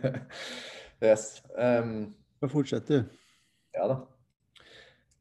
yes. 1.04 1.42
Um, 1.56 2.14
fortsett, 2.48 2.88
du. 2.88 3.02
ja 3.76 3.88
da. 3.90 4.00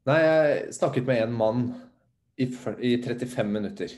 Nei, 0.09 0.19
jeg 0.23 0.75
snakket 0.79 1.05
med 1.05 1.23
en 1.23 1.35
mann 1.37 1.65
i, 2.39 2.47
i 2.47 2.93
35 3.03 3.51
minutter. 3.51 3.91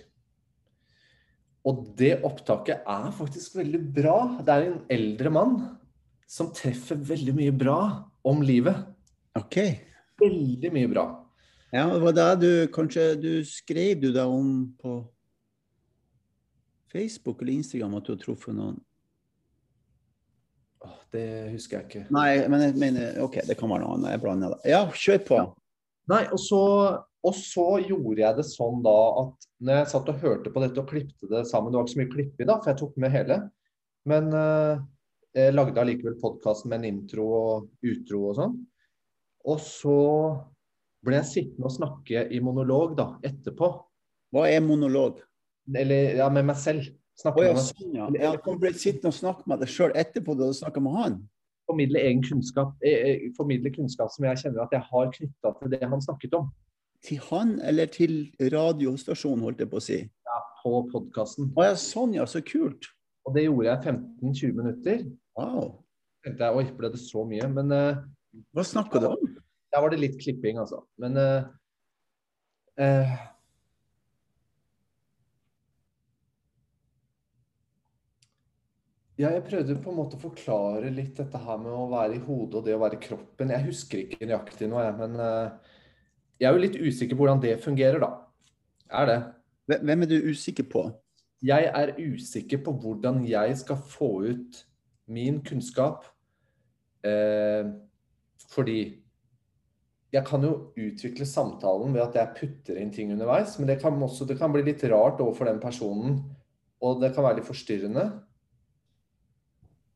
Og 1.70 1.86
det 1.98 2.16
opptaket 2.26 2.88
er 2.90 3.12
faktisk 3.14 3.60
veldig 3.60 3.82
bra. 3.94 4.18
Det 4.42 4.54
er 4.54 4.68
en 4.68 4.82
eldre 4.92 5.32
mann 5.34 5.56
som 6.32 6.50
treffer 6.56 7.00
veldig 7.12 7.36
mye 7.38 7.54
bra 7.54 7.80
om 8.28 8.42
livet. 8.44 8.78
OK. 9.38 9.60
Veldig 10.22 10.72
mye 10.74 10.90
bra. 10.92 11.06
Ja, 11.72 11.86
det 11.94 12.02
var 12.04 12.16
det 12.18 12.30
du 12.42 12.52
kanskje 12.74 13.14
du 13.16 13.32
skrev 13.48 14.02
du 14.02 14.10
da 14.12 14.26
om 14.28 14.74
på 14.82 15.00
Facebook 16.92 17.42
eller 17.42 17.54
Instagram 17.54 17.96
at 18.00 18.08
du 18.08 18.16
har 18.16 18.20
truffet 18.20 18.56
noen? 18.56 18.80
Det 21.12 21.26
husker 21.52 21.78
jeg 21.78 21.88
ikke. 21.88 22.04
Nei, 22.16 22.30
men 22.50 22.64
jeg 22.66 22.78
mener 22.80 23.18
OK, 23.24 23.42
det 23.48 23.58
kan 23.60 23.70
være 23.70 23.84
noe 23.84 23.98
annet. 23.98 24.14
Jeg 24.16 24.24
blander 24.24 24.54
det. 24.56 24.62
Ja, 24.72 24.86
kjør 24.90 25.24
på. 25.28 25.40
Nei, 26.12 26.22
og 26.34 26.40
så, 26.42 26.62
og 27.28 27.36
så 27.38 27.66
gjorde 27.84 28.22
jeg 28.24 28.38
det 28.40 28.46
sånn 28.50 28.82
da 28.86 28.96
at 29.22 29.50
når 29.62 29.78
jeg 29.82 29.92
satt 29.92 30.10
og 30.12 30.24
hørte 30.24 30.54
på 30.54 30.64
dette 30.64 30.82
og 30.82 30.90
klippte 30.90 31.30
det 31.30 31.44
sammen 31.50 31.70
Det 31.72 31.78
var 31.78 31.86
ikke 31.86 31.94
så 31.94 32.02
mye 32.02 32.14
klipping 32.16 32.50
da, 32.50 32.58
for 32.58 32.72
jeg 32.72 32.80
tok 32.82 32.98
med 33.04 33.14
hele. 33.14 33.38
Men 34.10 34.32
uh, 34.34 34.82
jeg 35.38 35.54
lagde 35.54 35.84
allikevel 35.84 36.18
podkasten 36.22 36.72
med 36.72 36.82
en 36.82 36.96
intro 36.96 37.28
og 37.38 37.92
utro 37.92 38.24
og 38.32 38.40
sånn. 38.40 38.58
Og 39.52 39.62
så 39.64 40.00
ble 41.06 41.18
jeg 41.20 41.30
sittende 41.30 41.70
og 41.70 41.76
snakke 41.76 42.26
i 42.34 42.42
monolog 42.44 42.98
da, 42.98 43.08
etterpå. 43.26 43.70
Hva 44.32 44.48
er 44.50 44.64
monolog? 44.66 45.22
Eller 45.78 46.18
ja, 46.20 46.28
med 46.34 46.48
meg 46.50 46.60
selv. 46.62 46.90
Snakke 47.20 47.44
ja, 47.46 47.52
med 47.54 47.62
selv. 47.62 47.84
sånn, 47.84 47.94
ja. 47.98 48.08
ja. 48.22 48.32
Du 48.40 48.58
ble 48.62 48.72
sittende 48.78 49.12
og 49.12 49.18
snakke 49.18 49.52
med 49.52 49.62
deg 49.62 49.72
sjøl 49.72 49.94
etterpå 50.00 50.36
du 50.38 50.46
hadde 50.46 50.58
snakka 50.62 50.84
med 50.84 50.96
han? 50.98 51.20
Formidle 51.70 52.02
egen 52.02 52.24
kunnskap. 52.26 52.74
Eh, 52.86 53.12
eh, 53.12 53.28
formidle 53.38 53.72
kunnskap 53.74 54.12
som 54.14 54.26
jeg 54.28 54.42
kjenner 54.44 54.66
at 54.66 54.74
jeg 54.76 54.84
har 54.88 55.12
knytta 55.18 55.54
til 55.60 55.74
det 55.74 55.84
han 55.84 56.04
snakket 56.04 56.40
om 56.40 56.50
Til 57.06 57.22
han 57.32 57.54
eller 57.66 57.92
til 57.92 58.16
radiostasjonen, 58.40 59.46
holdt 59.48 59.64
jeg 59.64 59.72
på 59.72 59.80
å 59.80 59.86
si? 59.86 60.00
Ja, 60.02 60.40
på 60.62 60.84
podkasten. 60.92 61.52
Å 61.58 61.72
ja, 61.72 61.78
sånn 61.80 62.14
ja, 62.18 62.28
så 62.30 62.44
kult. 62.46 62.90
Og 63.26 63.36
det 63.38 63.46
gjorde 63.48 63.70
jeg 63.70 63.96
15-20 63.96 64.58
minutter. 64.58 65.06
Wow. 65.38 65.80
tenkte 66.26 66.48
jeg, 66.48 66.58
oi, 66.58 66.66
ble 66.78 66.92
det 66.94 67.02
så 67.02 67.24
mye? 67.26 67.48
Men 67.50 67.74
uh, 67.74 68.04
Hva 68.54 68.66
snakka 68.66 69.02
du 69.02 69.10
om? 69.14 69.32
der 69.72 69.82
var 69.82 69.94
det 69.94 70.02
litt 70.02 70.18
klipping, 70.20 70.60
altså. 70.60 70.82
Men 71.00 71.18
uh, 71.18 71.48
eh, 72.82 73.14
Ja, 79.22 79.30
jeg 79.36 79.44
prøvde 79.46 79.76
på 79.78 79.92
en 79.92 80.00
måte 80.00 80.18
å 80.18 80.24
forklare 80.24 80.90
litt 80.90 81.20
dette 81.20 81.38
her 81.44 81.60
med 81.62 81.70
å 81.76 81.90
være 81.92 82.16
i 82.18 82.22
hodet 82.26 82.58
og 82.58 82.66
det 82.66 82.74
å 82.74 82.80
være 82.82 82.98
i 82.98 83.04
kroppen. 83.04 83.52
Jeg 83.54 83.68
husker 83.68 84.02
ikke 84.02 84.26
nøyaktig 84.26 84.70
nå, 84.72 84.80
jeg, 84.82 84.96
men 84.98 85.20
eh, 85.22 85.76
jeg 86.42 86.48
er 86.50 86.56
jo 86.56 86.64
litt 86.64 86.80
usikker 86.80 87.20
på 87.20 87.22
hvordan 87.22 87.44
det 87.44 87.52
fungerer, 87.62 88.02
da. 88.02 88.10
Er 88.98 89.10
det. 89.12 89.18
Hvem 89.76 90.08
er 90.08 90.10
du 90.10 90.16
usikker 90.32 90.66
på? 90.72 90.88
Jeg 91.46 91.70
er 91.70 91.94
usikker 92.00 92.64
på 92.66 92.74
hvordan 92.82 93.22
jeg 93.30 93.60
skal 93.62 93.78
få 93.92 94.10
ut 94.32 94.64
min 95.12 95.38
kunnskap. 95.46 96.10
Eh, 97.06 97.70
fordi 98.50 98.80
jeg 100.12 100.26
kan 100.28 100.50
jo 100.50 100.56
utvikle 100.82 101.30
samtalen 101.30 101.94
ved 101.94 102.08
at 102.08 102.18
jeg 102.18 102.38
putter 102.42 102.82
inn 102.82 102.90
ting 102.96 103.14
underveis, 103.14 103.54
men 103.60 103.70
det 103.70 103.78
kan 103.86 104.02
også 104.02 104.26
det 104.26 104.42
kan 104.42 104.50
bli 104.56 104.66
litt 104.66 104.82
rart 104.90 105.22
overfor 105.22 105.52
den 105.52 105.62
personen, 105.62 106.24
og 106.82 107.06
det 107.06 107.14
kan 107.14 107.30
være 107.30 107.44
litt 107.44 107.52
forstyrrende. 107.54 108.10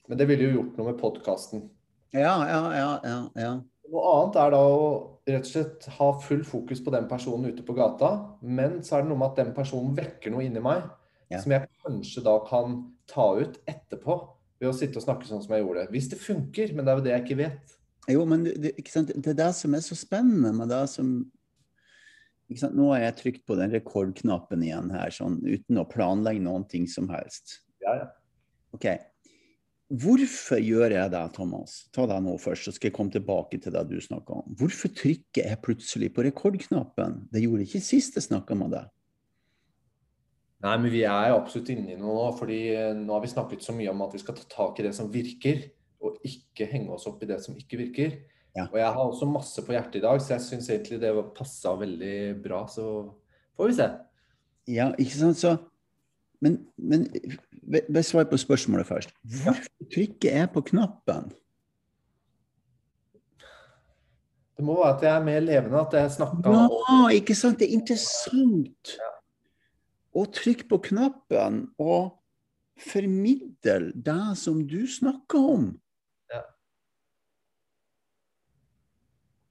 Men 0.08 0.18
det 0.20 0.28
ville 0.30 0.48
jo 0.50 0.58
gjort 0.60 0.78
noe 0.78 0.92
med 0.92 1.00
podkasten. 1.02 1.64
Ja, 2.16 2.36
ja, 2.48 2.60
ja, 2.76 2.90
ja. 3.04 3.18
ja. 3.42 3.54
Noe 3.92 4.04
annet 4.16 4.38
er 4.42 4.52
da 4.56 4.60
å 4.66 4.86
rett 5.28 5.46
og 5.48 5.50
slett 5.50 5.86
ha 5.98 6.08
full 6.22 6.44
fokus 6.46 6.82
på 6.86 6.94
den 6.94 7.08
personen 7.10 7.50
ute 7.54 7.64
på 7.66 7.74
gata, 7.78 8.12
men 8.42 8.80
så 8.86 8.98
er 8.98 9.04
det 9.06 9.10
noe 9.12 9.18
med 9.20 9.32
at 9.34 9.40
den 9.42 9.54
personen 9.58 9.96
vekker 9.98 10.34
noe 10.34 10.46
inni 10.46 10.62
meg 10.64 10.86
Ja. 11.32 11.40
som 11.42 11.52
jeg 11.56 11.66
kanskje 11.82 12.22
da 12.26 12.36
kan 12.46 12.76
ta 13.10 13.32
ut 13.40 13.58
etterpå 13.66 14.16
ved 14.62 14.70
å 14.70 14.74
sitte 14.78 14.98
og 15.02 15.06
snakke 15.08 15.26
sånn 15.26 15.42
som 15.44 15.56
jeg 15.56 15.64
gjorde. 15.66 15.88
Hvis 15.92 16.10
det 16.12 16.20
funker, 16.22 16.74
men 16.76 16.86
det 16.86 16.92
er 16.94 17.00
jo 17.00 17.06
det 17.08 17.14
jeg 17.16 17.24
ikke 17.26 17.40
vet. 17.42 17.74
Jo, 18.14 18.26
men 18.30 18.44
det, 18.46 18.54
det- 18.62 18.76
ikke 18.78 18.92
sant? 18.94 19.10
det 19.16 19.32
er 19.34 19.40
det 19.42 19.56
som 19.58 19.74
er 19.74 19.82
så 19.82 19.98
spennende 19.98 20.54
med 20.54 20.70
det 20.70 20.84
som 20.90 21.10
ikke 22.50 22.60
sant? 22.62 22.76
Nå 22.78 22.92
har 22.94 23.02
jeg 23.08 23.16
trykt 23.18 23.46
på 23.50 23.58
den 23.58 23.72
rekordknappen 23.74 24.62
igjen 24.64 24.92
her, 24.94 25.10
sånn, 25.10 25.40
uten 25.42 25.82
å 25.82 25.88
planlegge 25.90 26.44
noen 26.46 26.68
ting 26.70 26.86
som 26.88 27.10
helst. 27.10 27.60
Ja, 27.82 27.96
ja. 28.04 28.08
OK. 28.78 28.86
Hvorfor 29.86 30.58
gjør 30.58 30.96
jeg 30.96 31.12
det, 31.14 31.22
Thomas? 31.36 31.76
Ta 31.94 32.08
deg 32.10 32.24
nå 32.26 32.40
først, 32.42 32.66
så 32.66 32.74
skal 32.74 32.90
jeg 32.90 32.96
komme 32.96 33.14
tilbake 33.14 33.60
til 33.62 33.74
det 33.76 33.84
du 33.92 34.00
snakka 34.02 34.40
om. 34.42 34.56
Hvorfor 34.58 34.90
trykker 34.98 35.46
jeg 35.46 35.62
plutselig 35.62 36.10
på 36.16 36.26
rekordknappen? 36.26 37.20
Det 37.30 37.44
gjorde 37.44 37.68
ikke 37.68 37.84
sist 37.86 38.18
jeg 38.18 38.26
snakka 38.26 38.58
med 38.58 38.74
deg. 38.74 38.90
Nei, 40.66 40.74
men 40.82 40.90
vi 40.90 41.04
er 41.06 41.36
absolutt 41.36 41.70
inne 41.70 41.94
i 41.94 42.00
noe 42.00 42.16
nå, 42.16 42.30
fordi 42.40 42.60
eh, 42.74 42.96
nå 42.98 43.14
har 43.14 43.22
vi 43.22 43.30
snakket 43.30 43.62
så 43.62 43.76
mye 43.78 43.92
om 43.92 44.02
at 44.08 44.16
vi 44.16 44.24
skal 44.24 44.38
ta 44.40 44.48
tak 44.50 44.82
i 44.82 44.88
det 44.88 44.96
som 44.98 45.12
virker, 45.14 45.68
og 46.02 46.18
ikke 46.26 46.66
henge 46.72 46.96
oss 46.96 47.06
opp 47.10 47.22
i 47.22 47.30
det 47.30 47.38
som 47.44 47.58
ikke 47.60 47.78
virker. 47.84 48.18
Ja. 48.56 48.66
Og 48.72 48.80
jeg 48.80 48.88
har 48.88 49.04
også 49.04 49.28
masse 49.30 49.62
på 49.68 49.76
hjertet 49.76 50.00
i 50.00 50.04
dag, 50.08 50.18
så 50.24 50.34
jeg 50.34 50.46
syns 50.48 50.72
egentlig 50.72 50.98
det 51.04 51.14
passa 51.38 51.76
veldig 51.78 52.18
bra. 52.42 52.64
Så 52.72 52.88
får 53.60 53.70
vi 53.70 53.78
se. 53.78 53.90
Ja, 54.72 54.90
ikke 54.98 55.18
sant? 55.20 55.38
Så, 55.38 55.54
men 56.42 56.60
men 56.78 58.04
svar 58.04 58.28
på 58.30 58.38
spørsmålet 58.38 58.88
først. 58.88 59.14
Hvorfor 59.24 59.90
trykker 59.94 60.38
jeg 60.38 60.50
på 60.54 60.62
knappen? 60.62 61.32
Det 64.56 64.64
må 64.64 64.78
være 64.80 64.94
at 64.96 65.04
jeg 65.04 65.16
er 65.16 65.24
mer 65.24 65.40
levende, 65.44 65.82
at 65.82 65.94
jeg 65.94 66.12
snakka 66.12 66.52
Ja, 66.54 67.00
ikke 67.12 67.36
sant? 67.36 67.60
Det 67.60 67.68
er 67.68 67.76
interessant 67.76 68.94
å 70.16 70.24
trykke 70.32 70.68
på 70.72 70.80
knappen 70.92 71.66
og 71.82 72.16
formidle 72.80 73.92
det 73.96 74.38
som 74.40 74.62
du 74.68 74.86
snakker 74.88 75.50
om. 75.56 75.68
Ja. 76.32 76.42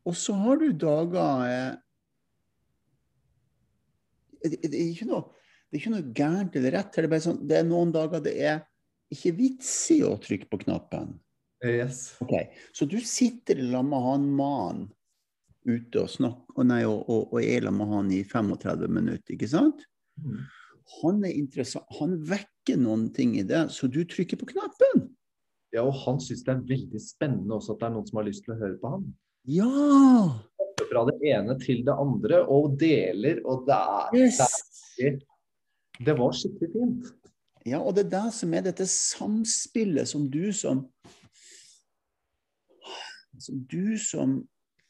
Og 0.08 0.16
så 0.16 0.36
har 0.40 0.60
du 0.60 0.70
dager 0.72 1.44
eh, 1.48 1.74
det, 4.44 4.60
det, 4.62 4.72
er 4.72 4.90
ikke 4.92 5.08
noe, 5.08 5.33
det 5.74 5.80
er 5.80 5.82
ikke 5.82 5.90
noe 5.96 6.14
gærent 6.14 6.56
eller 6.60 6.72
rett. 6.76 6.90
Det 6.94 7.02
er, 7.02 7.10
bare 7.10 7.22
sånn, 7.24 7.38
det 7.50 7.56
er 7.58 7.64
noen 7.66 7.90
dager 7.90 8.20
det 8.22 8.34
er 8.46 8.60
ikke 9.10 9.32
vits 9.34 9.72
i 9.90 9.96
å 10.06 10.12
trykke 10.22 10.46
på 10.46 10.60
knappen. 10.60 11.16
Yes. 11.66 12.12
Ok, 12.22 12.36
Så 12.76 12.86
du 12.86 13.00
sitter 13.02 13.58
i 13.58 13.66
lag 13.72 13.82
med 13.88 14.04
han 14.04 14.28
mannen 14.38 14.84
ute 15.66 16.04
og 16.04 16.12
snakker, 16.12 16.54
og, 16.54 16.62
nei, 16.68 16.84
og, 16.86 17.08
og, 17.10 17.34
og 17.34 17.42
er 17.42 17.66
med 17.74 17.90
han 17.90 18.12
i 18.14 18.20
35 18.22 18.86
minutter, 18.86 19.34
ikke 19.34 19.50
sant? 19.50 19.82
Mm. 20.22 20.44
Han 21.00 21.20
er 21.26 21.34
interessant, 21.40 21.90
han 21.98 22.14
vekker 22.28 22.78
noen 22.78 23.08
ting 23.16 23.34
i 23.40 23.46
det, 23.48 23.64
så 23.74 23.90
du 23.90 24.02
trykker 24.06 24.38
på 24.38 24.52
knappen. 24.52 25.08
Ja, 25.74 25.82
og 25.88 25.96
han 26.04 26.22
syns 26.22 26.46
det 26.46 26.54
er 26.54 26.64
veldig 26.68 27.02
spennende 27.02 27.58
også 27.58 27.74
at 27.74 27.82
det 27.82 27.88
er 27.88 27.96
noen 27.96 28.06
som 28.12 28.22
har 28.22 28.28
lyst 28.28 28.46
til 28.46 28.54
å 28.54 28.60
høre 28.60 28.78
på 28.78 28.94
han. 28.94 29.08
Ja! 29.50 29.70
Fra 30.84 31.06
det 31.10 31.18
ene 31.32 31.58
til 31.58 31.82
det 31.88 31.98
andre, 31.98 32.44
og 32.46 32.76
deler, 32.78 33.42
og 33.48 33.66
det 33.66 33.80
er, 33.80 34.18
Yes. 34.20 34.38
det, 35.00 35.16
er 35.16 35.22
det 36.00 36.16
var 36.18 36.34
skikkelig 36.34 36.72
fint. 36.72 37.12
Ja, 37.64 37.80
og 37.80 37.94
det 37.96 38.06
er 38.06 38.14
det 38.16 38.32
som 38.36 38.54
er 38.54 38.64
dette 38.66 38.86
samspillet 38.90 40.10
som 40.10 40.26
du 40.30 40.52
som 40.52 40.88
som 43.40 43.62
du 43.66 43.96
som 43.98 44.36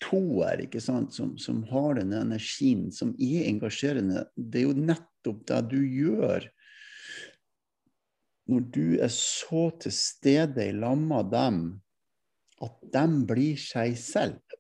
toer, 0.05 0.67
ikke 0.67 0.83
sant, 0.83 1.15
som, 1.17 1.31
som 1.41 1.63
har 1.71 1.95
denne 1.97 2.19
energien, 2.27 2.91
som 2.93 3.15
er 3.17 3.47
engasjerende, 3.49 4.27
det 4.37 4.61
er 4.61 4.67
jo 4.67 4.75
nettopp 4.91 5.47
det 5.49 5.61
du 5.71 5.81
gjør 5.81 6.51
når 8.53 8.67
du 8.75 8.99
er 9.01 9.13
så 9.13 9.71
til 9.81 9.95
stede 9.97 10.67
i 10.69 10.75
lag 10.77 10.99
med 11.01 11.31
dem 11.33 11.63
at 12.65 12.75
de 12.93 13.05
blir 13.29 13.57
seg 13.61 13.97
selv. 13.99 14.59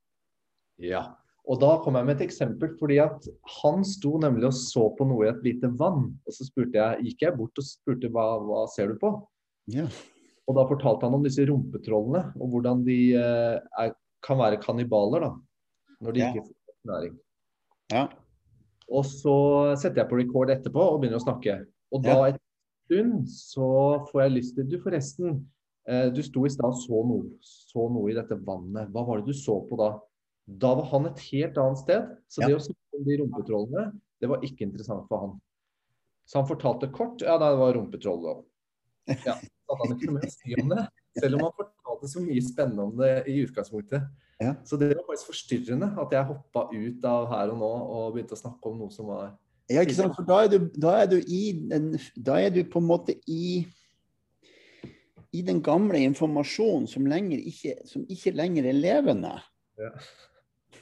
Ja. 0.81 1.05
Og 1.44 1.58
da 1.61 1.75
kom 1.85 1.99
jeg 1.99 2.08
med 2.08 2.17
et 2.17 2.25
eksempel, 2.25 2.70
fordi 2.81 2.96
at 3.05 3.26
han 3.61 3.82
sto 3.85 4.14
nemlig 4.23 4.49
og 4.49 4.55
så 4.56 4.87
på 4.96 5.05
noe 5.08 5.26
i 5.26 5.31
et 5.32 5.43
lite 5.44 5.69
vann. 5.76 6.06
Og 6.25 6.32
så 6.32 6.46
jeg, 6.49 7.05
gikk 7.05 7.25
jeg 7.26 7.37
bort 7.37 7.61
og 7.61 7.67
spurte 7.69 8.08
hva, 8.14 8.25
hva 8.41 8.62
ser 8.73 8.94
du 8.94 9.00
på? 9.02 9.11
Ja. 9.75 9.85
Og 10.49 10.56
da 10.56 10.64
fortalte 10.69 11.05
han 11.05 11.17
om 11.19 11.25
disse 11.25 11.44
rumpetrollene, 11.49 12.31
og 12.41 12.52
hvordan 12.52 12.82
de 12.87 12.99
eh, 13.17 13.58
er, 13.81 13.93
kan 14.25 14.41
være 14.41 14.61
kannibaler 14.62 15.26
da, 15.26 15.31
når 16.05 16.17
de 16.17 16.20
Ja. 16.25 16.31
ikke 16.32 16.46
får 16.49 16.93
næring. 16.93 17.19
ja. 17.93 18.06
Og 18.93 19.05
så 19.08 19.32
setter 19.81 20.02
jeg 20.02 20.11
på 20.11 20.19
record 20.19 20.50
etterpå 20.52 20.76
og 20.93 20.99
begynner 21.00 21.17
å 21.17 21.25
snakke. 21.25 21.55
Og 21.88 22.02
da 22.05 22.19
etter 22.29 22.41
stund 22.85 23.29
så 23.32 23.69
får 24.11 24.20
jeg 24.26 24.35
lyst 24.35 24.56
til 24.58 24.67
Du, 24.69 24.76
forresten. 24.82 25.38
Eh, 25.88 26.11
du 26.12 26.20
sto 26.25 26.44
i 26.44 26.50
stad 26.52 26.69
og 26.69 26.76
så 26.82 27.00
noe, 27.08 27.31
så 27.41 27.87
noe 27.88 28.11
i 28.12 28.17
dette 28.17 28.37
vannet. 28.44 28.91
Hva 28.93 29.06
var 29.08 29.23
det 29.23 29.32
du 29.32 29.37
så 29.37 29.56
på 29.69 29.79
da? 29.81 29.94
Da 30.46 30.75
var 30.76 30.85
han 30.93 31.06
et 31.08 31.19
helt 31.31 31.56
annet 31.58 31.79
sted. 31.81 32.08
Så 32.29 32.43
Ja. 32.43 32.49
det 32.49 32.56
å 32.56 32.64
snakke 32.64 32.99
om 32.99 33.05
de 33.05 33.17
rumpetrollene, 33.23 33.85
det 34.20 34.29
var 34.29 34.41
ikke 34.44 34.62
interessant 34.67 35.06
for 35.08 35.19
han. 35.20 35.41
Så 36.26 36.38
han 36.41 36.46
fortalte 36.49 36.91
kort. 36.93 37.20
Ja, 37.23 37.38
det 37.38 37.56
var 37.58 37.75
rumpetroll. 37.75 38.23
da. 38.23 39.14
Ja, 39.26 39.35
så 39.37 39.76
hadde 39.76 39.88
han 39.88 39.96
ikke 39.99 40.06
noe 40.08 40.14
mer 40.14 40.29
å 40.29 40.32
si 40.32 40.55
om 40.61 40.69
det. 40.69 40.88
Selv 41.20 41.35
om 41.35 41.41
han 41.41 41.52
fortalte 41.58 42.08
så 42.08 42.20
mye 42.25 42.43
spennende 42.43 42.82
om 42.82 42.96
det 42.96 43.26
i 43.29 43.44
utgangspunktet. 43.44 44.06
Ja. 44.41 44.55
Så 44.64 44.79
det 44.79 44.96
var 44.96 45.05
faktisk 45.05 45.29
forstyrrende 45.32 45.91
at 46.00 46.11
jeg 46.11 46.25
hoppa 46.26 46.69
ut 46.73 47.05
av 47.05 47.29
her 47.29 47.50
og 47.52 47.58
nå 47.58 47.73
og 47.94 48.14
begynte 48.14 48.35
å 48.35 48.41
snakke 48.41 48.67
om 48.67 48.79
noe 48.79 48.91
som 48.91 49.06
var 49.06 49.37
Ja, 49.70 49.81
ikke 49.81 49.94
sant? 49.94 50.17
For 50.17 50.25
da 50.25 50.43
er 50.44 50.49
du, 50.49 50.58
da 50.76 51.02
er 51.02 51.06
du 51.06 51.17
i 51.25 51.52
den 51.70 51.99
Da 52.20 52.35
er 52.41 52.50
du 52.50 52.64
på 52.64 52.81
en 52.82 52.88
måte 52.88 53.14
i 53.29 53.67
i 55.35 55.43
den 55.43 55.61
gamle 55.62 55.99
informasjonen 55.99 56.87
som, 56.88 57.06
lenger 57.11 57.38
ikke, 57.43 57.87
som 57.88 58.05
ikke 58.06 58.31
lenger 58.37 58.67
er 58.70 58.73
levende. 58.79 59.32
Ja. 59.76 59.91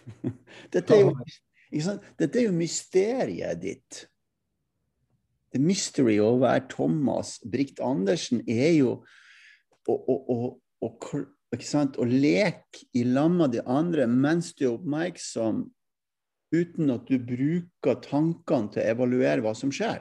Dette, 0.72 0.96
er 0.96 1.00
jo? 1.04 1.12
Dette 2.18 2.40
er 2.40 2.44
jo 2.48 2.54
mysteriet 2.56 3.60
ditt. 3.62 4.06
The 5.52 5.60
mystery 5.60 6.16
å 6.22 6.38
være 6.40 6.64
Thomas 6.72 7.36
Brikt 7.44 7.80
Andersen 7.84 8.40
er 8.48 8.72
jo 8.78 9.02
å 9.88 9.98
leke 12.08 12.86
i 12.96 13.02
lag 13.04 13.30
med 13.34 13.52
de 13.52 13.60
andre 13.68 14.06
mens 14.08 14.54
du 14.56 14.64
er 14.64 14.72
oppmerksom, 14.72 15.66
uten 16.52 16.92
at 16.94 17.04
du 17.08 17.18
bruker 17.20 18.00
tankene 18.04 18.72
til 18.72 18.82
å 18.82 18.88
evaluere 18.94 19.44
hva 19.44 19.52
som 19.56 19.72
skjer. 19.72 20.00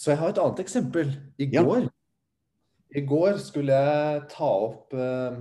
Så 0.00 0.14
jeg 0.14 0.20
har 0.22 0.32
et 0.32 0.38
annet 0.40 0.60
eksempel. 0.62 1.10
I 1.36 1.50
Ja. 1.52 1.62
går, 1.62 1.90
I 2.96 3.02
går 3.06 3.38
skulle 3.42 3.76
jeg 3.76 4.22
ta 4.32 4.48
opp 4.66 4.94
eh, 4.98 5.36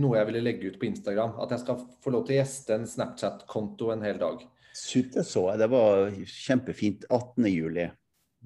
noe 0.00 0.16
jeg 0.16 0.28
ville 0.30 0.42
legge 0.44 0.70
ut 0.70 0.78
på 0.80 0.88
Instagram. 0.88 1.36
At 1.42 1.52
jeg 1.54 1.64
skal 1.64 1.82
få 2.00 2.14
lov 2.14 2.24
til 2.26 2.36
å 2.36 2.40
gjeste 2.40 2.76
en 2.76 2.88
Snapchat-konto 2.88 3.90
en 3.94 4.04
hel 4.06 4.20
dag. 4.20 4.42
Sykt 4.76 5.18
det 5.18 5.26
så 5.28 5.48
jeg. 5.50 5.60
Det 5.60 5.70
var 5.72 6.08
kjempefint. 6.30 7.06
18. 7.10 7.48
juli. 7.50 7.86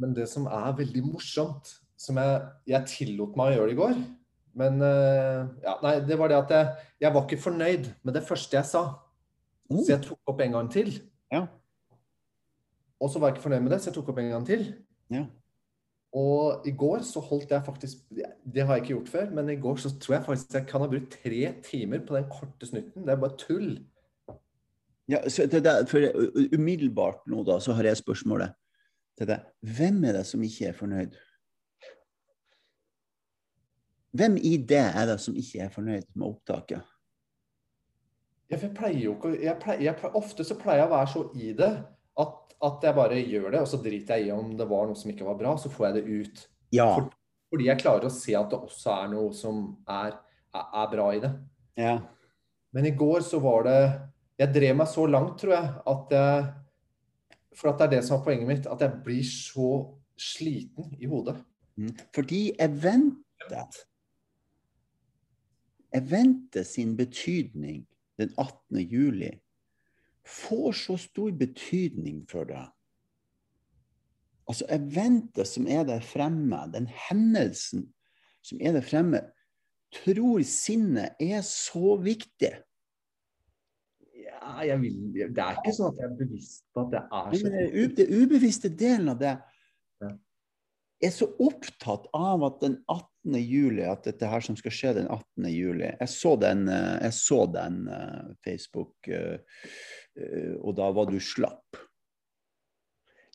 Men 0.00 0.14
det 0.16 0.26
som 0.30 0.48
er 0.50 0.74
veldig 0.80 1.04
morsomt, 1.06 1.76
som 2.00 2.18
jeg, 2.18 2.40
jeg 2.68 2.90
tillot 2.90 3.36
meg 3.38 3.52
å 3.52 3.54
gjøre 3.54 3.70
det 3.70 3.74
i 3.76 3.78
går 3.78 3.92
Men 4.58 4.82
eh, 4.82 5.44
ja, 5.62 5.76
nei, 5.84 5.92
det 6.04 6.16
var 6.18 6.32
det 6.32 6.40
at 6.40 6.50
jeg, 6.52 6.88
jeg 7.04 7.14
var 7.14 7.22
ikke 7.24 7.44
fornøyd 7.44 7.86
med 8.02 8.18
det 8.18 8.24
første 8.26 8.58
jeg 8.58 8.68
sa. 8.68 8.82
Mm. 9.70 9.78
Så 9.78 9.92
jeg 9.92 10.02
tok 10.08 10.34
opp 10.34 10.42
en 10.44 10.58
gang 10.58 10.72
til. 10.72 10.96
ja. 11.32 11.46
Og 13.02 13.10
så 13.10 13.20
var 13.20 13.28
jeg 13.28 13.36
ikke 13.36 13.48
fornøyd 13.48 13.64
med 13.66 13.72
det, 13.74 13.80
så 13.82 13.90
jeg 13.90 13.96
tok 13.98 14.10
opp 14.12 14.20
en 14.22 14.30
gang 14.32 14.44
til. 14.48 14.62
Ja. 15.12 15.24
Og 16.14 16.66
i 16.66 16.70
går 16.78 17.02
så 17.02 17.20
holdt 17.20 17.50
jeg 17.50 17.64
faktisk 17.66 18.04
Det 18.54 18.62
har 18.62 18.76
jeg 18.76 18.82
ikke 18.82 18.92
gjort 18.92 19.08
før, 19.08 19.30
men 19.34 19.48
i 19.50 19.58
går 19.60 19.80
så 19.82 19.90
tror 19.98 20.14
jeg 20.14 20.24
faktisk 20.28 20.54
jeg 20.54 20.66
kan 20.70 20.84
ha 20.84 20.86
brukt 20.86 21.16
tre 21.22 21.54
timer 21.64 22.04
på 22.06 22.16
den 22.16 22.28
korte 22.30 22.66
snutten. 22.66 23.02
Det 23.02 23.12
er 23.12 23.20
bare 23.20 23.38
tull. 23.38 23.72
Ja, 25.10 25.28
så 25.28 25.46
det 25.46 25.64
der, 25.64 25.84
for 25.86 25.98
umiddelbart 26.54 27.26
nå 27.26 27.42
da, 27.44 27.58
så 27.60 27.72
har 27.72 27.84
jeg 27.84 27.96
spørsmålet 27.96 28.54
til 29.18 29.28
deg. 29.28 29.42
Hvem 29.60 30.04
er 30.04 30.20
det 30.20 30.26
som 30.26 30.42
ikke 30.42 30.70
er 30.70 30.78
fornøyd? 30.78 31.18
Hvem 34.14 34.36
i 34.36 34.56
det 34.56 34.84
er 34.94 35.06
det 35.10 35.18
som 35.20 35.36
ikke 35.36 35.66
er 35.66 35.68
fornøyd 35.74 36.06
med 36.14 36.26
opptaket? 36.26 36.86
Jeg 38.50 38.70
pleier 38.76 39.00
jo 39.00 39.14
ikke 39.16 39.34
jeg 39.42 39.56
pleier, 39.60 39.82
jeg 39.82 39.96
pleier, 39.98 40.16
Ofte 40.16 40.44
så 40.46 40.54
pleier 40.58 40.84
jeg 40.84 40.88
å 40.88 40.94
være 40.94 41.10
så 41.10 41.22
i 41.34 41.52
det 41.58 41.72
at, 42.20 42.56
at 42.68 42.86
jeg 42.86 42.96
bare 42.96 43.20
gjør 43.20 43.50
det, 43.50 43.60
og 43.64 43.68
så 43.70 43.80
driter 43.82 44.20
jeg 44.20 44.28
i 44.28 44.34
om 44.34 44.54
det 44.58 44.66
var 44.70 44.88
noe 44.88 44.98
som 44.98 45.10
ikke 45.10 45.26
var 45.26 45.38
bra, 45.40 45.54
så 45.60 45.70
får 45.72 45.88
jeg 45.88 45.96
det 45.96 46.04
ut. 46.20 46.42
Ja. 46.74 46.88
For, 46.94 47.08
fordi 47.54 47.68
jeg 47.70 47.82
klarer 47.82 48.08
å 48.08 48.14
se 48.14 48.34
at 48.38 48.50
det 48.50 48.58
også 48.58 48.92
er 48.94 49.12
noe 49.12 49.30
som 49.36 49.62
er, 49.90 50.16
er, 50.54 50.66
er 50.82 50.90
bra 50.94 51.08
i 51.14 51.22
det. 51.24 51.32
ja. 51.80 51.96
Men 52.74 52.88
i 52.88 52.90
går 52.98 53.20
så 53.22 53.38
var 53.38 53.68
det 53.68 53.80
Jeg 54.34 54.50
drev 54.50 54.72
meg 54.80 54.88
så 54.90 55.04
langt, 55.06 55.36
tror 55.38 55.52
jeg, 55.54 55.66
at 55.86 56.14
jeg 56.16 56.46
For 57.54 57.70
at 57.70 57.78
det 57.78 57.84
er 57.84 57.92
det 57.92 58.00
som 58.02 58.16
er 58.16 58.24
poenget 58.24 58.48
mitt, 58.48 58.66
at 58.66 58.80
jeg 58.82 58.96
blir 59.04 59.22
så 59.22 59.68
sliten 60.18 60.88
i 60.98 61.06
hodet. 61.06 61.36
Fordi 62.14 62.40
jeg 62.50 62.82
venter 62.82 63.78
Jeg 65.94 66.10
venter 66.10 66.66
sin 66.66 66.96
betydning 66.98 67.84
den 68.18 68.34
18. 68.34 68.82
juli 68.90 69.30
får 70.28 70.72
så 70.80 70.96
stor 71.00 71.32
betydning 71.36 72.22
for 72.30 72.48
deg. 72.48 72.70
Altså 74.48 74.66
eventet 74.72 75.48
som 75.48 75.66
er 75.72 75.86
der 75.88 76.04
fremme, 76.04 76.58
den 76.72 76.88
hendelsen 77.08 77.86
som 78.44 78.60
er 78.60 78.76
der 78.76 78.84
fremme, 78.84 79.22
tror 79.94 80.42
sinnet 80.48 81.14
er 81.22 81.40
så 81.46 81.94
viktig. 82.02 82.50
Ja, 84.24 84.58
jeg 84.66 84.80
vil, 84.82 84.98
det 85.14 85.40
er 85.40 85.56
ikke 85.60 85.72
sånn 85.76 85.92
at 85.94 86.00
jeg 86.02 86.10
er 86.10 86.16
bevisst 86.18 86.64
på 86.74 86.84
at 86.84 86.92
det 86.92 87.02
er 87.06 87.30
Men 87.30 87.40
så 87.40 87.52
den 87.54 87.70
u- 87.72 87.94
det 87.96 88.06
ubevisste 88.12 88.68
delen 88.68 89.12
av 89.14 89.20
det 89.22 89.34
er 91.04 91.12
så 91.12 91.26
opptatt 91.42 92.06
av 92.16 92.44
at 92.46 92.60
den 92.62 92.78
18. 92.88 93.36
juli, 93.40 93.82
at 93.84 94.04
dette 94.06 94.28
her 94.28 94.40
som 94.44 94.56
skal 94.56 94.72
skje 94.72 94.92
den 95.00 95.08
18. 95.12 95.48
juli 95.52 95.88
Jeg 95.90 96.08
så 96.12 96.34
den, 96.40 96.62
eh, 96.68 96.94
jeg 97.04 97.16
så 97.16 97.40
den 97.52 97.82
eh, 97.92 98.30
Facebook, 98.44 99.08
eh, 99.08 99.38
og 100.60 100.76
da 100.78 100.88
var 100.94 101.10
du 101.10 101.18
slapp. 101.22 101.78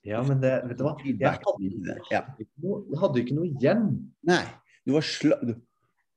Ja, 0.07 0.21
men 0.23 0.39
det, 0.39 0.53
vet 0.69 0.79
du 0.79 0.85
hva? 0.85 0.93
Jeg 1.03 1.39
hadde. 1.43 2.35
Ikke 2.39 2.63
noe, 2.63 2.83
jeg 2.87 2.99
hadde 3.01 3.23
ikke 3.23 3.35
noe 3.35 3.49
igjen. 3.49 3.87
Nei, 4.29 4.43
du 4.87 4.93
var 4.95 5.05
slapp 5.05 5.43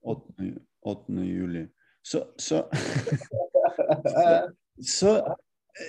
8. 0.03 0.53
8. 0.93 1.17
juli. 1.27 1.67
Så, 2.03 2.25
så 2.39 2.65
så, 4.99 5.11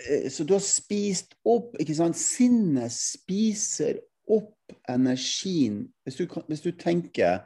eh, 0.09 0.29
så 0.29 0.45
du 0.45 0.53
har 0.53 0.65
spist 0.65 1.33
opp 1.49 1.77
ikke 1.81 1.95
sant? 1.97 2.17
Sinnet 2.17 2.93
spiser 2.93 4.01
opp 4.29 4.75
energien. 4.89 5.87
Hvis 6.05 6.19
du, 6.21 6.27
hvis 6.49 6.65
du 6.65 6.71
tenker 6.77 7.45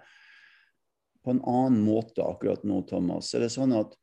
på 1.24 1.35
en 1.35 1.44
annen 1.44 1.81
måte 1.83 2.24
akkurat 2.24 2.63
nå, 2.68 2.81
Thomas, 2.88 3.31
så 3.31 3.39
er 3.39 3.47
det 3.47 3.53
sånn 3.56 3.75
at 3.75 3.95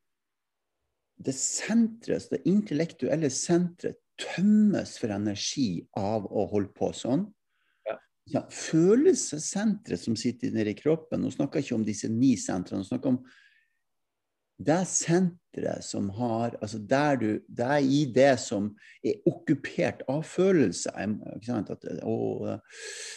det 1.17 1.35
senteret, 1.37 2.27
det 2.33 2.43
intellektuelle 2.51 3.31
senteret 3.33 4.01
tømmes 4.21 4.97
for 5.01 5.15
energi 5.15 5.85
av 5.99 6.27
å 6.31 6.47
holde 6.53 6.71
på 6.77 6.93
sånn. 6.95 7.27
Ja. 8.33 8.45
Følelsessenteret 8.49 10.01
som 10.01 10.17
sitter 10.17 10.55
nede 10.55 10.73
i 10.73 10.79
kroppen, 10.79 11.21
nå 11.21 11.33
snakker 11.35 11.61
jeg 11.61 11.69
ikke 11.69 11.81
om 11.81 11.87
disse 11.87 12.09
ni 12.09 12.35
sentrene, 12.41 12.81
nå 12.81 12.89
snakker 12.89 13.13
om 13.13 13.19
det 14.65 14.85
senteret 14.87 15.83
som 15.83 16.07
har 16.15 16.55
altså 16.63 16.79
der 16.79 17.17
du, 17.19 17.29
Det 17.49 17.67
er 17.67 17.83
i 17.83 18.05
det 18.07 18.39
som 18.39 18.71
er 19.03 19.19
okkupert 19.27 20.05
av 20.09 20.23
følelser. 20.23 20.95
Ikke 21.35 21.49
sant? 21.49 21.73
At, 21.75 21.85
å, 22.07 22.55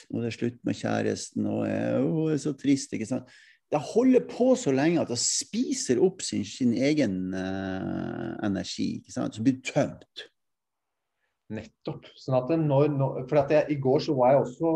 nå 0.10 0.20
er 0.20 0.26
det 0.26 0.34
slutt 0.34 0.58
med 0.66 0.80
kjæresten, 0.80 1.46
og 1.46 1.62
å, 1.62 2.26
det 2.32 2.40
er 2.40 2.42
så 2.42 2.56
trist. 2.58 2.94
ikke 2.94 3.10
sant? 3.10 3.30
Det 3.68 3.80
holder 3.84 4.24
på 4.30 4.54
så 4.56 4.72
lenge 4.72 5.02
at 5.02 5.10
det 5.12 5.20
spiser 5.20 6.00
opp 6.04 6.22
sin, 6.24 6.46
sin 6.48 6.72
egen 6.72 7.34
uh, 7.36 8.38
energi, 8.48 9.02
ikke 9.02 9.12
sant? 9.12 9.36
Så 9.36 9.44
blir 9.44 9.60
tømt. 9.66 10.28
Nettopp. 11.52 12.08
Sånn 12.20 12.38
at 12.40 12.54
når, 12.60 12.88
når, 12.96 13.20
for 13.28 13.42
at 13.44 13.52
jeg, 13.52 13.68
I 13.76 13.80
går 13.84 14.04
så 14.08 14.16
var 14.16 14.34
jeg 14.34 14.46
også 14.46 14.72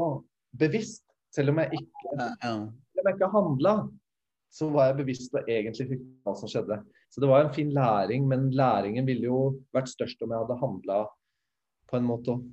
bevisst. 0.59 1.05
Selv 1.31 1.53
om 1.53 1.61
jeg 1.63 1.79
ikke, 1.79 2.15
Ja, 2.17 2.27
ja. 2.43 2.53
selv 2.91 3.03
om 3.03 3.07
jeg 3.07 3.17
ikke 3.17 3.31
handla, 3.31 3.75
så 4.51 4.67
var 4.73 4.89
jeg 4.89 4.99
bevisst 4.99 5.35
og 5.39 5.47
egentlig 5.47 5.87
fikk 5.93 6.07
hva 6.27 6.35
som 6.35 6.51
skjedde. 6.51 6.81
Så 7.11 7.23
det 7.23 7.29
var 7.31 7.45
en 7.45 7.53
fin 7.55 7.71
læring, 7.75 8.27
men 8.27 8.49
læringen 8.55 9.07
ville 9.07 9.27
jo 9.29 9.39
vært 9.75 9.91
størst 9.91 10.19
om 10.23 10.31
jeg 10.31 10.43
hadde 10.43 10.59
handla 10.59 10.97
på 11.87 11.99
en 11.99 12.07
måte 12.07 12.35
òg. 12.35 12.43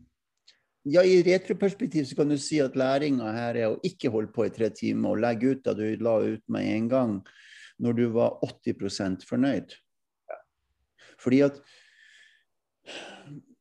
Ja, 0.89 1.03
I 1.05 1.21
retroperspektiv 1.23 2.07
så 2.09 2.17
kan 2.17 2.31
du 2.33 2.39
si 2.41 2.61
at 2.65 2.77
læringa 2.79 3.33
her 3.35 3.59
er 3.61 3.73
å 3.73 3.81
ikke 3.85 4.13
holde 4.13 4.33
på 4.33 4.47
i 4.47 4.53
tre 4.55 4.71
timer 4.73 5.13
og 5.13 5.21
legge 5.21 5.53
ut 5.53 5.67
det 5.67 5.75
du 5.77 6.05
la 6.05 6.15
ut 6.25 6.45
med 6.49 6.69
en 6.73 6.89
gang, 6.89 7.19
når 7.83 7.99
du 7.99 8.07
var 8.15 8.39
80 8.47 9.27
fornøyd. 9.29 9.77
Fordi 11.19 11.43
at 11.49 11.61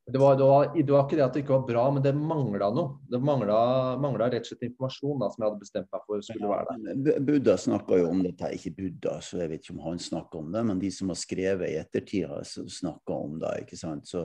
Det 0.07 0.19
var, 0.21 0.37
det, 0.39 0.43
var, 0.47 0.69
det 0.71 0.91
var 0.93 1.01
ikke 1.03 1.17
det 1.19 1.23
at 1.25 1.33
det 1.35 1.41
ikke 1.41 1.55
var 1.57 1.63
bra, 1.67 1.81
men 1.91 2.03
det 2.03 2.13
mangla 2.15 2.69
noe. 2.71 2.93
Det 3.11 3.19
mangla 3.19 4.29
rett 4.31 4.45
og 4.45 4.47
slett 4.47 4.69
informasjon 4.69 5.17
da, 5.19 5.27
som 5.33 5.41
jeg 5.43 5.49
hadde 5.49 5.63
bestemt 5.65 5.89
meg 5.91 6.05
for 6.07 6.23
skulle 6.23 6.51
være 6.53 6.75
der. 6.85 7.17
Buddha 7.27 7.55
snakka 7.59 7.97
jo 7.99 8.05
om 8.13 8.21
dette, 8.23 8.53
ikke 8.55 8.71
Buddha, 8.77 9.17
så 9.19 9.41
jeg 9.41 9.51
vet 9.51 9.65
ikke 9.65 9.75
om 9.75 9.81
han 9.83 9.99
snakker 9.99 10.39
om 10.39 10.53
det, 10.55 10.61
men 10.69 10.79
de 10.79 10.93
som 10.95 11.11
har 11.11 11.19
skrevet 11.19 11.73
i 11.73 11.75
ettertid, 11.81 12.29
har 12.31 12.47
snakka 12.47 13.17
om 13.17 13.35
det. 13.43 13.51
ikke 13.65 13.81
sant? 13.81 14.07
Så, 14.07 14.23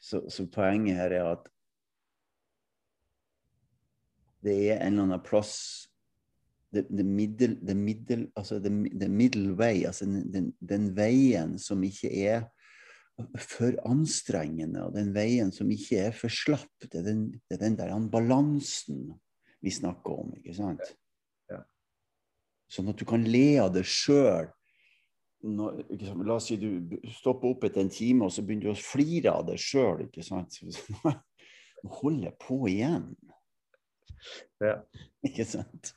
så, 0.00 0.22
så 0.32 0.48
poenget 0.56 0.96
her 0.96 1.18
er 1.18 1.28
at 1.34 1.52
det 4.46 4.56
er 4.70 4.80
en 4.80 4.94
eller 4.94 5.08
annen 5.10 5.26
plass 5.26 5.56
det, 6.74 7.04
middel, 7.04 7.56
middel, 7.74 8.26
altså 8.36 8.58
way, 9.56 9.84
altså 9.86 10.04
den, 10.04 10.32
den, 10.32 10.52
den 10.60 10.90
veien 10.96 11.58
som 11.58 11.82
ikke 11.86 12.10
er 12.10 12.46
for 13.40 13.76
anstrengende, 13.88 14.82
og 14.84 14.96
den 14.96 15.14
veien 15.14 15.52
som 15.54 15.70
ikke 15.72 16.02
er 16.08 16.16
for 16.16 16.32
slapp. 16.32 16.68
Det 16.82 17.00
er 17.00 17.06
den, 17.06 17.22
det 17.48 17.56
er 17.56 17.62
den 17.64 17.78
der 17.78 17.94
balansen 18.12 19.14
vi 19.64 19.72
snakker 19.72 20.20
om, 20.20 20.34
ikke 20.36 20.54
sant? 20.56 20.84
Ja. 21.50 21.62
Sånn 22.68 22.92
at 22.92 23.00
du 23.00 23.06
kan 23.08 23.24
le 23.24 23.56
av 23.62 23.72
det 23.74 23.86
sjøl. 23.88 24.50
La 25.46 26.34
oss 26.34 26.50
si 26.50 26.58
du 26.60 26.98
stopper 27.14 27.54
opp 27.54 27.64
etter 27.68 27.84
en 27.84 27.92
time, 27.92 28.26
og 28.26 28.34
så 28.34 28.44
begynner 28.44 28.68
du 28.68 28.74
å 28.74 28.80
flire 28.80 29.32
av 29.32 29.46
det 29.48 29.58
sjøl, 29.62 30.04
Nå 31.84 31.92
holder 31.92 32.30
jeg 32.30 32.38
på 32.40 32.56
igjen. 32.70 33.10
Ja. 34.62 34.78
Ikke 35.26 35.46
sant? 35.48 35.94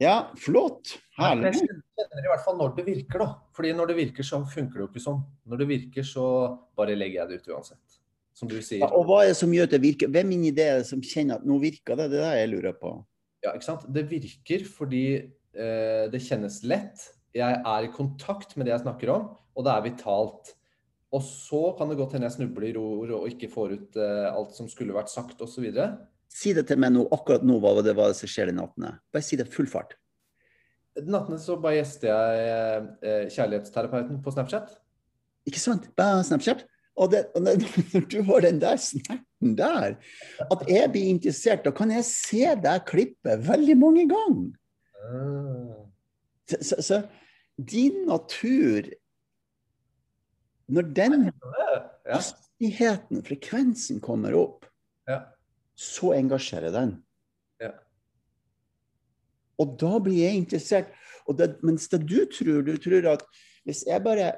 Ja, 0.00 0.30
flott. 0.40 0.94
Herlig. 1.18 1.52
Jeg 1.60 2.06
kjenner 2.08 2.24
i 2.24 2.30
hvert 2.30 2.44
fall 2.46 2.56
når 2.56 2.70
det 2.78 2.84
virker, 2.86 3.20
da. 3.20 3.28
Fordi 3.56 3.72
når 3.76 3.90
det 3.90 3.96
virker, 3.98 4.24
så 4.24 4.40
funker 4.48 4.78
det 4.78 4.84
jo 4.86 4.88
ikke 4.88 5.02
sånn. 5.04 5.18
Når 5.44 5.60
det 5.60 5.66
virker, 5.68 6.06
så 6.08 6.24
bare 6.78 6.96
legger 6.96 7.20
jeg 7.20 7.28
det 7.28 7.40
ut 7.42 7.50
uansett. 7.52 7.98
Som 8.32 8.48
du 8.48 8.56
sier. 8.64 8.80
Ja, 8.80 8.88
og 8.96 9.04
hva 9.10 9.18
er 9.24 9.34
det 9.34 9.40
som 9.42 9.52
gjør 9.52 9.68
at 9.68 9.74
det 9.74 9.82
virker? 9.84 10.08
Hvem 10.14 10.32
inni 10.38 10.54
det 10.56 10.64
er 10.64 10.80
det 10.80 10.88
som 10.88 11.02
kjenner 11.04 11.36
at 11.36 11.44
nå 11.44 11.58
virker 11.60 12.00
det? 12.00 12.08
Det 12.14 12.22
er 12.22 12.30
det 12.30 12.38
jeg 12.40 12.52
lurer 12.54 12.78
på. 12.80 12.94
Ja, 13.44 13.52
ikke 13.52 13.66
sant. 13.66 13.84
Det 13.92 14.06
virker 14.08 14.64
fordi 14.68 15.04
eh, 15.18 16.06
det 16.12 16.22
kjennes 16.24 16.62
lett. 16.64 17.04
Jeg 17.36 17.60
er 17.60 17.84
i 17.84 17.92
kontakt 17.92 18.56
med 18.56 18.66
det 18.66 18.72
jeg 18.72 18.84
snakker 18.86 19.12
om, 19.12 19.28
og 19.52 19.66
det 19.66 19.74
er 19.74 19.84
vitalt. 19.84 20.54
Og 21.12 21.22
så 21.26 21.60
kan 21.76 21.90
det 21.90 21.98
godt 21.98 22.16
hende 22.16 22.30
jeg 22.30 22.38
snubler 22.38 22.70
i 22.70 22.78
ord 22.78 23.12
og 23.18 23.28
ikke 23.28 23.50
får 23.52 23.76
ut 23.76 24.00
eh, 24.00 24.30
alt 24.30 24.56
som 24.56 24.70
skulle 24.70 24.96
vært 24.96 25.12
sagt 25.12 25.42
osv. 25.44 25.68
Si 26.30 26.52
det 26.54 26.66
til 26.68 26.78
meg 26.80 26.94
nå, 26.94 27.06
akkurat 27.14 27.42
nå, 27.46 27.58
hva 27.62 27.80
det 27.82 27.96
var 27.98 28.12
som 28.16 28.30
skjer 28.30 28.52
i 28.52 28.56
nattene. 28.56 28.94
Bare 29.10 29.26
si 29.26 29.38
det 29.38 29.48
full 29.50 29.68
fart. 29.70 29.96
Den 30.98 31.10
natten 31.14 31.38
så 31.42 31.56
bare 31.60 31.80
gjester 31.80 32.10
jeg 32.10 32.84
eh, 33.06 33.24
kjærlighetsterapeuten 33.34 34.20
på 34.22 34.34
Snapchat. 34.34 34.70
Ikke 35.48 35.62
sant? 35.62 35.88
Bare 35.98 36.22
Snapchat. 36.26 36.64
Og, 37.00 37.10
det, 37.12 37.24
og 37.34 37.42
når 37.94 38.06
du 38.12 38.18
har 38.28 38.44
den 38.44 38.60
der 38.62 38.78
snerten 38.82 39.56
der, 39.58 39.96
at 40.46 40.64
jeg 40.68 40.92
blir 40.92 41.10
interessert, 41.14 41.64
da 41.64 41.72
kan 41.74 41.92
jeg 41.94 42.06
se 42.06 42.54
deg 42.62 42.86
klippe 42.88 43.38
veldig 43.46 43.76
mange 43.80 44.06
ganger. 44.10 44.50
Ah. 45.00 45.78
Så, 46.50 46.58
så, 46.66 46.82
så 46.82 47.02
din 47.60 48.04
natur 48.08 48.88
Når 50.70 50.82
den 50.94 51.30
hastigheten, 52.06 53.24
frekvensen, 53.26 54.00
kommer 54.00 54.36
opp, 54.38 54.66
Ja. 55.08 55.24
Så 55.80 56.12
engasjerer 56.16 56.74
den. 56.74 56.98
Ja. 57.60 57.72
Og 59.60 59.76
da 59.80 59.96
blir 60.02 60.20
jeg 60.20 60.42
interessert. 60.42 60.92
Det, 61.36 61.52
mens 61.62 61.86
det 61.92 62.02
du 62.08 62.24
tror, 62.32 62.62
du 62.66 62.74
tror 62.80 63.12
at 63.12 63.26
hvis 63.68 63.84
jeg 63.86 64.02
bare 64.02 64.32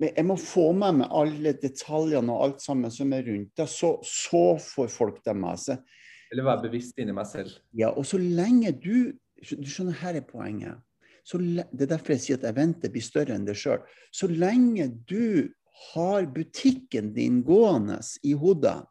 Jeg 0.00 0.24
må 0.26 0.34
få 0.36 0.72
med 0.74 0.98
meg 0.98 1.12
alle 1.14 1.52
detaljene 1.62 2.32
og 2.34 2.42
alt 2.42 2.62
sammen 2.64 2.90
som 2.92 3.12
er 3.14 3.22
rundt 3.28 3.52
det, 3.56 3.68
så, 3.70 3.92
så 4.02 4.56
får 4.60 4.88
folk 4.90 5.20
det 5.24 5.36
med 5.38 5.60
seg. 5.62 5.84
Eller 6.32 6.48
være 6.48 6.64
bevisst 6.66 6.98
inni 6.98 7.14
meg 7.14 7.28
selv. 7.30 7.54
Ja, 7.78 7.92
og 7.94 8.02
så 8.06 8.18
lenge 8.18 8.74
du 8.74 9.14
Du 9.44 9.68
skjønner, 9.68 9.94
her 10.00 10.16
er 10.16 10.24
poenget. 10.24 10.80
Så, 11.24 11.36
det 11.38 11.84
er 11.84 11.90
derfor 11.90 12.14
jeg 12.14 12.22
sier 12.24 12.38
at 12.38 12.46
eventet 12.48 12.92
blir 12.94 13.04
større 13.04 13.34
enn 13.36 13.44
det 13.44 13.58
sjøl. 13.60 13.82
Så 14.08 14.28
lenge 14.30 14.86
du 15.04 15.52
har 15.74 16.26
butikken 16.26 17.12
din 17.14 17.42
gående 17.42 17.98
i 18.22 18.32
hodet, 18.32 18.84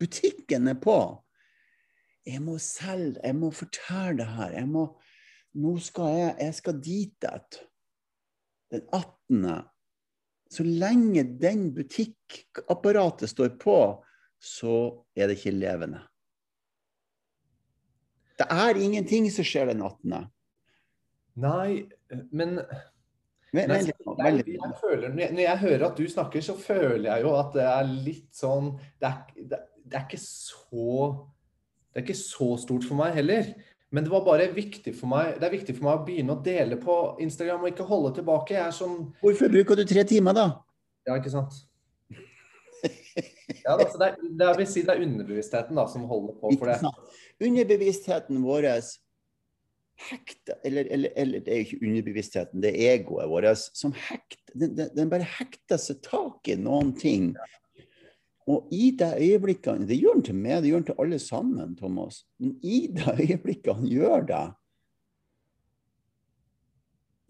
butikken 0.00 0.68
er 0.68 0.78
på 0.80 1.00
Jeg 2.26 2.42
må 2.44 2.58
selge, 2.60 3.20
jeg 3.24 3.34
må 3.34 3.48
fortelle 3.50 4.20
det 4.20 4.26
her. 4.28 4.52
Jeg 4.52 4.68
må, 4.68 4.82
nå 5.56 5.72
skal 5.80 6.10
jeg, 6.18 6.34
jeg 6.38 6.54
skal 6.54 6.80
dit 6.84 7.24
et. 7.24 7.56
Den 8.70 8.84
18. 8.92 9.64
Så 10.52 10.66
lenge 10.66 11.24
den 11.40 11.70
butikkapparatet 11.74 13.32
står 13.32 13.54
på, 13.62 13.78
så 14.36 14.76
er 15.16 15.30
det 15.30 15.38
ikke 15.38 15.56
levende. 15.56 16.04
Det 18.38 18.46
er 18.52 18.76
ingenting 18.76 19.30
som 19.32 19.48
skjer 19.48 19.72
den 19.72 19.82
18. 19.82 20.28
Nei, 21.40 21.88
men 22.36 22.60
Vent, 23.56 23.90
Nei, 24.22 24.32
jeg, 24.44 24.74
føler, 24.80 25.08
når 25.08 25.20
jeg- 25.24 25.32
når 25.34 25.42
jeg 25.46 25.58
hører 25.64 25.86
at 25.86 25.96
du 25.96 26.04
snakker, 26.08 26.40
så 26.44 26.54
føler 26.58 27.06
jeg 27.10 27.22
jo 27.26 27.34
at 27.38 27.52
det 27.56 27.66
er 27.66 27.84
litt 28.06 28.30
sånn 28.36 28.70
Det 29.00 29.08
er, 29.08 29.18
det, 29.36 29.58
det 29.86 29.98
er 30.00 30.06
ikke 30.06 30.20
så 30.22 31.26
Det 31.92 32.00
er 32.00 32.06
ikke 32.06 32.18
så 32.20 32.48
stort 32.62 32.84
for 32.86 32.94
meg 33.00 33.14
heller. 33.14 33.48
Men 33.90 34.04
det 34.06 34.12
var 34.12 34.22
bare 34.24 34.46
viktig 34.54 34.92
for 34.94 35.10
meg 35.10 35.40
Det 35.40 35.48
er 35.48 35.56
viktig 35.56 35.74
for 35.78 35.84
meg 35.88 35.98
å 35.98 36.04
begynne 36.06 36.36
å 36.36 36.42
dele 36.44 36.76
på 36.78 36.98
Instagram 37.20 37.64
og 37.64 37.72
ikke 37.72 37.86
holde 37.88 38.14
tilbake. 38.20 38.54
Jeg 38.54 38.66
er 38.68 38.76
sånn 38.76 39.12
Hvorfor 39.22 39.50
bruker 39.50 39.76
du 39.76 39.84
tre 39.84 40.04
timer, 40.04 40.32
da? 40.36 40.46
Ja, 41.08 41.16
ikke 41.18 41.30
sant? 41.32 41.52
Ja, 43.64 43.74
da, 43.76 43.84
det, 43.84 44.06
er, 44.06 44.14
det 44.40 44.50
vil 44.56 44.66
si 44.70 44.82
det 44.86 44.94
er 44.94 45.02
underbevisstheten 45.04 45.76
da, 45.76 45.84
som 45.90 46.06
holder 46.08 46.36
på 46.40 46.52
for 46.56 46.70
det. 46.70 46.78
Underbevisstheten 47.44 48.38
vår 48.44 48.68
hekter, 50.08 50.58
eller, 50.64 50.88
eller, 50.90 51.12
eller 51.16 51.42
det 51.44 51.52
er 51.52 51.60
jo 51.60 51.66
ikke 51.66 51.86
underbevisstheten, 51.88 52.62
det 52.64 52.72
er 52.72 52.94
egoet 52.96 53.30
vårt 53.30 53.64
som 53.76 53.94
hekter. 54.08 54.54
Den, 54.54 54.76
den, 54.78 55.10
bare 55.12 55.26
hekter 55.38 55.80
seg 55.80 56.00
tak 56.06 56.48
i 56.50 56.56
noen 56.58 56.94
ting. 56.98 57.32
Og 58.50 58.70
i 58.74 58.88
de 58.98 59.06
øyeblikkene 59.20 59.86
Det 59.86 60.00
gjør 60.00 60.16
den 60.18 60.24
til 60.26 60.38
meg, 60.38 60.62
det 60.62 60.72
gjør 60.72 60.80
den 60.80 60.88
til 60.88 61.02
alle 61.04 61.18
sammen, 61.22 61.76
Thomas. 61.78 62.24
Men 62.40 62.56
i 62.66 62.80
de 62.96 63.14
øyeblikkene 63.26 63.90
gjør 63.90 64.26
det, 64.30 64.46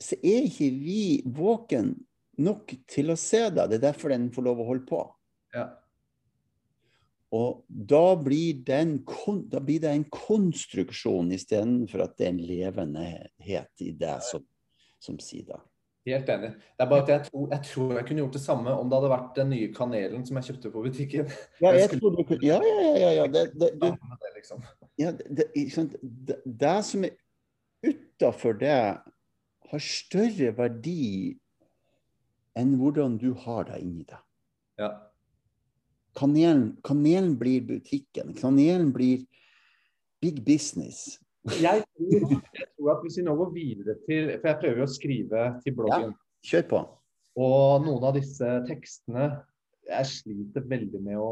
så 0.01 0.17
er 0.25 0.47
ikke 0.49 0.71
vi 0.81 1.03
våken 1.29 1.93
nok 2.41 2.73
til 2.89 3.13
å 3.13 3.19
se 3.21 3.43
det. 3.53 3.67
Det 3.69 3.81
er 3.81 3.91
derfor 3.91 4.15
den 4.15 4.31
får 4.33 4.47
lov 4.47 4.63
å 4.63 4.69
holde 4.71 4.87
på. 4.89 5.03
Ja. 5.53 5.67
Og 7.31 7.65
da 7.69 8.17
blir, 8.19 8.63
en, 8.75 8.97
da 9.51 9.61
blir 9.63 9.83
det 9.85 9.91
en 9.95 10.07
konstruksjon 10.11 11.31
istedenfor 11.37 12.03
at 12.03 12.17
det 12.19 12.27
er 12.27 12.33
en 12.33 12.41
levendehet 12.43 13.85
i 13.87 13.93
det 13.99 14.17
som, 14.27 14.43
som 14.99 15.19
det. 15.21 15.61
Helt 16.09 16.31
enig. 16.33 16.51
Det 16.75 16.83
er 16.83 16.89
bare 16.91 17.05
at 17.05 17.13
jeg 17.13 17.27
tror, 17.29 17.45
jeg 17.53 17.63
tror 17.69 17.93
jeg 17.95 18.07
kunne 18.09 18.23
gjort 18.25 18.37
det 18.39 18.43
samme 18.43 18.73
om 18.73 18.89
det 18.91 18.99
hadde 18.99 19.13
vært 19.13 19.37
den 19.37 19.51
nye 19.53 19.69
kanelen 19.77 20.25
som 20.27 20.41
jeg 20.41 20.49
kjøpte 20.49 20.73
på 20.75 20.83
butikken. 20.87 21.31
Ja, 21.61 21.73
Jeg 21.77 22.01
du 22.01 22.09
ja, 22.43 22.57
ja, 22.57 22.75
ja, 22.81 22.97
ja, 22.99 23.11
ja. 23.21 23.27
Det, 23.31 23.45
det, 23.61 23.71
det, 23.79 24.33
liksom. 24.35 24.65
ja, 24.99 25.13
det, 25.13 25.47
det 26.45 26.75
som 26.89 27.05
er 27.05 27.15
utafor 27.85 28.59
det, 28.59 28.81
har 29.71 29.85
større 29.87 30.51
verdi 30.57 31.37
enn 32.59 32.75
hvordan 32.81 33.21
du 33.21 33.31
har 33.45 33.69
det 33.69 33.79
inni 33.85 34.03
deg. 34.03 34.19
ja. 34.83 34.91
Kanelen, 36.19 36.77
kanelen 36.87 37.35
blir 37.39 37.63
butikken. 37.67 38.35
Kanelen 38.39 38.91
blir 38.95 39.27
big 40.21 40.45
business. 40.45 41.19
Jeg 41.61 41.85
tror, 41.97 42.33
jeg 42.53 42.67
tror 42.77 42.91
at 42.93 43.05
hvis 43.05 43.17
vi 43.17 43.25
nå 43.25 43.35
går 43.39 43.53
videre 43.55 43.95
til 44.05 44.27
For 44.35 44.51
jeg 44.51 44.59
prøver 44.61 44.83
å 44.85 44.91
skrive 44.91 45.45
til 45.65 45.77
bloggen. 45.79 46.11
Kjør 46.45 46.67
på. 46.69 46.81
Og 47.41 47.87
noen 47.87 48.07
av 48.11 48.17
disse 48.19 48.49
tekstene 48.69 49.29
Jeg 49.89 50.09
sliter 50.11 50.67
veldig 50.69 51.01
med 51.05 51.21
å 51.21 51.31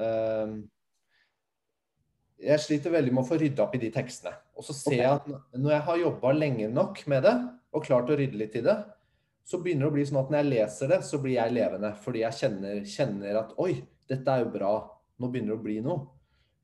uh, 0.00 0.56
Jeg 2.42 2.64
sliter 2.64 2.96
veldig 2.96 3.14
med 3.14 3.22
å 3.22 3.28
få 3.28 3.38
rydda 3.38 3.62
opp 3.66 3.76
i 3.78 3.82
de 3.84 3.92
tekstene. 3.94 4.34
Og 4.58 4.66
så 4.66 4.74
ser 4.74 4.96
okay. 4.96 5.04
jeg 5.04 5.12
at 5.20 5.60
når 5.60 5.76
jeg 5.76 5.86
har 5.90 6.02
jobba 6.02 6.34
lenge 6.34 6.72
nok 6.72 7.04
med 7.12 7.22
det, 7.28 7.36
og 7.72 7.86
klart 7.86 8.10
å 8.10 8.18
rydde 8.18 8.40
litt 8.40 8.58
i 8.58 8.64
det, 8.66 8.74
så 9.44 9.58
begynner 9.58 9.86
det 9.86 9.90
å 9.90 9.94
bli 9.96 10.04
sånn 10.06 10.20
at 10.20 10.30
når 10.30 10.40
jeg 10.40 10.50
leser 10.52 10.90
det, 10.92 10.98
så 11.06 11.18
blir 11.22 11.36
jeg 11.36 11.54
levende. 11.54 11.92
Fordi 12.04 12.22
jeg 12.22 12.38
kjenner, 12.38 12.82
kjenner 12.88 13.38
at 13.42 13.54
oi, 13.62 13.72
dette 14.10 14.34
er 14.34 14.44
jo 14.44 14.52
bra. 14.54 14.74
Nå 15.18 15.30
begynner 15.30 15.54
det 15.54 15.58
å 15.58 15.64
bli 15.64 15.78
noe. 15.84 16.04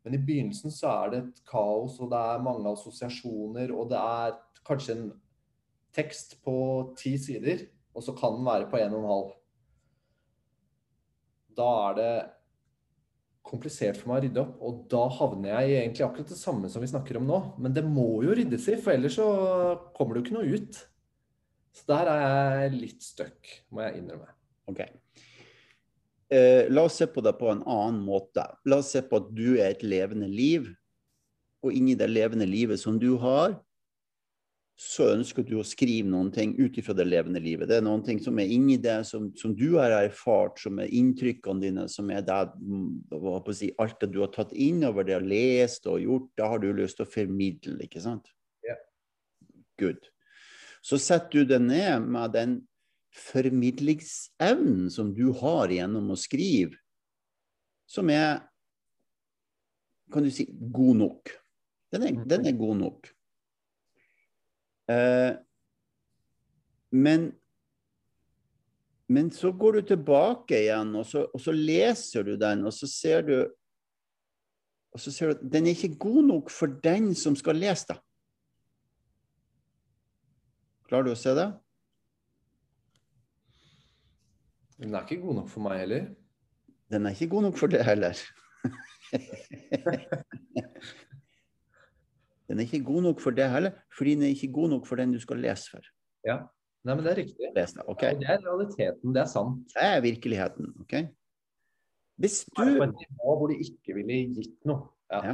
Men 0.07 0.15
i 0.15 0.23
begynnelsen 0.25 0.73
så 0.73 0.91
er 0.93 1.11
det 1.13 1.19
et 1.23 1.41
kaos, 1.49 1.99
og 2.01 2.13
det 2.13 2.21
er 2.31 2.45
mange 2.45 2.71
assosiasjoner, 2.71 3.75
og 3.75 3.91
det 3.91 3.99
er 3.99 4.39
kanskje 4.69 4.95
en 4.95 5.09
tekst 5.97 6.39
på 6.45 6.55
ti 6.99 7.17
sider, 7.21 7.67
og 7.97 8.05
så 8.07 8.15
kan 8.17 8.39
den 8.39 8.47
være 8.47 8.69
på 8.71 8.79
en 8.79 8.95
og 8.95 9.03
en 9.03 9.13
halv. 9.13 9.31
Da 11.59 11.69
er 11.89 11.99
det 11.99 12.13
komplisert 13.49 13.99
for 13.99 14.11
meg 14.11 14.21
å 14.21 14.25
rydde 14.27 14.43
opp, 14.45 14.55
og 14.63 14.81
da 14.93 15.03
havner 15.19 15.51
jeg 15.51 15.69
i 15.69 15.77
egentlig 15.81 16.05
akkurat 16.07 16.31
det 16.31 16.39
samme 16.39 16.71
som 16.71 16.85
vi 16.85 16.91
snakker 16.91 17.19
om 17.19 17.27
nå. 17.29 17.41
Men 17.59 17.75
det 17.75 17.85
må 17.87 18.23
jo 18.25 18.37
ryddes 18.37 18.69
i, 18.71 18.77
for 18.81 18.95
ellers 18.95 19.17
så 19.19 19.29
kommer 19.97 20.15
det 20.15 20.23
jo 20.23 20.27
ikke 20.27 20.39
noe 20.39 20.59
ut. 20.61 20.81
Så 21.75 21.87
der 21.91 22.11
er 22.13 22.25
jeg 22.63 22.75
litt 22.79 23.05
stuck, 23.05 23.53
må 23.71 23.85
jeg 23.87 24.01
innrømme. 24.01 24.33
Ok. 24.69 24.83
Eh, 26.29 26.67
la 26.69 26.85
oss 26.85 26.99
se 27.01 27.07
på 27.09 27.23
det 27.25 27.33
på 27.39 27.49
en 27.53 27.63
annen 27.65 28.03
måte. 28.05 28.45
La 28.69 28.81
oss 28.83 28.93
se 28.93 29.03
på 29.05 29.23
at 29.23 29.31
du 29.33 29.57
er 29.57 29.73
et 29.73 29.87
levende 29.87 30.29
liv, 30.29 30.69
og 31.65 31.75
inni 31.75 31.97
det 31.99 32.11
levende 32.11 32.47
livet 32.47 32.81
som 32.81 32.99
du 33.01 33.15
har, 33.23 33.57
så 34.79 35.09
ønsker 35.11 35.43
du 35.43 35.57
å 35.59 35.67
skrive 35.67 36.07
noen 36.07 36.29
ting 36.31 36.53
ut 36.55 36.77
ifra 36.79 36.95
det 36.95 37.09
levende 37.09 37.41
livet. 37.43 37.67
Det 37.67 37.81
er 37.81 37.87
noen 37.87 38.05
ting 38.07 38.21
som 38.23 38.37
er 38.39 38.53
inni 38.55 38.77
det, 38.79 39.01
som, 39.09 39.27
som 39.35 39.57
du 39.59 39.73
har 39.75 39.91
erfart, 39.97 40.61
som 40.63 40.79
er 40.79 40.93
inntrykkene 40.95 41.65
dine, 41.65 41.87
som 41.91 42.13
er 42.15 42.23
det, 42.23 42.37
si, 43.59 43.73
alt 43.83 43.99
det 44.05 44.13
du 44.15 44.21
har 44.23 44.31
tatt 44.37 44.55
inn 44.55 44.85
over 44.87 45.09
det, 45.09 45.17
har 45.19 45.27
lest 45.27 45.89
og 45.91 46.05
gjort, 46.05 46.29
da 46.39 46.53
har 46.53 46.63
du 46.63 46.71
lyst 46.79 47.01
til 47.01 47.09
å 47.09 47.11
formidle, 47.11 47.75
ikke 47.89 48.05
sant? 48.05 48.31
Ja. 48.69 48.79
Good. 49.83 50.13
Så 50.89 50.97
setter 51.03 51.43
du 51.43 51.49
det 51.51 51.59
ned 51.61 52.07
med 52.09 52.33
den 52.33 52.53
formidlingsevnen 53.13 54.89
som 54.93 55.11
du 55.17 55.27
har 55.37 55.73
gjennom 55.73 56.13
å 56.15 56.17
skrive, 56.17 56.79
som 57.89 58.09
er 58.13 58.41
kan 60.13 60.25
du 60.25 60.31
si 60.33 60.47
god 60.49 60.97
nok. 61.03 61.33
Den 61.93 62.07
er, 62.07 62.21
den 62.29 62.47
er 62.49 62.57
god 62.57 62.81
nok. 62.81 63.11
Eh, 64.89 65.35
men 66.97 67.33
Men 69.09 69.31
så 69.33 69.49
går 69.53 69.73
du 69.73 69.83
tilbake 69.89 70.53
igjen, 70.67 70.91
og 71.01 71.07
så, 71.09 71.23
og 71.33 71.41
så 71.41 71.53
leser 71.53 72.27
du 72.27 72.35
den, 72.37 72.67
og 72.69 72.75
så 72.77 72.85
ser 72.87 73.23
du 73.25 73.37
og 74.93 75.01
så 75.01 75.13
ser 75.13 75.31
du 75.31 75.39
at 75.39 75.53
den 75.53 75.67
er 75.67 75.77
ikke 75.77 75.97
god 75.97 76.27
nok 76.29 76.51
for 76.53 76.67
den 76.85 77.15
som 77.17 77.37
skal 77.37 77.57
lese 77.57 77.87
det. 77.89 77.97
Klarer 80.89 81.05
du 81.05 81.13
å 81.13 81.19
se 81.21 81.35
det? 81.37 81.47
Den 84.79 84.95
er 84.95 85.03
ikke 85.05 85.21
god 85.25 85.35
nok 85.43 85.49
for 85.53 85.61
meg 85.67 85.83
heller. 85.83 86.03
Den 86.89 87.07
er 87.07 87.11
ikke 87.17 87.33
god 87.35 87.43
nok 87.49 87.57
for 87.61 87.69
det 87.73 87.83
heller. 87.85 88.17
den 92.49 92.57
er 92.57 92.65
ikke 92.65 92.85
god 92.87 93.03
nok 93.11 93.21
for 93.21 93.31
det 93.37 93.49
heller, 93.53 93.73
fordi 93.97 94.15
den 94.17 94.25
er 94.29 94.33
ikke 94.37 94.53
god 94.55 94.69
nok 94.77 94.85
for 94.89 94.97
den 95.01 95.13
du 95.13 95.21
skal 95.21 95.39
lese 95.45 95.67
for. 95.75 95.83
Ja. 96.25 96.39
Nei, 96.87 96.95
men 96.95 97.05
det 97.05 97.11
er 97.13 97.21
riktig. 97.21 97.47
Det, 97.57 97.65
okay. 97.91 98.15
Det 98.17 98.29
er 98.31 98.39
realiteten. 98.47 99.13
Det 99.13 99.21
er 99.21 99.29
sant. 99.29 99.67
Det 99.75 99.85
er 99.85 100.01
virkeligheten. 100.01 100.65
ok? 100.81 100.95
Hvis 102.19 102.37
du 102.49 102.63
På 102.63 102.87
et 102.87 102.95
nivå 103.03 103.35
hvor 103.39 103.47
de 103.51 103.57
ikke 103.67 103.95
ville 103.99 104.15
gitt 104.39 104.57
noe. 104.67 104.89
Ja. 105.13 105.19
ja, 105.31 105.33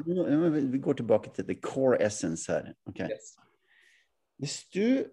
Vi 0.48 0.78
går 0.78 0.92
tilbake 0.98 1.30
til 1.34 1.44
the 1.46 1.54
core 1.54 1.96
essence 2.02 2.52
her. 2.52 2.72
ok? 2.86 3.00
Yes. 3.00 3.36
Hvis 4.38 4.64
du 4.74 5.04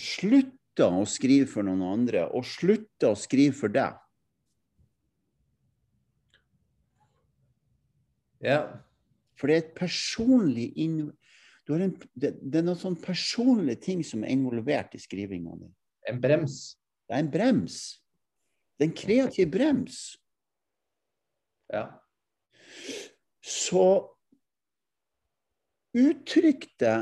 slutter 0.00 0.92
å 0.92 1.04
skrive 1.08 1.48
for 1.50 1.66
noen 1.66 1.84
andre, 1.86 2.26
og 2.30 2.44
slutta 2.46 3.12
å 3.12 3.18
skrive 3.18 3.56
for 3.56 3.72
deg 3.72 3.96
Ja. 8.44 8.60
For 9.36 9.48
det 9.48 9.56
er 9.56 9.64
et 9.64 9.76
personlig 9.78 10.70
inn... 10.80 10.98
Du 11.66 11.72
har 11.74 11.82
en, 11.82 11.94
det, 12.14 12.36
det 12.38 12.60
er 12.60 12.66
noen 12.66 12.78
sånn 12.78 12.98
personlige 13.02 13.80
ting 13.88 14.02
som 14.06 14.22
er 14.22 14.30
involvert 14.36 14.94
i 14.94 15.00
skrivinga 15.02 15.56
di. 15.58 15.70
En 16.06 16.20
brems. 16.22 16.76
Det 17.08 17.16
er 17.16 17.24
en 17.24 17.30
brems. 17.32 17.78
Det 18.76 18.86
er 18.86 18.90
en 18.90 18.98
kreativ 19.00 19.50
brems. 19.50 19.98
Ja. 21.72 21.88
Så 23.42 23.82
uttrykk 25.96 26.68
det 26.78 26.96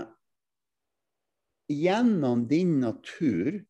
gjennom 1.71 2.47
din 2.49 2.79
natur. 2.83 3.63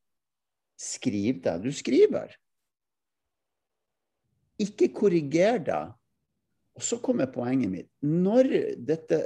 Skriv 0.81 1.43
det 1.45 1.59
du 1.63 1.71
skriver. 1.73 2.35
Ikke 4.61 4.91
korriger 4.95 5.61
det. 5.63 5.85
Og 6.75 6.83
så 6.83 6.99
kommer 7.03 7.31
poenget 7.31 7.71
mitt. 7.71 7.91
Når 8.03 8.51
dette 8.83 9.21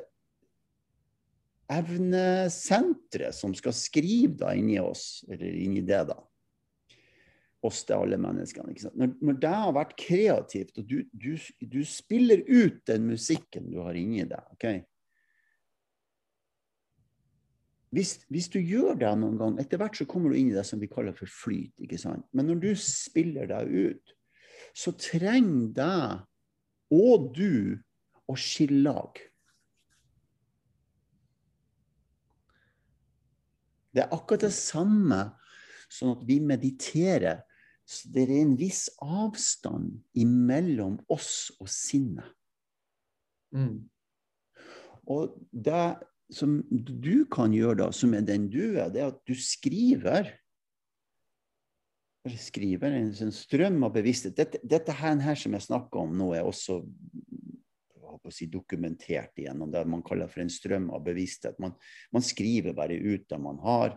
evnesenteret 1.68 3.36
som 3.36 3.54
skal 3.56 3.76
skrive 3.76 4.36
da 4.40 4.54
inni 4.56 4.78
oss, 4.80 5.24
eller 5.28 5.52
inni 5.52 5.84
det, 5.84 6.02
da 6.12 6.18
Oss 7.66 7.80
til 7.82 7.98
alle 7.98 8.14
menneskene. 8.22 8.70
Når, 8.94 9.16
når 9.18 9.38
det 9.42 9.50
har 9.50 9.72
vært 9.74 9.96
kreativt, 9.98 10.76
og 10.78 10.84
du, 10.86 11.00
du, 11.10 11.32
du 11.58 11.80
spiller 11.82 12.44
ut 12.46 12.84
den 12.86 13.08
musikken 13.08 13.66
du 13.72 13.80
har 13.82 13.98
inni 13.98 14.22
deg 14.30 14.52
ok? 14.54 14.66
Hvis, 17.94 18.18
hvis 18.28 18.50
du 18.52 18.58
gjør 18.60 18.98
det 19.00 19.10
noen 19.16 19.38
gang, 19.40 19.56
etter 19.60 19.80
hvert 19.80 19.96
så 19.96 20.06
kommer 20.08 20.32
du 20.32 20.38
inn 20.38 20.50
i 20.50 20.56
det 20.56 20.66
som 20.68 20.80
vi 20.80 20.90
kaller 20.90 21.16
for 21.16 21.30
flyt. 21.30 21.72
ikke 21.80 22.00
sant? 22.00 22.26
Men 22.36 22.50
når 22.50 22.60
du 22.66 22.70
spiller 22.80 23.48
deg 23.48 23.72
ut, 23.72 24.14
så 24.76 24.92
trenger 25.00 25.72
det 25.78 26.02
og 26.94 27.30
du 27.36 27.78
å 28.28 28.36
skille 28.36 28.82
lag. 28.84 29.20
Det 33.96 34.04
er 34.04 34.14
akkurat 34.14 34.44
det 34.44 34.54
samme 34.54 35.22
sånn 35.88 36.12
at 36.12 36.24
vi 36.28 36.38
mediterer. 36.44 37.42
Så 37.88 38.10
det 38.12 38.26
er 38.26 38.34
en 38.42 38.52
viss 38.60 38.84
avstand 39.00 39.94
imellom 40.20 40.98
oss 41.08 41.48
og 41.56 41.70
sinnet. 41.72 42.28
Mm. 43.56 43.88
Og 45.08 45.38
det 45.48 45.84
som 46.32 46.58
du 46.70 47.24
kan 47.32 47.54
gjøre, 47.56 47.78
da, 47.84 47.88
som 47.94 48.12
er 48.14 48.26
den 48.26 48.48
du 48.52 48.76
er, 48.76 48.90
det 48.92 49.02
er 49.02 49.12
at 49.12 49.22
du 49.28 49.34
skriver 49.38 50.34
skriver 52.28 52.92
en 52.92 53.08
en 53.08 53.32
strøm 53.32 53.84
av 53.86 53.94
bevissthet. 53.94 54.34
Dette, 54.36 54.58
dette 54.60 54.92
her, 54.92 55.16
her 55.24 55.38
som 55.38 55.54
jeg 55.56 55.64
snakker 55.64 56.02
om 56.02 56.12
nå, 56.18 56.32
er 56.36 56.44
også 56.44 56.82
si, 58.34 58.44
dokumentert 58.52 59.32
gjennom 59.40 59.70
det 59.72 59.86
man 59.88 60.02
kaller 60.04 60.28
for 60.28 60.42
en 60.42 60.52
strøm 60.52 60.90
av 60.92 61.00
bevissthet. 61.06 61.56
Man, 61.62 61.72
man 62.12 62.24
skriver 62.24 62.76
bare 62.76 62.98
ut 62.98 63.24
det 63.30 63.38
man 63.40 63.56
har, 63.64 63.96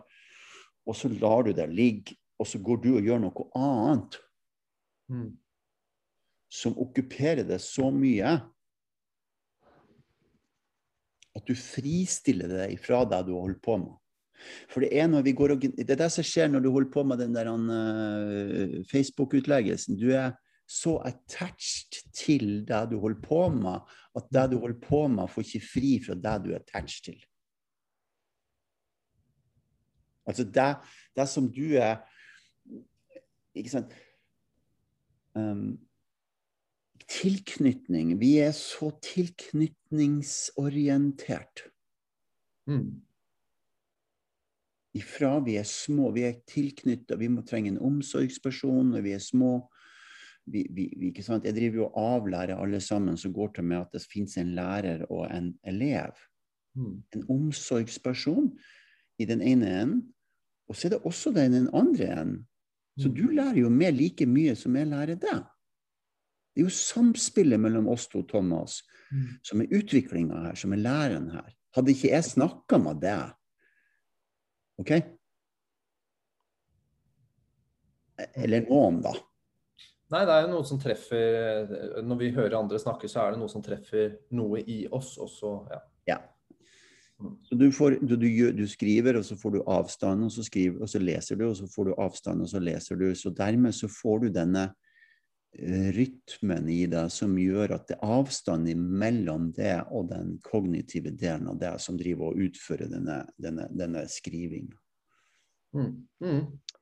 og 0.88 0.96
så 0.96 1.10
lar 1.12 1.44
du 1.44 1.52
det 1.52 1.68
ligge, 1.68 2.16
og 2.40 2.48
så 2.48 2.58
går 2.58 2.80
du 2.80 2.88
og 2.96 3.04
gjør 3.04 3.20
noe 3.26 3.50
annet 3.58 4.22
Mm. 5.10 5.36
som 6.48 6.78
okkuperer 6.78 7.44
det 7.44 7.58
så 7.60 7.90
mye 7.92 8.36
at 11.36 11.48
du 11.48 11.54
fristiller 11.56 12.50
deg 12.50 12.78
fra 12.82 13.02
det 13.08 13.22
du 13.28 13.34
holder 13.34 13.60
på 13.64 13.78
med. 13.80 13.92
For 14.70 14.82
det 14.82 14.90
er 14.98 15.08
når 15.10 15.24
vi 15.26 15.34
går 15.38 15.54
og, 15.54 15.62
det 15.62 15.90
er 15.90 16.00
det 16.00 16.10
som 16.12 16.26
skjer 16.26 16.50
når 16.50 16.64
du 16.64 16.70
holder 16.74 16.90
på 16.92 17.04
med 17.06 17.20
den 17.22 17.34
der 17.36 17.50
uh, 17.52 18.78
Facebook-utleggelsen. 18.90 19.98
Du 20.00 20.10
er 20.10 20.32
så 20.66 20.96
attached 21.06 22.00
til 22.16 22.64
det 22.66 22.80
du 22.90 22.98
holder 23.00 23.20
på 23.22 23.44
med, 23.54 23.84
at 24.16 24.26
det 24.34 24.46
du 24.52 24.58
holder 24.62 24.80
på 24.82 25.06
med, 25.12 25.28
får 25.30 25.46
ikke 25.46 25.68
fri 25.72 25.92
fra 26.06 26.16
det 26.18 26.36
du 26.44 26.50
er 26.52 26.60
attached 26.62 27.12
til. 27.12 27.20
Altså 30.26 30.44
det, 30.44 30.76
det 31.16 31.28
som 31.28 31.48
du 31.50 31.74
er 31.74 32.02
Ikke 33.54 33.68
sant 33.68 33.90
um, 35.36 35.74
Tilknytning. 37.12 38.14
Vi 38.20 38.38
er 38.40 38.52
så 38.56 38.90
tilknytningsorientert. 39.04 41.62
Mm. 42.70 43.02
Ifra 44.96 45.38
vi 45.44 45.56
er 45.56 45.64
små, 45.68 46.10
vi 46.12 46.22
er 46.28 46.34
tilknytta, 46.48 47.16
vi 47.20 47.28
må 47.32 47.42
trenge 47.48 47.68
en 47.72 47.80
omsorgsperson 47.80 48.90
når 48.92 49.00
vi 49.06 49.12
er 49.16 49.22
små. 49.24 49.52
Vi, 50.52 50.60
vi, 50.74 50.88
vi, 50.98 51.06
ikke 51.12 51.22
sant? 51.24 51.44
Jeg 51.46 51.54
driver 51.56 51.76
jo 51.82 51.86
og 51.86 51.98
avlærer 52.16 52.58
alle 52.58 52.80
sammen 52.82 53.16
som 53.20 53.32
går 53.34 53.48
til 53.56 53.64
meg 53.68 53.78
at 53.84 53.92
det 53.94 54.08
finnes 54.10 54.36
en 54.40 54.54
lærer 54.56 55.00
og 55.08 55.24
en 55.30 55.52
elev. 55.68 56.12
Mm. 56.76 56.96
En 57.14 57.24
omsorgsperson 57.30 58.50
i 59.20 59.24
den 59.28 59.40
ene 59.44 59.66
enden, 59.82 60.02
og 60.68 60.76
så 60.76 60.88
er 60.88 60.92
det 60.96 61.04
også 61.06 61.28
den 61.36 61.68
andre 61.72 62.06
enden. 62.20 62.40
Så 62.98 63.08
Mm. 63.08 63.14
du 63.14 63.26
lærer 63.32 63.56
jo 63.56 63.68
meg 63.72 63.94
like 63.94 64.26
mye 64.26 64.54
som 64.56 64.76
jeg 64.76 64.86
lærer 64.86 65.14
deg. 65.16 65.44
Det 66.52 66.62
er 66.62 66.68
jo 66.68 66.74
samspillet 66.76 67.60
mellom 67.60 67.88
oss 67.88 68.08
to, 68.12 68.22
Thomas, 68.28 68.82
Mm. 69.12 69.26
som 69.44 69.60
er 69.60 69.72
utviklinga 69.76 70.38
her, 70.46 70.54
som 70.56 70.72
er 70.72 70.78
læren 70.80 71.26
her. 71.34 71.50
Hadde 71.76 71.92
ikke 71.92 72.08
jeg 72.14 72.24
snakka 72.24 72.78
med 72.80 73.00
deg 73.02 73.34
OK? 74.80 74.92
Eller 78.40 78.64
noen, 78.64 79.02
da. 79.04 79.12
Nei, 80.12 80.24
det 80.28 80.34
er 80.34 80.44
jo 80.46 80.50
noe 80.52 80.66
som 80.68 80.80
treffer 80.80 82.00
Når 82.04 82.18
vi 82.20 82.30
hører 82.36 82.58
andre 82.58 82.80
snakke, 82.80 83.08
så 83.08 83.22
er 83.24 83.32
det 83.34 83.40
noe 83.40 83.52
som 83.52 83.64
treffer 83.64 84.18
noe 84.36 84.60
i 84.60 84.82
oss 84.92 85.14
også. 85.20 85.52
Ja. 85.72 85.80
Ja. 86.08 86.18
Så 87.46 87.54
du, 87.54 87.68
får, 87.72 88.00
du, 88.02 88.16
du, 88.16 88.28
du 88.56 88.64
skriver, 88.68 89.20
og 89.20 89.24
så 89.24 89.36
får 89.38 89.54
du 89.54 89.60
avstand, 89.70 90.24
og 90.26 90.32
så, 90.34 90.42
skriver, 90.44 90.80
og 90.82 90.90
så 90.90 90.98
leser 90.98 91.38
du, 91.38 91.46
og 91.48 91.56
så 91.56 91.68
får 91.70 91.90
du 91.90 91.94
avstand, 92.02 92.42
og 92.42 92.50
så 92.50 92.60
leser 92.60 92.98
du. 92.98 93.06
Så 93.14 93.30
dermed 93.36 93.76
så 93.76 93.88
får 93.92 94.24
du 94.24 94.32
denne 94.34 94.70
rytmen 95.52 96.68
i 96.72 96.86
deg 96.88 97.10
som 97.12 97.34
gjør 97.36 97.74
at 97.76 97.90
det 97.90 97.98
er 97.98 98.12
avstand 98.16 98.70
mellom 98.72 99.50
det 99.56 99.82
og 99.92 100.08
den 100.08 100.38
kognitive 100.46 101.12
delen 101.12 101.50
av 101.52 101.58
det 101.60 101.74
som 101.84 101.98
driver 102.00 102.32
og 102.32 102.40
utfører 102.46 102.88
denne, 102.88 103.18
denne, 103.36 103.68
denne 103.76 104.06
skrivinga. 104.08 104.78
Mm. 105.76 105.92
Mm. 106.24 106.40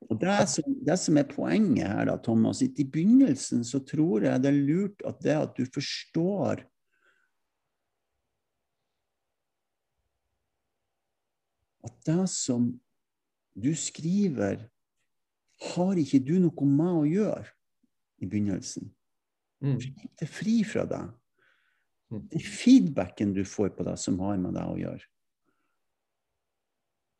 Og 0.08 0.18
det, 0.18 0.36
som, 0.50 0.76
det 0.86 0.96
som 0.98 1.18
er 1.18 1.28
poenget 1.30 1.86
her, 1.90 2.06
da, 2.08 2.16
Thomas, 2.22 2.62
i 2.62 2.86
begynnelsen 2.86 3.62
så 3.66 3.82
tror 3.86 4.26
jeg 4.26 4.42
det 4.42 4.50
er 4.50 4.62
lurt 4.66 5.04
at 5.06 5.20
det 5.22 5.38
at 5.38 5.56
du 5.58 5.64
forstår 5.70 6.66
At 11.80 11.94
det 12.04 12.26
som 12.28 12.66
du 13.56 13.70
skriver, 13.72 14.66
har 15.72 15.96
ikke 15.96 16.18
du 16.20 16.34
noe 16.42 16.66
med 16.68 16.90
å 16.92 17.06
gjøre 17.08 17.48
i 18.20 18.28
begynnelsen. 18.28 18.90
Mm. 19.64 19.78
Slipp 19.80 20.20
det 20.20 20.28
fri 20.30 20.58
fra 20.64 20.86
deg. 20.88 21.12
Mm. 22.10 22.26
Det 22.30 22.40
er 22.40 22.50
feedbacken 22.50 23.34
du 23.36 23.42
får 23.48 23.72
på 23.76 23.86
deg, 23.86 23.98
som 24.00 24.18
har 24.24 24.40
med 24.40 24.56
deg 24.56 24.72
å 24.72 24.78
gjøre. 24.80 25.08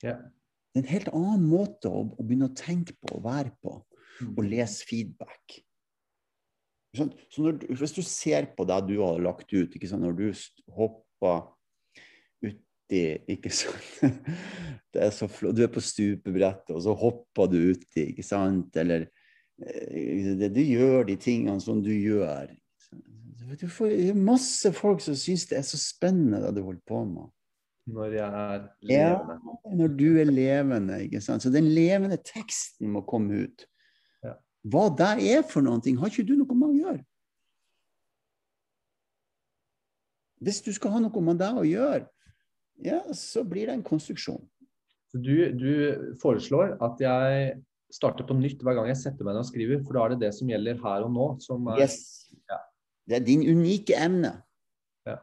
Ja. 0.05 0.17
Det 0.71 0.79
er 0.79 0.85
en 0.85 0.93
helt 0.93 1.13
annen 1.13 1.47
måte 1.51 1.91
å, 1.91 2.05
å 2.09 2.25
begynne 2.25 2.49
å 2.49 2.57
tenke 2.57 2.95
på 3.01 3.19
og 3.19 3.25
være 3.27 3.53
på. 3.63 3.81
Mm. 4.21 4.35
og 4.37 4.49
lese 4.49 4.85
feedback. 4.89 5.61
Sånn, 6.97 7.13
så 7.31 7.45
når, 7.45 7.63
hvis 7.79 7.95
du 7.95 8.03
ser 8.05 8.51
på 8.57 8.67
det 8.69 8.81
du 8.89 8.97
har 9.01 9.21
lagt 9.23 9.53
ut, 9.55 9.77
når 9.95 10.17
du 10.19 10.27
hopper 10.75 11.47
uti, 12.45 13.05
ikke 13.31 13.53
sant? 13.55 14.03
Det 14.91 15.05
er 15.07 15.13
så 15.15 15.29
flott. 15.31 15.55
Du 15.55 15.63
er 15.63 15.71
på 15.71 15.83
stupebrettet, 15.85 16.73
og 16.75 16.83
så 16.83 16.97
hopper 16.99 17.47
du 17.53 17.61
uti, 17.71 18.09
ikke 18.11 18.27
sant? 18.27 18.75
Eller 18.81 19.07
det, 19.61 20.49
du 20.55 20.63
gjør 20.63 21.05
de 21.09 21.17
tingene 21.21 21.61
som 21.61 21.83
du 21.85 21.91
gjør. 21.93 22.49
Du 23.61 23.67
får 23.69 24.15
masse 24.17 24.71
folk 24.77 25.03
som 25.05 25.17
syns 25.19 25.49
det 25.51 25.59
er 25.59 25.67
så 25.67 25.79
spennende 25.81 26.41
det 26.47 26.55
du 26.57 26.63
holder 26.65 26.83
på 26.87 27.03
med. 27.09 27.29
Når 27.91 28.15
jeg 28.15 28.29
er 28.29 28.65
levende. 28.87 29.37
Ja, 29.41 29.75
når 29.77 29.95
du 29.99 30.09
er 30.21 30.31
levende. 30.31 31.03
ikke 31.05 31.21
sant? 31.21 31.43
Så 31.43 31.51
den 31.51 31.73
levende 31.75 32.21
teksten 32.23 32.93
må 32.95 33.03
komme 33.09 33.47
ut. 33.47 33.65
Ja. 34.23 34.37
Hva 34.71 34.87
det 34.95 35.11
er 35.33 35.43
for 35.49 35.65
noe, 35.67 35.81
har 35.81 36.13
ikke 36.13 36.29
du 36.29 36.37
noe 36.39 36.57
med 36.57 36.69
å 36.69 36.79
gjøre. 36.79 37.03
Hvis 40.41 40.63
du 40.65 40.71
skal 40.73 40.95
ha 40.95 41.03
noe 41.03 41.25
med 41.25 41.41
det 41.41 41.51
å 41.53 41.67
gjøre, 41.67 42.07
ja, 42.85 43.03
så 43.13 43.43
blir 43.45 43.69
det 43.69 43.77
en 43.77 43.85
konstruksjon. 43.85 44.41
Så 45.11 45.19
du, 45.21 45.35
du 45.59 46.15
foreslår 46.23 46.79
at 46.81 47.03
jeg 47.03 47.59
starter 47.91 48.27
på 48.27 48.37
nytt 48.39 48.63
hver 48.65 48.77
gang 48.79 48.91
jeg 48.91 49.01
setter 49.01 49.27
meg 49.27 49.37
ned 49.37 49.45
og 49.45 49.49
skriver, 49.51 49.81
for 49.87 49.97
da 49.97 50.05
er 50.05 50.15
det 50.15 50.21
det 50.27 50.35
som 50.37 50.51
gjelder 50.51 50.79
her 50.83 51.07
og 51.07 51.13
nå? 51.15 51.27
Som 51.43 51.67
er, 51.73 51.83
yes. 51.85 52.31
Ja. 52.51 52.61
Det 53.09 53.19
er 53.19 53.27
din 53.27 53.43
unike 53.49 53.99
emne. 53.99 54.35
Ja. 55.09 55.19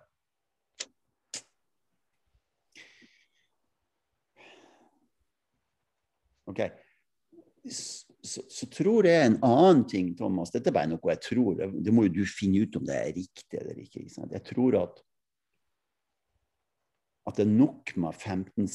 OK. 6.52 6.62
Så, 7.68 8.44
så, 8.52 8.68
tror 8.72 9.08
jeg 9.08 9.24
en 9.24 9.38
annen 9.46 9.84
ting, 9.88 10.12
Thomas 10.20 10.52
Dette 10.52 10.72
er 10.72 10.76
bare 10.76 10.92
noe 10.92 11.14
jeg 11.14 11.24
tror. 11.24 11.60
Det 11.80 11.94
må 11.96 12.08
jo 12.08 12.16
du 12.20 12.24
finne 12.28 12.64
ut 12.64 12.76
om 12.80 12.88
det 12.88 12.96
er 12.96 13.14
riktig 13.16 13.60
eller 13.62 13.80
ikke. 13.80 14.04
ikke 14.04 14.32
jeg 14.36 14.48
tror 14.52 14.82
at 14.84 15.04
at 17.28 17.36
det 17.36 17.44
er 17.44 17.58
nok 17.60 17.92
med 18.00 18.16
15 18.16 18.68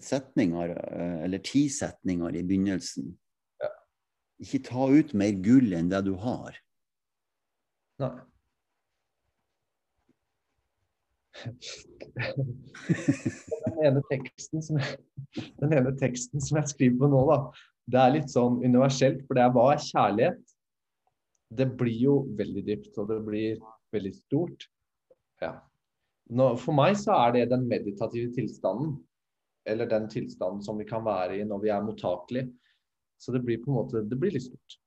setninger 0.00 0.72
eh, 0.72 1.24
eller 1.26 1.38
10 1.38 1.68
setninger 1.68 2.38
i 2.38 2.42
begynnelsen. 2.46 3.10
Ikke 4.40 4.62
ta 4.64 4.88
ut 4.88 5.12
mer 5.16 5.32
gull 5.44 5.72
enn 5.76 5.90
det 5.92 6.00
du 6.06 6.14
har. 6.20 6.56
Nei. 8.00 8.16
den, 11.44 11.56
ene 13.84 14.02
teksten 14.10 14.62
som 14.64 14.78
jeg, 14.80 14.96
den 15.60 15.72
ene 15.76 15.92
teksten 16.00 16.42
som 16.44 16.58
jeg 16.60 16.72
skriver 16.72 16.98
på 17.02 17.10
nå, 17.12 17.20
da, 17.30 17.38
det 17.90 18.00
er 18.00 18.14
litt 18.16 18.30
sånn 18.32 18.60
universelt. 18.64 19.20
For 19.26 19.32
det 19.36 19.42
er 19.44 19.54
hva 19.54 19.66
er 19.74 19.84
kjærlighet? 19.84 20.42
Det 21.60 21.68
blir 21.80 21.98
jo 21.98 22.14
veldig 22.38 22.64
dypt, 22.68 22.92
og 23.00 23.04
det 23.10 23.20
blir 23.26 23.52
veldig 23.94 24.14
stort. 24.14 24.60
Ja. 25.42 25.52
Nå, 26.30 26.46
for 26.62 26.72
meg 26.76 26.92
så 27.00 27.12
er 27.26 27.30
det 27.34 27.50
den 27.50 27.64
meditative 27.70 28.30
tilstanden. 28.36 28.90
Eller 29.68 29.86
den 29.90 30.06
tilstanden 30.08 30.62
som 30.64 30.78
vi 30.80 30.86
kan 30.88 31.04
være 31.04 31.40
i 31.40 31.46
når 31.46 31.58
vi 31.64 31.72
er 31.74 31.84
mottakelige. 31.84 32.46
Så 33.20 33.34
det 33.34 33.42
blir 33.44 33.60
på 33.60 33.70
en 33.70 33.76
måte, 33.76 34.02
det 34.08 34.16
blir 34.16 34.32
litt 34.32 34.46
stort. 34.46 34.78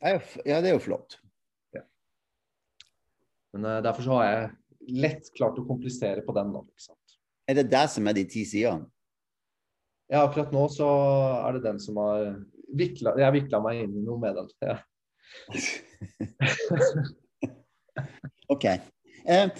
Ja, 0.00 0.18
det 0.60 0.70
er 0.70 0.74
jo 0.74 0.82
flott. 0.84 1.18
Ja. 1.76 1.82
Men 3.54 3.66
uh, 3.68 3.78
derfor 3.84 4.04
så 4.04 4.18
har 4.18 4.28
jeg 4.28 5.00
lett 5.00 5.30
klart 5.36 5.58
å 5.60 5.66
komplisere 5.68 6.24
på 6.24 6.34
den 6.36 6.52
nå. 6.52 6.64
ikke 6.68 6.90
sant? 6.90 7.18
Er 7.48 7.58
det 7.60 7.68
det 7.72 7.86
som 7.92 8.08
er 8.08 8.16
de 8.16 8.24
ti 8.28 8.44
sidene? 8.48 8.88
Ja, 10.10 10.24
akkurat 10.24 10.52
nå 10.52 10.64
så 10.74 10.88
er 11.46 11.56
det 11.56 11.64
den 11.68 11.78
som 11.82 11.98
har 12.02 12.32
vikla 12.74 13.12
Jeg 13.18 13.34
vikla 13.36 13.60
meg 13.62 13.84
inn 13.84 13.92
i 14.00 14.04
noe 14.04 14.18
med 14.22 14.38
den. 14.38 14.48
Ja. 14.64 14.76
OK. 18.54 18.66
Eh, 19.30 19.50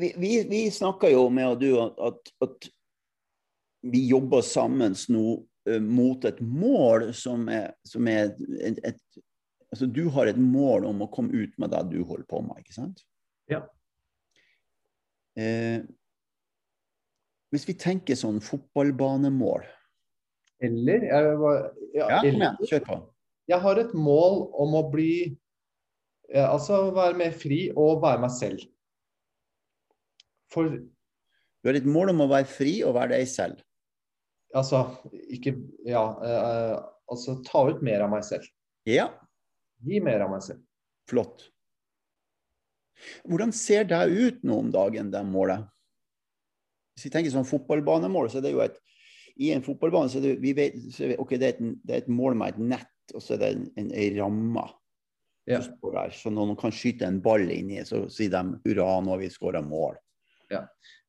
vi, 0.00 0.14
vi, 0.16 0.30
vi 0.48 0.70
snakka 0.72 1.10
jo 1.12 1.26
med 1.28 1.50
og 1.50 1.60
du 1.60 1.70
at, 1.82 2.32
at, 2.44 2.70
vi 3.82 4.04
jobber 4.06 4.44
sammen 4.46 4.94
nå 5.10 5.40
mot 5.82 6.24
et 6.26 6.40
mål 6.42 7.12
som 7.14 7.46
er, 7.52 7.70
som 7.86 8.08
er 8.10 8.32
et, 8.66 8.80
et, 8.82 9.22
altså 9.70 9.86
Du 9.86 10.08
har 10.10 10.26
et 10.26 10.38
mål 10.38 10.88
om 10.88 11.04
å 11.04 11.10
komme 11.12 11.32
ut 11.32 11.54
med 11.62 11.70
det 11.70 11.82
du 11.92 12.00
holder 12.02 12.26
på 12.28 12.40
med, 12.42 12.62
ikke 12.64 12.74
sant? 12.74 13.04
Ja. 13.50 13.62
Eh, 15.38 15.84
hvis 17.52 17.68
vi 17.68 17.76
tenker 17.76 18.18
sånn 18.18 18.40
fotballbanemål 18.44 19.64
Eller 20.64 21.06
jeg, 21.08 21.30
ja, 21.94 22.08
ja, 22.08 22.18
eller, 22.20 22.58
kjør 22.68 22.84
på. 22.86 22.98
Jeg 23.50 23.60
har 23.64 23.80
et 23.80 23.94
mål 23.96 24.44
om 24.62 24.76
å 24.78 24.84
bli 24.92 25.14
Altså 26.32 26.86
være 26.96 27.18
mer 27.18 27.34
fri 27.36 27.66
og 27.76 27.98
være 28.00 28.22
meg 28.22 28.30
selv. 28.32 28.62
For 30.48 30.70
Du 30.72 31.68
har 31.68 31.76
et 31.76 31.88
mål 31.88 32.14
om 32.14 32.22
å 32.24 32.28
være 32.30 32.48
fri 32.48 32.78
og 32.86 32.94
være 32.96 33.18
deg 33.18 33.28
selv? 33.28 33.58
Altså, 34.54 34.84
ikke 35.32 35.56
Ja. 35.88 36.04
Uh, 36.20 36.88
altså 37.12 37.38
ta 37.44 37.64
ut 37.68 37.82
mer 37.84 38.04
av 38.04 38.12
meg 38.12 38.24
selv. 38.24 38.46
Ja. 38.88 39.10
Gi 39.84 40.00
mer 40.00 40.24
av 40.24 40.32
meg 40.32 40.44
selv. 40.44 40.62
Flott. 41.10 41.48
Hvordan 43.26 43.52
ser 43.54 43.86
det 43.90 44.00
ut 44.08 44.42
nå 44.46 44.58
om 44.62 44.70
dagen, 44.72 45.10
det 45.12 45.22
målet? 45.26 45.66
Hvis 46.94 47.08
vi 47.08 47.12
tenker 47.14 47.32
sånn 47.34 47.48
fotballbanemål, 47.48 48.30
så 48.30 48.40
er 48.40 48.46
det 48.46 48.54
jo 48.54 48.62
et 48.64 48.78
I 49.40 49.48
en 49.54 49.64
fotballbane 49.64 50.12
så 50.12 50.20
er 50.20 50.26
det, 50.26 50.32
vi 50.42 50.52
vet, 50.52 50.74
det, 50.98 51.16
okay, 51.18 51.38
det, 51.40 51.46
er 51.46 51.54
et, 51.56 51.76
det 51.82 51.94
er 51.94 52.02
et 52.02 52.10
mål 52.12 52.36
med 52.36 52.52
et 52.52 52.64
nett, 52.74 53.14
og 53.16 53.22
så 53.24 53.34
er 53.34 53.40
det 53.40 53.48
en, 53.54 53.62
en, 53.80 53.88
en 53.96 54.18
ramme. 54.18 54.64
Ja. 55.48 55.58
Så 56.12 56.30
når 56.30 56.50
noen 56.50 56.58
kan 56.60 56.74
skyte 56.74 57.08
en 57.08 57.22
ball 57.24 57.48
inni, 57.50 57.80
så 57.88 58.04
sier 58.12 58.30
de 58.30 58.60
'hurra, 58.60 59.00
nå 59.00 59.14
har 59.14 59.22
vi 59.22 59.30
skåra 59.32 59.62
mål'. 59.64 59.96
Ja. 60.52 60.66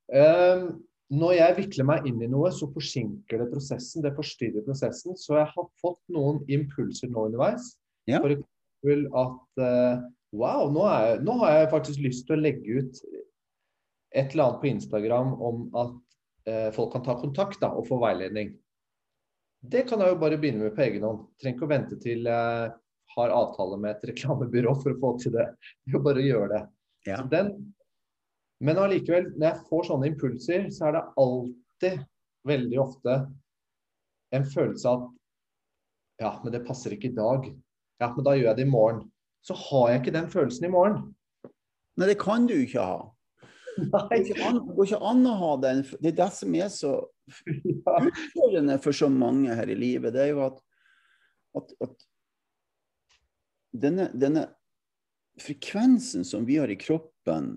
Um, 0.08 0.80
når 1.14 1.36
jeg 1.38 1.56
vikler 1.60 1.88
meg 1.88 2.08
inn 2.10 2.22
i 2.24 2.30
noe, 2.32 2.50
så 2.54 2.68
forsinker 2.74 3.42
det 3.42 3.50
prosessen. 3.52 4.04
Det 4.06 4.14
forstyrrer 4.18 4.66
prosessen. 4.66 5.18
Så 5.20 5.38
jeg 5.38 5.50
har 5.52 5.68
fått 5.82 6.02
noen 6.14 6.42
impulser 6.52 7.12
nå 7.12 7.28
underveis. 7.30 7.74
Ja. 8.10 8.22
For 8.24 8.34
eksempel 8.34 9.06
at 9.22 9.62
uh, 9.62 10.04
wow, 10.34 10.72
nå, 10.74 10.88
jeg, 10.90 11.20
nå, 11.28 11.38
har 11.44 11.60
jeg 11.60 11.72
faktisk 11.74 12.04
lyst 12.04 12.26
til 12.28 12.38
å 12.38 12.44
legge 12.44 12.80
ut 12.80 13.04
et 14.14 14.34
eller 14.34 14.48
annet 14.48 14.62
på 14.62 14.70
Instagram 14.72 15.36
om 15.42 15.64
at 15.80 15.96
uh, 16.50 16.70
folk 16.76 16.94
kan 16.96 17.06
ta 17.06 17.18
kontakt 17.22 17.62
da, 17.62 17.72
og 17.74 17.88
få 17.90 18.00
veiledning. 18.02 18.56
Det 19.64 19.86
kan 19.88 20.02
jeg 20.04 20.12
jo 20.12 20.20
bare 20.20 20.40
begynne 20.40 20.66
med 20.66 20.76
på 20.76 20.84
egen 20.88 21.06
hånd. 21.08 21.28
Trenger 21.40 21.58
ikke 21.58 21.68
å 21.68 21.72
vente 21.72 22.00
til 22.04 22.28
jeg 22.28 22.74
har 23.14 23.36
avtale 23.38 23.78
med 23.80 23.94
et 23.94 24.10
reklamebyrå 24.10 24.74
for 24.82 24.96
å 24.96 25.00
få 25.00 25.14
til 25.22 25.36
det. 25.38 25.46
Det 25.86 25.94
er 25.94 25.98
jo 26.00 26.04
bare 26.04 26.24
å 26.24 26.28
gjøre 26.28 26.50
det. 26.56 26.64
Ja. 27.08 27.20
Så 27.22 27.30
den 27.32 27.54
men 28.64 28.80
allikevel, 28.80 29.32
når 29.36 29.48
jeg 29.50 29.66
får 29.70 29.88
sånne 29.90 30.10
impulser, 30.12 30.68
så 30.72 30.90
er 30.90 30.98
det 30.98 31.08
alltid, 31.24 32.04
veldig 32.48 32.80
ofte, 32.84 33.18
en 34.36 34.46
følelse 34.50 34.90
av 34.90 35.04
at 35.04 35.20
ja, 36.24 36.32
men 36.44 36.54
det 36.54 36.64
passer 36.68 36.94
ikke 36.96 37.10
i 37.12 37.18
dag. 37.18 37.50
Ja, 38.02 38.10
men 38.14 38.26
da 38.26 38.36
gjør 38.38 38.50
jeg 38.52 38.60
det 38.60 38.66
i 38.68 38.72
morgen. 38.72 39.02
Så 39.44 39.56
har 39.60 39.90
jeg 39.92 40.02
ikke 40.02 40.16
den 40.16 40.30
følelsen 40.32 40.68
i 40.68 40.72
morgen. 40.72 41.02
Nei, 42.00 42.08
det 42.10 42.20
kan 42.22 42.48
du 42.50 42.56
ikke 42.56 42.84
ha. 42.84 43.02
Nei. 43.78 44.22
Det 44.28 44.38
går 44.38 44.86
ikke 44.86 45.02
an 45.10 45.28
å 45.28 45.36
ha 45.40 45.52
den. 45.64 45.84
Det 46.00 46.14
er 46.14 46.18
det 46.22 46.30
som 46.38 46.56
er 46.58 46.72
så 46.74 46.94
utfordrende 47.50 48.80
for 48.84 48.96
så 48.96 49.10
mange 49.12 49.56
her 49.58 49.72
i 49.72 49.78
livet. 49.78 50.14
Det 50.16 50.26
er 50.28 50.32
jo 50.34 50.44
at, 50.46 50.60
at, 51.60 51.76
at 51.84 52.08
denne, 53.84 54.10
denne 54.14 54.48
frekvensen 55.42 56.26
som 56.28 56.46
vi 56.48 56.60
har 56.62 56.70
i 56.70 56.80
kroppen, 56.80 57.56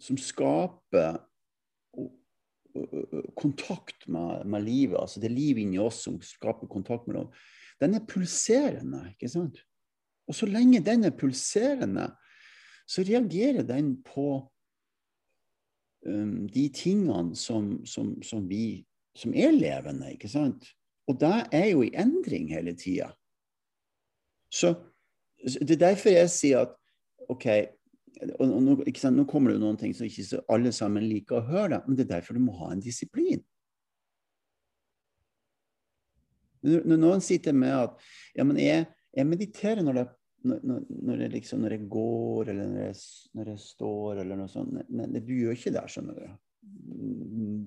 som 0.00 0.18
skaper 0.18 1.18
kontakt 3.36 4.08
med, 4.08 4.46
med, 4.46 4.62
livet, 4.62 4.98
altså 5.00 5.20
det 5.20 5.30
er 5.30 5.36
livet 5.36 5.64
inni 5.64 5.78
oss 5.82 6.02
som 6.06 6.20
skaper 6.22 6.68
kontakt 6.70 7.08
med 7.08 7.16
dem, 7.18 7.32
den 7.80 7.94
er 7.94 8.06
pulserende. 8.06 9.02
ikke 9.14 9.30
sant? 9.30 9.58
Og 10.28 10.34
så 10.34 10.46
lenge 10.46 10.84
den 10.84 11.04
er 11.04 11.16
pulserende, 11.16 12.10
så 12.88 13.02
reagerer 13.02 13.62
den 13.62 13.96
på 14.02 14.28
um, 16.06 16.48
de 16.48 16.68
tingene 16.74 17.36
som, 17.36 17.86
som, 17.86 18.16
som, 18.22 18.48
vi, 18.48 18.84
som 19.16 19.34
er 19.34 19.52
levende, 19.54 20.12
ikke 20.14 20.30
sant? 20.30 20.68
Og 21.08 21.20
det 21.20 21.48
er 21.52 21.70
jo 21.72 21.82
i 21.82 21.94
endring 21.96 22.50
hele 22.52 22.76
tida. 22.76 23.10
Så 24.52 24.74
det 25.44 25.76
er 25.76 25.84
derfor 25.88 26.12
jeg 26.12 26.30
sier 26.32 26.66
at 26.66 26.74
OK, 27.28 27.46
og 28.18 28.50
nå, 28.50 28.74
nå, 28.82 29.24
kommer 29.30 29.52
det 29.52 29.58
jo 29.58 29.62
noen 29.62 29.78
ting 29.78 29.94
som 29.94 30.08
ikke 30.08 30.42
alle 30.50 30.72
sammen 30.74 31.06
liker 31.06 31.38
å 31.38 31.46
høre, 31.46 31.80
men 31.86 31.98
det 31.98 32.06
er 32.06 32.16
derfor 32.16 32.38
du 32.38 32.42
må 32.42 32.56
ha 32.60 32.72
en 32.74 32.82
disiplin. 32.82 33.42
Når 36.66 36.98
noen 36.98 37.22
sitter 37.22 37.54
med 37.54 37.70
at 37.70 38.00
ja, 38.34 38.42
men 38.42 38.58
jeg, 38.58 38.88
jeg 39.14 39.28
mediterer 39.28 39.84
når, 39.86 40.00
det, 40.00 40.06
når, 40.50 40.82
når, 40.90 41.22
jeg 41.22 41.34
liksom, 41.36 41.62
når, 41.62 41.76
jeg 41.76 41.90
går, 41.94 42.50
eller 42.50 42.72
når 42.72 42.84
jeg, 42.88 42.98
når 43.38 43.52
jeg 43.52 43.62
står, 43.62 44.22
eller 44.24 44.40
noe 44.40 44.50
sånt 44.50 44.74
Nei, 44.74 45.22
du 45.22 45.34
gjør 45.36 45.54
ikke 45.54 45.74
det, 45.76 45.84
skjønner 45.94 46.18
du. 46.18 46.26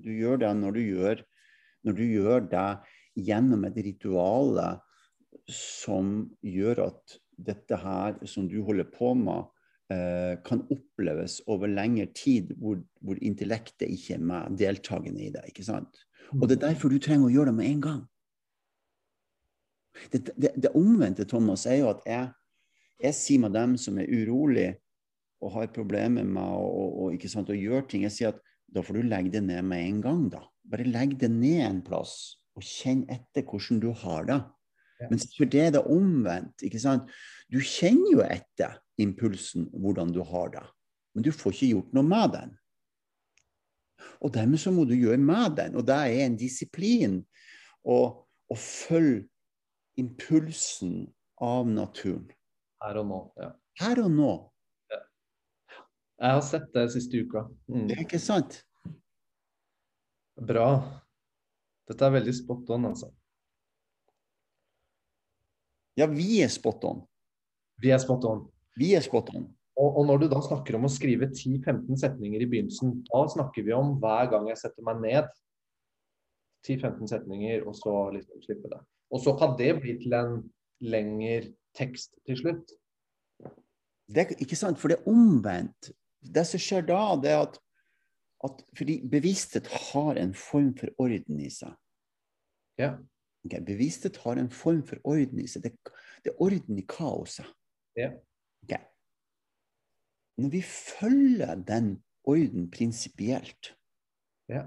Du 0.04 0.10
gjør 0.12 0.42
det 0.44 0.52
når 0.58 0.76
du 0.76 0.82
gjør, 0.82 1.24
når 1.88 1.98
du 1.98 2.04
gjør 2.04 2.46
det 2.52 2.68
gjennom 3.24 3.64
et 3.68 3.80
ritual 3.88 4.60
som 5.48 6.12
gjør 6.44 6.84
at 6.90 7.16
dette 7.42 7.78
her 7.80 8.20
som 8.28 8.44
du 8.50 8.60
holder 8.66 8.86
på 8.92 9.14
med, 9.18 9.48
kan 10.46 10.62
oppleves 10.72 11.40
over 11.50 11.70
lengre 11.70 12.08
tid 12.16 12.52
hvor, 12.60 12.78
hvor 13.00 13.18
intellektet 13.24 13.90
ikke 13.90 14.16
er 14.16 14.24
med, 14.24 14.56
deltakende 14.60 15.24
i 15.26 15.32
det. 15.34 15.44
ikke 15.50 15.66
sant? 15.66 16.02
Og 16.38 16.48
det 16.48 16.58
er 16.58 16.68
derfor 16.68 16.92
du 16.92 17.00
trenger 17.02 17.28
å 17.28 17.34
gjøre 17.34 17.52
det 17.52 17.58
med 17.58 17.68
en 17.68 17.82
gang. 17.86 18.02
Det, 20.12 20.22
det, 20.36 20.52
det 20.56 20.72
omvendte, 20.78 21.26
Thomas, 21.28 21.66
er 21.68 21.82
jo 21.82 21.90
at 21.92 22.06
jeg, 22.08 22.30
jeg 23.02 23.18
sier 23.18 23.42
med 23.42 23.54
dem 23.56 23.76
som 23.80 23.98
er 24.00 24.08
urolig 24.08 24.70
og 25.42 25.56
har 25.56 25.72
problemer 25.74 26.24
med 26.24 26.42
å, 26.42 26.86
og, 27.02 27.06
ikke 27.16 27.30
sant, 27.30 27.50
å 27.50 27.58
gjøre 27.58 27.84
ting, 27.90 28.06
jeg 28.06 28.14
sier 28.14 28.32
at 28.32 28.40
da 28.72 28.84
får 28.84 29.00
du 29.00 29.08
legge 29.10 29.34
det 29.34 29.42
ned 29.44 29.66
med 29.68 29.84
en 29.84 30.00
gang. 30.04 30.22
da. 30.32 30.44
Bare 30.70 30.86
legg 30.88 31.18
det 31.20 31.28
ned 31.32 31.60
en 31.66 31.82
plass, 31.84 32.38
og 32.56 32.64
kjenn 32.64 33.02
etter 33.12 33.44
hvordan 33.48 33.82
du 33.82 33.90
har 34.04 34.28
det. 34.28 34.38
Men 35.10 35.22
for 35.36 35.50
det 35.50 35.60
er 35.60 35.70
det 35.76 35.84
omvendt. 35.90 36.62
ikke 36.62 36.80
sant? 36.82 37.10
Du 37.52 37.58
kjenner 37.60 38.12
jo 38.12 38.24
etter 38.24 38.78
impulsen, 39.02 39.68
hvordan 39.72 40.12
du 40.14 40.22
har 40.26 40.52
det. 40.54 40.64
Men 41.14 41.26
du 41.26 41.32
får 41.34 41.56
ikke 41.56 41.72
gjort 41.74 41.96
noe 41.96 42.06
med 42.06 42.36
den. 42.36 42.54
Og 44.22 44.32
dermed 44.34 44.60
så 44.62 44.72
må 44.74 44.84
du 44.88 44.94
gjøre 44.94 45.20
med 45.20 45.56
den. 45.58 45.76
Og 45.76 45.86
det 45.86 45.96
er 45.96 46.26
en 46.26 46.38
disiplin 46.38 47.18
å, 47.84 47.98
å 48.48 48.56
følge 48.58 49.26
impulsen 50.00 51.06
av 51.42 51.68
naturen. 51.68 52.30
Her 52.82 53.02
og 53.02 53.10
nå. 53.10 53.20
ja. 53.40 53.52
Her 53.82 54.02
og 54.04 54.10
nå. 54.12 54.32
Jeg 56.22 56.36
har 56.36 56.44
sett 56.46 56.68
det 56.74 56.84
siste 56.94 57.18
uka. 57.18 57.48
Mm. 57.66 57.86
Det 57.88 57.96
er 57.96 58.04
ikke 58.04 58.20
sant? 58.22 58.60
Bra. 60.38 60.68
Dette 61.90 62.06
er 62.06 62.14
veldig 62.14 62.34
spot 62.36 62.70
on, 62.76 62.86
altså. 62.92 63.08
Ja, 65.98 66.08
vi 66.08 66.40
er 66.42 66.52
spot 66.52 66.84
on. 66.88 67.02
Vi 67.82 67.92
er 67.92 68.00
spot 68.00 68.24
on. 68.28 68.46
Vi 68.78 68.94
er 68.96 69.04
spot 69.04 69.32
on. 69.36 69.46
Og, 69.76 69.98
og 69.98 70.06
når 70.08 70.22
du 70.22 70.26
da 70.32 70.40
snakker 70.44 70.76
om 70.76 70.86
å 70.86 70.92
skrive 70.92 71.30
10-15 71.32 72.00
setninger 72.02 72.44
i 72.44 72.48
begynnelsen, 72.48 72.98
da 73.08 73.22
snakker 73.32 73.64
vi 73.66 73.74
om 73.76 73.96
hver 74.02 74.28
gang 74.32 74.48
jeg 74.50 74.60
setter 74.60 74.84
meg 74.86 75.00
ned 75.02 75.30
10-15 76.66 77.10
setninger, 77.10 77.64
og 77.66 77.74
så 77.74 77.94
liksom 78.14 78.44
slippe 78.44 78.70
det. 78.70 78.78
Og 79.12 79.20
så 79.24 79.34
kan 79.40 79.56
det 79.58 79.72
bli 79.80 79.96
til 80.00 80.14
en 80.16 80.36
lengre 80.84 81.50
tekst 81.76 82.14
til 82.28 82.38
slutt. 82.38 82.72
Det 84.12 84.24
er 84.24 84.44
ikke 84.44 84.58
sant, 84.58 84.78
for 84.80 84.92
det 84.92 85.00
er 85.00 85.10
omvendt. 85.10 85.90
Det 86.22 86.44
som 86.46 86.60
skjer 86.62 86.84
da, 86.86 87.00
det 87.18 87.32
er 87.32 87.44
at, 87.46 87.56
at 88.46 88.62
fordi 88.78 89.00
bevissthet 89.10 89.70
har 89.90 90.20
en 90.20 90.34
form 90.38 90.72
for 90.78 90.92
orden 91.02 91.40
i 91.42 91.50
seg. 91.52 91.74
Ja. 92.80 92.94
Ok, 93.44 93.56
bevissthet 93.66 94.16
har 94.22 94.38
en 94.38 94.50
form 94.50 94.82
for 94.86 95.00
orden 95.04 95.40
i 95.42 95.48
seg. 95.50 95.64
Det, 95.66 95.72
det 96.24 96.32
er 96.32 96.42
orden 96.42 96.78
i 96.78 96.84
kaoset. 96.88 97.48
Ja. 97.98 98.12
Okay. 98.62 98.84
Når 100.38 100.52
vi 100.54 100.62
følger 100.62 101.54
den 101.54 101.96
orden 102.24 102.70
prinsipielt, 102.70 103.74
Ja. 104.48 104.62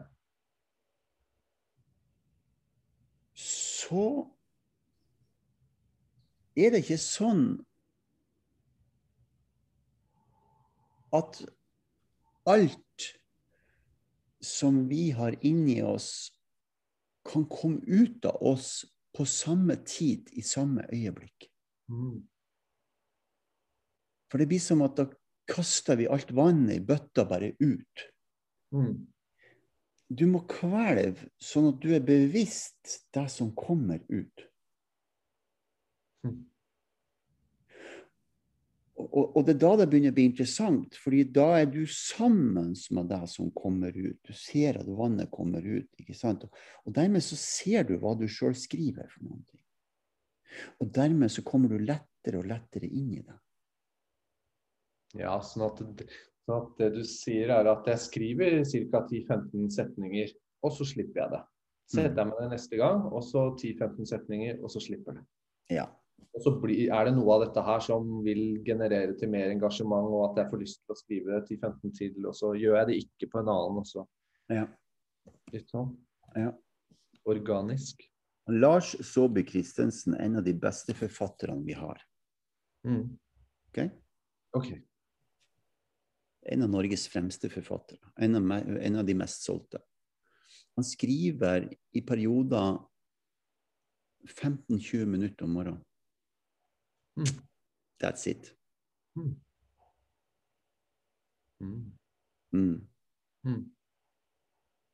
så 3.36 4.32
er 6.56 6.72
det 6.72 6.80
ikke 6.86 6.98
sånn 6.98 7.44
at 11.16 11.42
alt 12.48 13.10
som 14.42 14.86
vi 14.90 15.10
har 15.16 15.36
inni 15.42 15.82
oss, 15.84 16.32
kan 17.26 17.48
komme 17.50 17.82
ut 17.88 18.26
av 18.26 18.42
oss 18.44 18.86
på 19.16 19.26
samme 19.26 19.78
tid, 19.88 20.30
i 20.32 20.44
samme 20.44 20.86
øyeblikk. 20.94 21.50
Mm. 21.90 22.26
For 24.32 24.42
det 24.42 24.50
blir 24.52 24.60
som 24.60 24.84
at 24.86 24.98
da 25.00 25.06
kaster 25.50 25.98
vi 26.00 26.10
alt 26.12 26.34
vannet 26.36 26.80
i 26.80 26.84
bøtta 26.84 27.26
bare 27.30 27.54
ut. 27.62 28.06
Mm. 28.76 29.06
Du 30.10 30.26
må 30.30 30.44
kvelve 30.50 31.30
sånn 31.42 31.72
at 31.72 31.80
du 31.82 31.94
er 31.96 32.04
bevisst 32.06 33.00
det 33.16 33.26
som 33.34 33.54
kommer 33.58 34.04
ut. 34.10 34.46
Mm. 36.26 36.44
Og, 38.96 39.36
og 39.36 39.42
det 39.44 39.58
er 39.58 39.60
da 39.60 39.72
det 39.82 39.88
begynner 39.92 40.14
å 40.14 40.16
bli 40.16 40.26
interessant, 40.30 40.96
fordi 41.04 41.26
da 41.36 41.50
er 41.60 41.66
du 41.68 41.82
sammen 41.92 42.72
med 42.96 43.10
det 43.12 43.22
som 43.28 43.50
kommer 43.56 43.96
ut. 43.96 44.22
Du 44.24 44.32
ser 44.40 44.80
at 44.80 44.88
vannet 44.88 45.32
kommer 45.34 45.66
ut. 45.66 45.90
ikke 46.00 46.16
sant? 46.16 46.46
Og, 46.48 46.62
og 46.88 46.96
dermed 46.96 47.24
så 47.24 47.36
ser 47.40 47.88
du 47.90 47.98
hva 48.00 48.14
du 48.16 48.24
sjøl 48.32 48.56
skriver 48.56 49.10
for 49.12 49.28
noe. 49.28 49.60
Og 50.80 50.94
dermed 50.96 51.34
så 51.34 51.44
kommer 51.44 51.74
du 51.74 51.82
lettere 51.84 52.40
og 52.40 52.48
lettere 52.48 52.88
inn 52.88 53.12
i 53.18 53.24
det. 53.26 53.36
Ja, 55.20 55.36
sånn 55.44 55.66
at, 55.68 55.84
sånn 56.48 56.56
at 56.56 56.80
det 56.80 56.90
du 56.96 57.02
sier 57.08 57.52
er 57.56 57.68
at 57.72 57.88
jeg 57.92 58.04
skriver 58.04 58.62
ca. 58.64 59.04
10-15 59.12 59.76
setninger, 59.76 60.32
og 60.64 60.76
så 60.76 60.88
slipper 60.88 61.24
jeg 61.24 61.34
det. 61.36 61.44
Setter 61.92 62.24
jeg 62.24 62.32
meg 62.32 62.42
det 62.42 62.50
neste 62.56 62.80
gang, 62.80 63.04
og 63.12 63.22
så 63.28 63.50
10-15 63.54 64.10
setninger, 64.10 64.58
og 64.64 64.72
så 64.74 64.82
slipper 64.82 65.20
det. 65.20 65.26
Ja. 65.76 65.86
Og 66.36 66.44
så 66.44 66.52
er 66.68 67.08
det 67.08 67.14
noe 67.16 67.32
av 67.32 67.46
dette 67.46 67.62
her 67.64 67.80
som 67.84 68.08
vil 68.26 68.60
generere 68.68 69.14
til 69.16 69.30
mer 69.32 69.54
engasjement, 69.54 70.10
og 70.12 70.26
at 70.32 70.42
jeg 70.42 70.52
får 70.52 70.62
lyst 70.66 70.82
til 70.84 70.92
å 70.96 71.00
skrive 71.00 71.38
10-15 71.48 71.94
til, 71.96 72.18
og 72.28 72.36
så 72.36 72.52
gjør 72.60 72.76
jeg 72.82 72.90
det 72.90 72.98
ikke 73.06 73.30
på 73.32 73.40
en 73.40 73.52
annen. 73.54 73.80
også. 73.80 74.04
Ja. 74.52 74.66
Litt 75.54 75.72
sånn 75.72 75.96
Ja. 76.36 76.52
organisk. 77.26 78.04
Lars 78.48 78.92
Saabye 79.02 79.48
Christensen 79.48 80.14
er 80.14 80.26
en 80.26 80.36
av 80.36 80.44
de 80.44 80.54
beste 80.54 80.94
forfatterne 80.94 81.64
vi 81.66 81.74
har. 81.74 82.02
Mm. 82.86 83.18
ok? 83.72 83.80
OK. 84.60 84.68
En 86.46 86.62
av 86.62 86.70
Norges 86.70 87.08
fremste 87.08 87.50
forfattere. 87.50 87.98
En 88.22 88.36
av, 88.36 88.52
en 88.78 88.96
av 89.02 89.06
de 89.06 89.16
mest 89.18 89.42
solgte. 89.48 89.80
Han 90.76 90.84
skriver 90.84 91.72
i 91.96 92.02
perioder 92.06 92.78
15-20 94.28 95.06
minutter 95.06 95.46
om 95.48 95.56
morgenen. 95.56 95.84
Mm. 97.18 97.32
That's 98.00 98.28
it. 98.28 98.52
Mm. 99.16 99.36
Mm. 101.64 101.92
Mm. 102.54 102.88
Mm. 103.46 103.64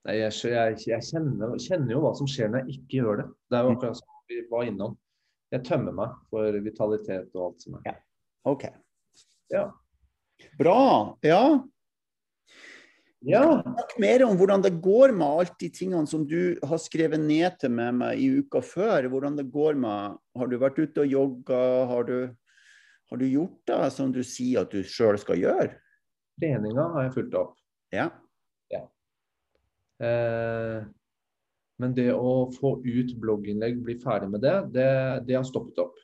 Nei, 0.05 0.15
jeg, 0.17 0.33
jeg, 0.49 0.77
jeg 0.87 1.05
kjenner, 1.09 1.57
kjenner 1.61 1.93
jo 1.93 2.01
hva 2.05 2.13
som 2.17 2.29
skjer 2.29 2.49
når 2.49 2.63
jeg 2.63 2.77
ikke 2.79 3.01
gjør 3.01 3.21
det. 3.21 3.27
Det 3.49 3.57
er 3.57 3.67
jo 3.67 3.73
akkurat 3.75 3.99
som 3.99 4.21
vi 4.31 4.39
var 4.49 4.69
innom. 4.69 4.95
Jeg 5.51 5.65
tømmer 5.67 5.95
meg 5.97 6.15
for 6.31 6.57
vitalitet 6.63 7.35
og 7.35 7.43
alt 7.49 7.65
som 7.65 7.77
er. 7.81 7.99
OK. 8.49 8.65
Ja. 9.51 9.65
Bra. 10.57 10.77
Ja. 11.25 11.43
Ja. 13.27 13.43
Snakk 13.61 13.93
mer 14.01 14.23
om 14.25 14.37
hvordan 14.39 14.63
det 14.65 14.73
går 14.81 15.13
med 15.13 15.41
alt 15.43 15.57
de 15.61 15.69
tingene 15.73 16.09
som 16.09 16.23
du 16.25 16.57
har 16.65 16.79
skrevet 16.81 17.21
ned 17.21 17.59
til 17.61 17.73
med 17.77 17.99
meg 17.99 18.21
i 18.21 18.29
uka 18.41 18.63
før. 18.65 19.05
Hvordan 19.13 19.37
det 19.37 19.51
går 19.53 19.77
med 19.77 20.17
Har 20.37 20.49
du 20.49 20.57
vært 20.57 20.79
ute 20.79 21.03
og 21.03 21.13
jogga? 21.13 21.61
Har 21.91 22.07
du, 22.07 22.17
har 23.11 23.21
du 23.21 23.27
gjort 23.27 23.59
det 23.69 23.83
som 23.93 24.13
du 24.15 24.23
sier 24.25 24.65
at 24.65 24.73
du 24.73 24.81
sjøl 24.81 25.19
skal 25.21 25.37
gjøre? 25.37 25.69
Treninga 26.41 26.87
har 26.95 27.05
jeg 27.05 27.15
fulgt 27.19 27.37
opp. 27.37 27.55
Ja. 27.93 28.09
Eh, 30.01 30.81
men 31.81 31.93
det 31.97 32.09
å 32.13 32.49
få 32.55 32.77
ut 32.81 33.13
blogginnlegg, 33.21 33.81
bli 33.85 33.97
ferdig 34.01 34.31
med 34.33 34.43
det, 34.45 34.55
det, 34.73 34.89
det 35.27 35.37
har 35.37 35.45
stoppet 35.47 35.81
opp. 35.83 35.97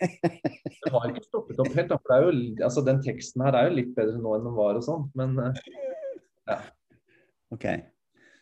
Det 0.00 0.92
har 0.94 1.10
ikke 1.10 1.26
stoppet 1.26 1.60
opp 1.62 1.74
helt. 1.76 1.94
For 1.94 2.24
jo, 2.24 2.34
altså, 2.64 2.84
den 2.86 3.00
teksten 3.04 3.44
her 3.44 3.56
er 3.58 3.68
jo 3.68 3.78
litt 3.78 3.94
bedre 3.96 4.18
nå 4.18 4.34
enn 4.36 4.46
den 4.48 4.56
var. 4.56 4.78
og 4.80 4.86
sånn, 4.86 5.08
Men 5.18 5.36
ja. 6.48 6.60
OK. 7.54 7.66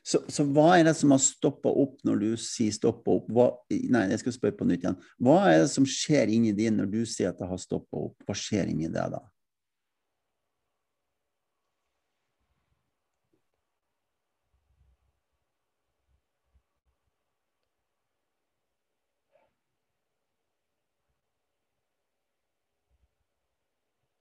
Så, 0.08 0.22
så 0.32 0.44
hva 0.48 0.70
er 0.78 0.86
det 0.86 0.94
som 0.96 1.12
har 1.12 1.20
stoppa 1.20 1.68
opp 1.68 1.98
når 2.06 2.20
du 2.22 2.28
sier 2.40 2.72
stoppa 2.72 3.18
opp? 3.18 3.26
Hva, 3.34 3.48
nei, 3.68 4.06
jeg 4.14 4.22
skal 4.22 4.36
spørre 4.38 4.56
på 4.56 4.68
nytt 4.68 4.86
igjen. 4.86 4.96
Hva 5.20 5.40
er 5.50 5.64
det 5.64 5.72
som 5.74 5.84
skjer 5.88 6.32
inni 6.32 6.54
din 6.56 6.78
når 6.80 6.88
du 6.94 7.02
sier 7.04 7.34
at 7.34 7.40
det 7.40 7.48
har 7.50 7.60
stoppa 7.60 8.06
opp? 8.06 8.16
Hva 8.24 8.36
skjer 8.38 8.70
inni 8.72 8.88
deg 8.88 9.12
da? 9.12 9.20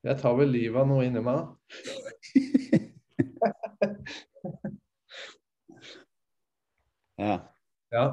Jeg 0.07 0.19
tar 0.21 0.37
vel 0.39 0.51
livet 0.53 0.81
av 0.81 0.89
noe 0.89 1.05
inni 1.07 1.23
meg. 1.23 1.39
Ja. 7.17 7.37
Ja. 7.89 8.03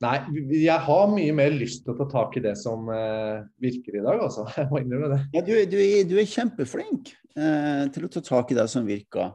Nei, 0.00 0.16
jeg 0.62 0.80
har 0.86 1.10
mye 1.12 1.32
mer 1.36 1.52
lyst 1.52 1.82
til 1.84 1.92
å 1.92 1.98
ta 1.98 2.06
tak 2.08 2.38
i 2.38 2.42
det 2.44 2.54
som 2.56 2.86
eh, 2.94 3.42
virker 3.60 3.98
i 3.98 4.04
dag, 4.04 4.22
altså. 4.24 4.46
Jeg 4.56 4.70
må 4.70 4.80
innrømme 4.80 5.10
det. 5.12 5.20
Ja, 5.34 5.42
du, 5.44 5.52
du, 5.68 5.76
du 6.08 6.14
er 6.22 6.30
kjempeflink 6.30 7.10
eh, 7.36 7.84
til 7.92 8.06
å 8.06 8.12
ta 8.14 8.22
tak 8.24 8.54
i 8.54 8.56
det 8.56 8.64
som 8.72 8.86
virker. 8.88 9.34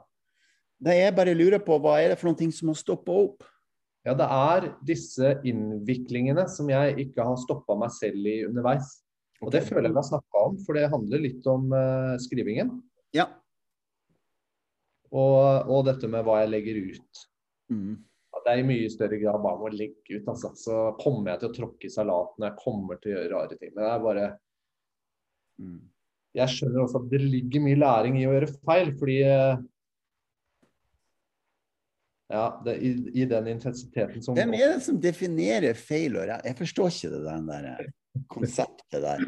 Det 0.86 0.96
jeg 0.98 1.13
bare 1.15 1.36
lurer 1.38 1.62
på, 1.63 1.78
hva 1.80 2.00
er 2.02 2.12
det 2.12 2.18
for 2.20 2.32
noe 2.32 2.56
som 2.56 2.72
har 2.72 2.80
stoppa 2.80 3.13
opp? 3.15 3.46
Ja, 4.06 4.13
det 4.18 4.26
er 4.26 4.68
disse 4.86 5.36
innviklingene 5.48 6.44
som 6.52 6.68
jeg 6.70 6.98
ikke 7.08 7.26
har 7.26 7.38
stoppa 7.41 7.78
meg 7.80 7.94
selv 7.96 8.28
i 8.28 8.41
underveis. 8.46 8.89
Og 9.43 9.52
det 9.52 9.65
føler 9.67 9.89
jeg 9.89 9.95
vi 9.95 10.00
har 10.00 10.08
snakka 10.08 10.43
om, 10.48 10.58
for 10.63 10.78
det 10.78 10.91
handler 10.91 11.24
litt 11.24 11.48
om 11.52 11.67
uh, 11.76 12.15
skrivingen. 12.24 12.71
Ja. 13.15 13.28
Og, 15.12 15.69
og, 15.69 15.82
dette 15.88 16.10
med 16.12 16.26
hva 16.28 16.41
jeg 16.41 16.54
legger 16.54 16.80
ut. 16.91 17.26
Mm. 17.71 17.98
Det 18.45 18.54
er 18.54 18.62
i 18.62 18.67
mye 18.67 18.89
større 18.93 19.17
grad 19.17 19.41
bare 19.41 19.58
med 19.58 19.74
å 19.74 19.78
legge 19.80 20.19
ut. 20.19 20.32
Altså. 20.32 20.52
Så 20.60 20.80
kommer 21.02 21.34
jeg 21.34 21.41
til 21.41 21.50
å 21.50 21.58
tråkke 21.60 21.88
i 21.88 21.93
salaten, 21.93 22.45
jeg 22.45 22.60
kommer 22.62 23.00
til 23.02 23.12
å 23.12 23.15
gjøre 23.15 23.32
rare 23.34 23.60
ting. 23.60 23.71
Men 23.74 23.84
det 23.84 23.91
er 23.91 24.04
bare 24.06 24.26
mm. 25.62 25.78
Jeg 26.36 26.52
skjønner 26.52 26.82
også 26.84 27.00
at 27.00 27.12
det 27.13 27.21
ligger 27.24 27.63
mye 27.63 27.80
læring 27.80 28.17
i 28.19 28.26
å 28.28 28.34
gjøre 28.36 28.52
feil, 28.67 28.89
fordi 29.00 29.21
uh, 29.24 29.62
ja, 32.34 32.48
det, 32.65 32.74
i, 32.84 32.91
i, 33.21 33.28
den 33.30 33.48
intensiteten 33.54 34.24
som 34.26 34.36
Hvem 34.36 34.56
er 34.58 34.74
det 34.74 34.82
som 34.84 34.98
definerer 35.00 35.78
feil 35.80 36.17
og 36.17 36.26
rett? 36.28 36.43
Jeg 36.50 36.58
forstår 36.60 36.91
ikke 36.91 37.12
det 37.13 37.21
den 37.28 37.48
der 37.48 37.69
konseptet 38.32 39.01
der. 39.01 39.23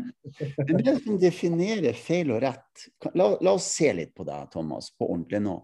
Men 0.58 0.84
det 0.84 0.98
som 1.04 1.20
definerer 1.22 1.98
feil 1.98 2.32
og 2.36 2.42
rett? 2.44 2.88
La, 3.14 3.30
la, 3.42 3.54
oss 3.54 3.70
se 3.78 3.92
litt 3.96 4.14
på 4.18 4.26
deg, 4.28 4.50
Thomas, 4.54 4.90
på 4.96 5.10
ordentlig 5.10 5.42
nå. 5.46 5.58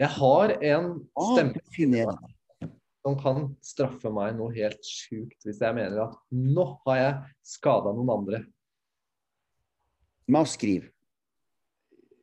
Jeg 0.00 0.10
har 0.16 0.54
en 0.72 0.88
stemme 1.14 2.06
som 3.02 3.18
kan 3.18 3.44
straffe 3.62 4.10
meg 4.14 4.36
noe 4.38 4.54
helt 4.54 4.82
sjukt 4.86 5.46
hvis 5.46 5.60
jeg 5.62 5.74
mener 5.74 6.04
at 6.04 6.18
nå 6.30 6.66
har 6.86 6.98
jeg 7.00 7.14
skada 7.54 7.92
noen 7.94 8.12
andre. 8.14 8.42
Med 10.30 10.44
å 10.44 10.48
skrive? 10.48 10.92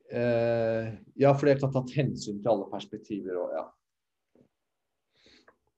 Eh, 0.09 0.93
ja, 1.19 1.33
fordi 1.35 1.51
jeg 1.51 1.59
ikke 1.59 1.67
har 1.67 1.75
tatt 1.75 1.97
hensyn 1.99 2.39
til 2.39 2.51
alle 2.53 2.69
perspektiver. 2.71 3.35
og 3.43 3.57
ja. 3.57 3.65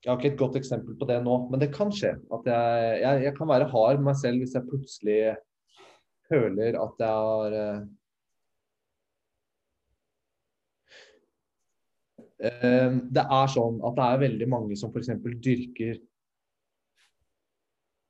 Jeg 0.01 0.09
har 0.09 0.17
ikke 0.17 0.31
et 0.33 0.39
godt 0.39 0.55
eksempel 0.57 0.95
på 0.97 1.05
det 1.05 1.19
nå, 1.21 1.35
men 1.51 1.61
det 1.61 1.69
kan 1.75 1.91
skje. 1.93 2.15
At 2.33 2.47
jeg, 2.49 2.93
jeg, 3.03 3.23
jeg 3.27 3.33
kan 3.37 3.49
være 3.51 3.69
hard 3.69 3.99
med 3.99 4.07
meg 4.09 4.17
selv 4.17 4.41
hvis 4.41 4.55
jeg 4.57 4.65
plutselig 4.69 5.17
føler 6.31 6.77
at 6.79 7.03
jeg 7.03 7.19
har 7.27 7.57
uh, 7.61 7.81
Det 13.13 13.25
er 13.25 13.53
sånn 13.53 13.77
at 13.85 13.99
det 13.99 14.07
er 14.07 14.23
veldig 14.25 14.49
mange 14.49 14.77
som 14.79 14.89
f.eks. 14.89 15.11
dyrker 15.45 15.99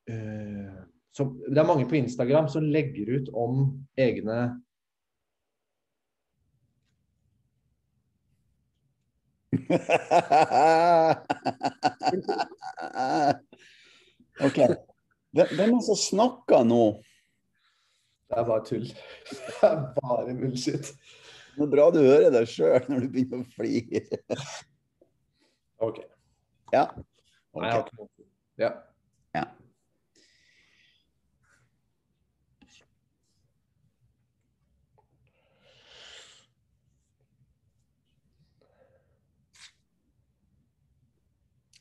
uh, 0.08 0.80
som, 1.12 1.36
Det 1.44 1.60
er 1.60 1.68
mange 1.68 1.90
på 1.92 2.00
Instagram 2.00 2.48
som 2.52 2.72
legger 2.72 3.18
ut 3.18 3.34
om 3.36 3.66
egne 4.00 4.40
OK. 14.46 14.58
Hvem 15.32 15.60
er 15.60 15.68
det 15.72 15.84
som 15.88 15.98
snakker 16.00 16.62
nå? 16.68 16.84
Det 18.32 18.38
er 18.40 18.46
bare 18.48 18.64
tull. 18.68 18.88
Det 18.88 19.68
er 19.68 19.76
bare 19.98 20.34
bullshit. 20.40 20.86
Det 21.56 21.64
er 21.66 21.72
bra 21.72 21.86
du 21.92 22.00
hører 22.00 22.32
deg 22.32 22.48
sjøl 22.48 22.86
når 22.88 23.00
du 23.04 23.08
begynner 23.12 23.42
å 23.44 23.52
flire. 23.56 24.02
OK. 25.84 25.98
Ja. 26.72 26.86
Okay. 26.88 27.04
Nei, 27.60 27.68
jeg 27.68 27.76
har 27.76 27.84
ikke 27.84 27.98
noe. 28.00 28.08
Ja. 28.62 28.64
ja. 28.64 28.70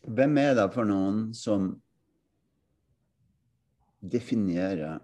Hvem 0.00 0.38
er 0.40 0.54
det 0.56 0.66
for 0.72 0.88
noen 0.88 1.30
som 1.36 1.74
definerer 4.00 5.00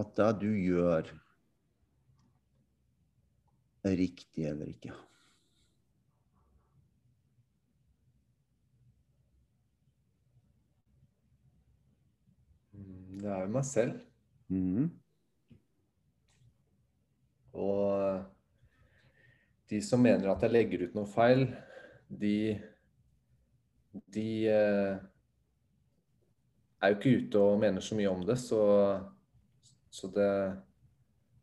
at 0.00 0.16
det 0.18 0.30
du 0.42 0.50
gjør, 0.50 1.10
er 3.86 3.94
riktig 3.96 4.44
eller 4.50 4.72
ikke? 4.72 4.92
Mm, 12.74 13.22
det 13.22 13.30
er 13.30 13.46
jo 13.46 13.54
meg 13.54 13.64
selv. 13.70 14.02
Mm. 14.50 14.90
Og 17.54 18.20
de 19.70 19.80
som 19.86 20.02
mener 20.02 20.28
at 20.32 20.42
jeg 20.42 20.52
legger 20.52 20.84
ut 20.88 20.98
noe 20.98 21.08
feil, 21.08 21.46
de 22.10 22.58
de 23.90 24.46
eh, 24.46 24.98
er 26.80 26.92
jo 26.92 26.98
ikke 26.98 27.14
ute 27.24 27.40
og 27.42 27.62
mener 27.62 27.84
så 27.84 27.96
mye 27.98 28.10
om 28.10 28.22
det, 28.26 28.36
så, 28.40 28.60
så 29.90 30.10
det 30.14 30.28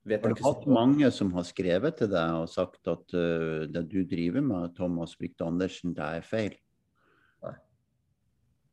vet 0.08 0.24
Har 0.24 0.34
du 0.34 0.44
hatt 0.46 0.64
så. 0.64 0.72
mange 0.72 1.12
som 1.14 1.34
har 1.36 1.46
skrevet 1.48 2.00
til 2.00 2.12
deg 2.14 2.38
og 2.40 2.48
sagt 2.52 2.88
at 2.88 3.18
uh, 3.18 3.68
det 3.68 3.84
du 3.92 4.00
driver 4.08 4.46
med, 4.46 4.72
Thomas 4.78 5.18
Brikt 5.20 5.44
Andersen, 5.44 5.94
det 5.98 6.08
er 6.08 6.26
feil? 6.26 6.56
Nei. 7.44 7.58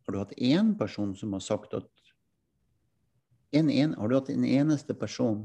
Har 0.07 0.15
du 0.15 0.21
hatt 0.23 0.37
én 0.39 0.73
person 0.79 1.13
som 1.19 1.35
har 1.37 1.45
sagt 1.45 1.75
at 1.81 1.91
en, 3.55 3.69
en, 3.71 3.93
Har 3.95 4.11
du 4.11 4.17
hatt 4.17 4.33
en 4.33 4.47
eneste 4.47 4.97
person? 4.99 5.45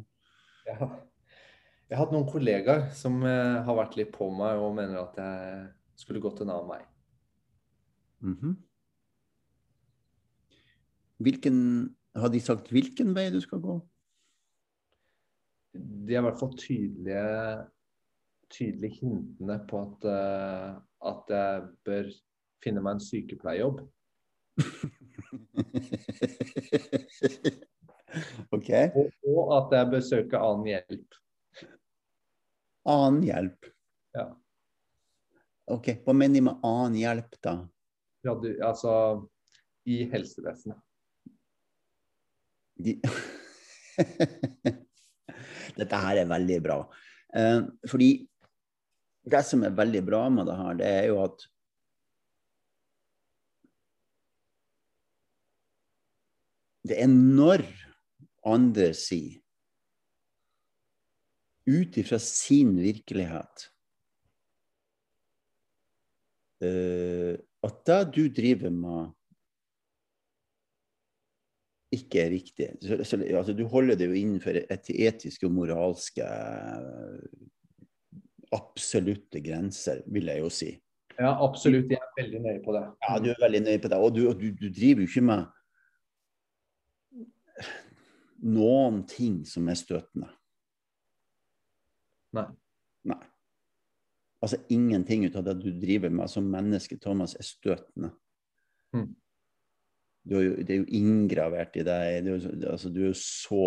Ja. 0.66 0.94
Jeg 1.90 1.98
har 1.98 2.06
hatt 2.06 2.14
noen 2.14 2.30
kollegaer 2.30 2.88
som 2.94 3.20
uh, 3.26 3.66
har 3.66 3.82
vært 3.82 3.98
litt 3.98 4.14
på 4.14 4.30
meg 4.34 4.62
og 4.62 4.78
mener 4.78 5.02
at 5.02 5.18
jeg 5.18 5.68
skulle 6.06 6.22
gått 6.22 6.46
en 6.46 6.54
annen 6.54 6.70
vei. 6.70 6.84
Mm 8.22 8.36
-hmm. 8.36 8.56
hvilken, 11.18 11.96
har 12.16 12.30
de 12.30 12.40
sagt 12.40 12.72
hvilken 12.72 13.16
vei 13.16 13.30
du 13.30 13.42
skal 13.42 13.60
gå? 13.60 13.90
De 15.74 16.14
har 16.14 16.22
i 16.22 16.28
hvert 16.28 16.40
fall 16.40 16.58
tydelige, 16.58 17.66
tydelige 18.50 19.00
hintene 19.02 19.68
på 19.70 19.82
at, 19.82 20.04
uh, 20.10 20.82
at 21.12 21.24
jeg 21.30 21.62
bør 21.86 22.04
finne 22.64 22.82
meg 22.82 22.92
en 22.98 23.06
sykepleierjobb. 23.06 23.80
okay. 28.56 28.86
Og, 28.96 29.12
og, 29.28 29.58
at 29.58 29.68
jeg 29.78 29.92
bør 29.94 30.04
søke 30.12 30.36
annen 30.38 30.68
hjelp. 30.74 31.10
Annen 32.90 33.24
hjelp? 33.24 33.66
Ja. 34.18 34.26
Ok, 35.70 35.88
Hva 36.04 36.14
mener 36.18 36.36
de 36.40 36.48
med 36.48 36.56
annen 36.66 36.96
hjelp, 36.98 37.36
da? 37.46 37.54
Altså 38.28 38.94
i 39.90 40.04
helsevesenet. 40.12 40.80
De... 42.80 42.96
Dette 45.80 46.02
her 46.04 46.22
er 46.22 46.30
veldig 46.30 46.60
bra. 46.64 46.80
Eh, 47.36 47.62
fordi 47.88 48.10
det 49.30 49.44
som 49.46 49.64
er 49.64 49.76
veldig 49.78 50.02
bra 50.08 50.24
med 50.34 50.48
det 50.50 50.58
her, 50.60 50.78
det 50.80 50.92
er 51.04 51.08
jo 51.12 51.24
at 51.28 51.48
Det 56.90 56.96
er 57.04 57.10
når 57.12 57.62
andre 58.50 58.94
sier, 58.98 59.36
ut 61.70 61.98
ifra 62.02 62.18
sin 62.24 62.72
virkelighet 62.82 63.66
uh, 66.66 67.36
at 67.66 67.80
det 67.88 68.02
du 68.16 68.22
driver 68.32 68.72
med, 68.74 69.10
ikke 71.96 72.22
er 72.22 72.30
riktig. 72.32 72.68
Så, 72.86 73.00
så, 73.04 73.18
altså, 73.18 73.54
du 73.58 73.66
holder 73.68 73.98
det 73.98 74.10
jo 74.12 74.18
innenfor 74.18 74.60
et 74.62 74.92
etiske 74.94 75.48
og 75.48 75.56
moralske 75.58 76.26
absolutte 78.54 79.42
grenser, 79.46 80.04
vil 80.08 80.30
jeg 80.32 80.44
jo 80.44 80.52
si. 80.54 80.70
Ja, 81.20 81.34
absolutt. 81.44 81.90
Jeg 81.92 82.00
er 82.00 82.14
veldig 82.22 82.42
nøye 82.46 82.60
på 82.64 82.74
det. 82.78 82.84
Ja, 83.04 83.18
du 83.20 83.30
er 83.34 83.42
veldig 83.42 83.64
nøye 83.66 83.82
på 83.84 83.92
det. 83.92 83.98
Og 84.00 84.14
du, 84.16 84.22
du, 84.40 84.48
du 84.56 84.68
driver 84.72 85.04
jo 85.04 85.10
ikke 85.10 85.26
med 85.28 85.48
noen 88.40 89.02
ting 89.10 89.42
som 89.48 89.68
er 89.68 89.78
støtende. 89.80 90.30
Nei. 92.38 92.46
Nei. 93.10 93.20
Altså 94.40 94.62
ingenting 94.72 95.26
ut 95.28 95.36
av 95.36 95.44
det 95.48 95.58
du 95.60 95.72
driver 95.76 96.12
med 96.14 96.32
som 96.32 96.46
menneske, 96.48 96.98
Thomas, 97.02 97.36
er 97.36 97.48
støtende. 97.48 98.14
Mm. 98.96 99.10
Er 100.30 100.46
jo, 100.46 100.54
det 100.64 100.76
er 100.76 100.80
jo 100.80 101.00
inngravert 101.00 101.76
i 101.80 101.84
deg. 101.88 102.28
Du, 102.28 102.34
altså, 102.72 102.92
du 102.92 103.02
er 103.04 103.10
jo 103.10 103.18
så 103.20 103.66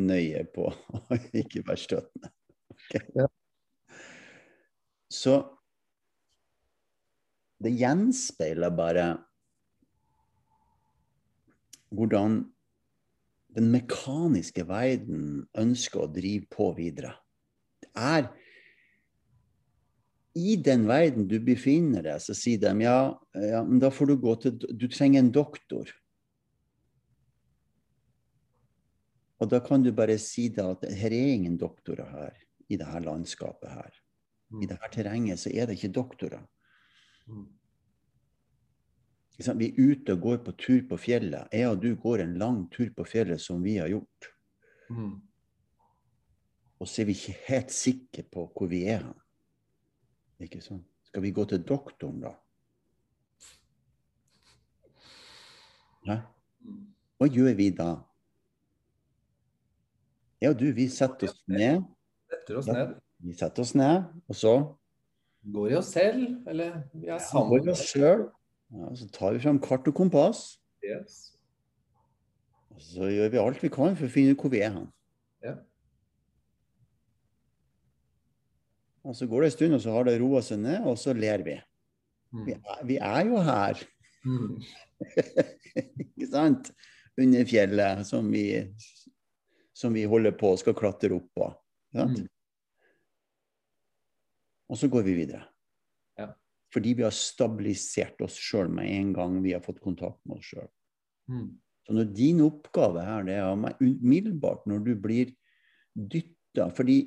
nøye 0.00 0.44
på 0.54 0.68
å 0.68 1.20
ikke 1.42 1.64
være 1.66 1.80
støtende. 1.80 2.32
Okay? 2.84 3.06
Ja. 3.16 3.26
Så 5.10 5.40
det 7.60 7.74
gjenspeiler 7.76 8.72
bare 8.72 9.06
hvordan 11.90 12.44
den 13.56 13.72
mekaniske 13.72 14.62
verden 14.68 15.48
ønsker 15.58 16.04
å 16.04 16.12
drive 16.12 16.46
på 16.52 16.70
videre. 16.76 17.16
Det 17.82 17.90
er 17.98 18.28
i 20.40 20.56
den 20.56 20.86
verden 20.88 21.28
du 21.28 21.38
befinner 21.44 22.04
deg, 22.06 22.20
så 22.22 22.34
sier 22.36 22.60
de 22.62 22.72
ja, 22.84 22.98
ja, 23.36 23.62
men 23.66 23.80
da 23.82 23.90
får 23.92 24.10
du 24.10 24.16
gå 24.22 24.34
til 24.42 24.58
Du 24.78 24.86
trenger 24.90 25.22
en 25.22 25.32
doktor. 25.34 25.90
Og 29.40 29.48
da 29.48 29.60
kan 29.64 29.82
du 29.84 29.92
bare 29.96 30.18
si 30.20 30.48
da 30.52 30.70
at 30.74 30.84
her 31.00 31.14
er 31.16 31.34
ingen 31.34 31.56
doktorer 31.60 32.10
her, 32.12 32.34
i 32.68 32.76
dette 32.76 33.00
landskapet 33.06 33.72
her. 33.72 33.94
I 34.60 34.66
dette 34.66 34.90
terrenget 34.92 35.40
så 35.40 35.52
er 35.54 35.68
det 35.68 35.78
ikke 35.78 35.94
doktorer. 35.94 36.44
Mm. 37.30 37.48
Vi 39.40 39.70
er 39.70 39.78
ute 39.80 40.12
og 40.12 40.20
går 40.26 40.42
på 40.44 40.52
tur 40.60 40.82
på 40.90 40.98
fjellet. 41.00 41.48
Jeg 41.54 41.70
og 41.70 41.80
du 41.80 41.94
går 41.96 42.26
en 42.26 42.36
lang 42.38 42.64
tur 42.72 42.90
på 42.96 43.06
fjellet 43.08 43.40
som 43.40 43.62
vi 43.64 43.78
har 43.80 43.88
gjort. 43.88 44.28
Mm. 44.90 45.16
Og 46.80 46.88
så 46.88 47.02
er 47.02 47.08
vi 47.08 47.16
ikke 47.16 47.38
helt 47.46 47.72
sikre 47.72 48.24
på 48.28 48.44
hvor 48.52 48.68
vi 48.68 48.84
er 48.90 49.06
hen. 49.06 49.19
Ikke 50.40 50.60
sant? 50.64 50.86
Skal 51.10 51.22
vi 51.22 51.32
gå 51.34 51.44
til 51.44 51.62
doktoren, 51.66 52.20
da? 52.22 52.34
Hæ? 56.06 56.20
Hva 57.20 57.28
gjør 57.28 57.54
vi 57.58 57.70
da? 57.76 57.90
Ja, 60.40 60.52
du, 60.56 60.70
vi 60.72 60.88
setter 60.88 61.28
oss 61.28 61.42
ned. 61.48 61.82
Setter 62.30 62.60
oss 62.62 62.68
ned. 62.70 62.94
Vi 63.20 63.34
setter 63.36 63.66
oss 63.66 63.74
ned, 63.74 64.04
og 64.28 64.36
så 64.36 64.54
Går 65.52 65.70
i 65.72 65.74
oss 65.74 65.86
selv, 65.94 66.48
eller 66.48 66.82
vi 66.92 67.08
er 67.08 67.48
går 67.48 67.66
i 67.66 67.70
oss 67.72 67.84
sjøl. 67.88 68.26
Ja, 68.76 68.90
så 68.94 69.06
tar 69.08 69.32
vi 69.32 69.40
fram 69.40 69.60
kart 69.60 69.88
og 69.88 69.94
kompass. 69.96 70.60
Yes. 70.84 71.32
Og 72.70 72.82
så 72.84 73.08
gjør 73.08 73.28
vi 73.32 73.40
alt 73.40 73.62
vi 73.62 73.70
kan 73.72 73.96
for 73.96 74.08
å 74.08 74.12
finne 74.12 74.34
ut 74.36 74.44
hvor 74.44 74.52
vi 74.52 74.60
er 74.60 74.74
hen. 74.74 74.90
Ja. 75.44 75.54
Og 79.06 79.16
så 79.16 79.26
går 79.26 79.42
det 79.42 79.48
en 79.50 79.56
stund, 79.56 79.76
og 79.76 79.82
så 79.84 79.94
har 79.94 80.06
det 80.06 80.18
roa 80.20 80.42
seg 80.44 80.60
ned, 80.60 80.84
og 80.86 80.98
så 81.00 81.14
ler 81.16 81.44
vi. 81.46 81.56
Mm. 82.34 82.44
Vi 82.46 82.54
er, 82.56 82.82
vi 82.86 82.98
er 83.00 83.24
jo 83.30 83.40
her, 83.44 83.80
Mm. 84.26 84.58
ikke 86.04 86.28
sant? 86.28 86.70
Under 87.20 87.46
fjellet 87.48 88.04
som 88.08 88.28
vi, 88.32 88.44
som 89.76 89.94
vi 89.96 90.06
holder 90.08 90.34
på 90.36 90.54
og 90.54 90.60
skal 90.60 90.76
klatre 90.76 91.12
opp 91.16 91.28
på. 91.36 91.48
Mm. 91.96 92.28
Og 94.70 94.78
så 94.78 94.90
går 94.92 95.04
vi 95.08 95.16
videre. 95.18 95.42
Ja. 96.20 96.30
Fordi 96.72 96.94
vi 97.00 97.06
har 97.06 97.16
stabilisert 97.16 98.20
oss 98.24 98.38
sjøl 98.38 98.70
med 98.72 98.88
en 98.92 99.14
gang 99.16 99.40
vi 99.44 99.56
har 99.56 99.64
fått 99.64 99.82
kontakt 99.82 100.20
med 100.28 100.38
oss 100.38 100.52
sjøl. 100.52 100.70
Mm. 101.30 101.50
Så 101.86 101.96
når 101.96 102.12
din 102.14 102.42
oppgave 102.44 103.02
her, 103.02 103.24
det 103.26 103.38
er 103.40 103.80
umiddelbart 103.80 104.66
når 104.70 104.84
du 104.86 104.92
blir 105.00 105.32
dytta 105.96 106.68
fordi, 106.76 107.02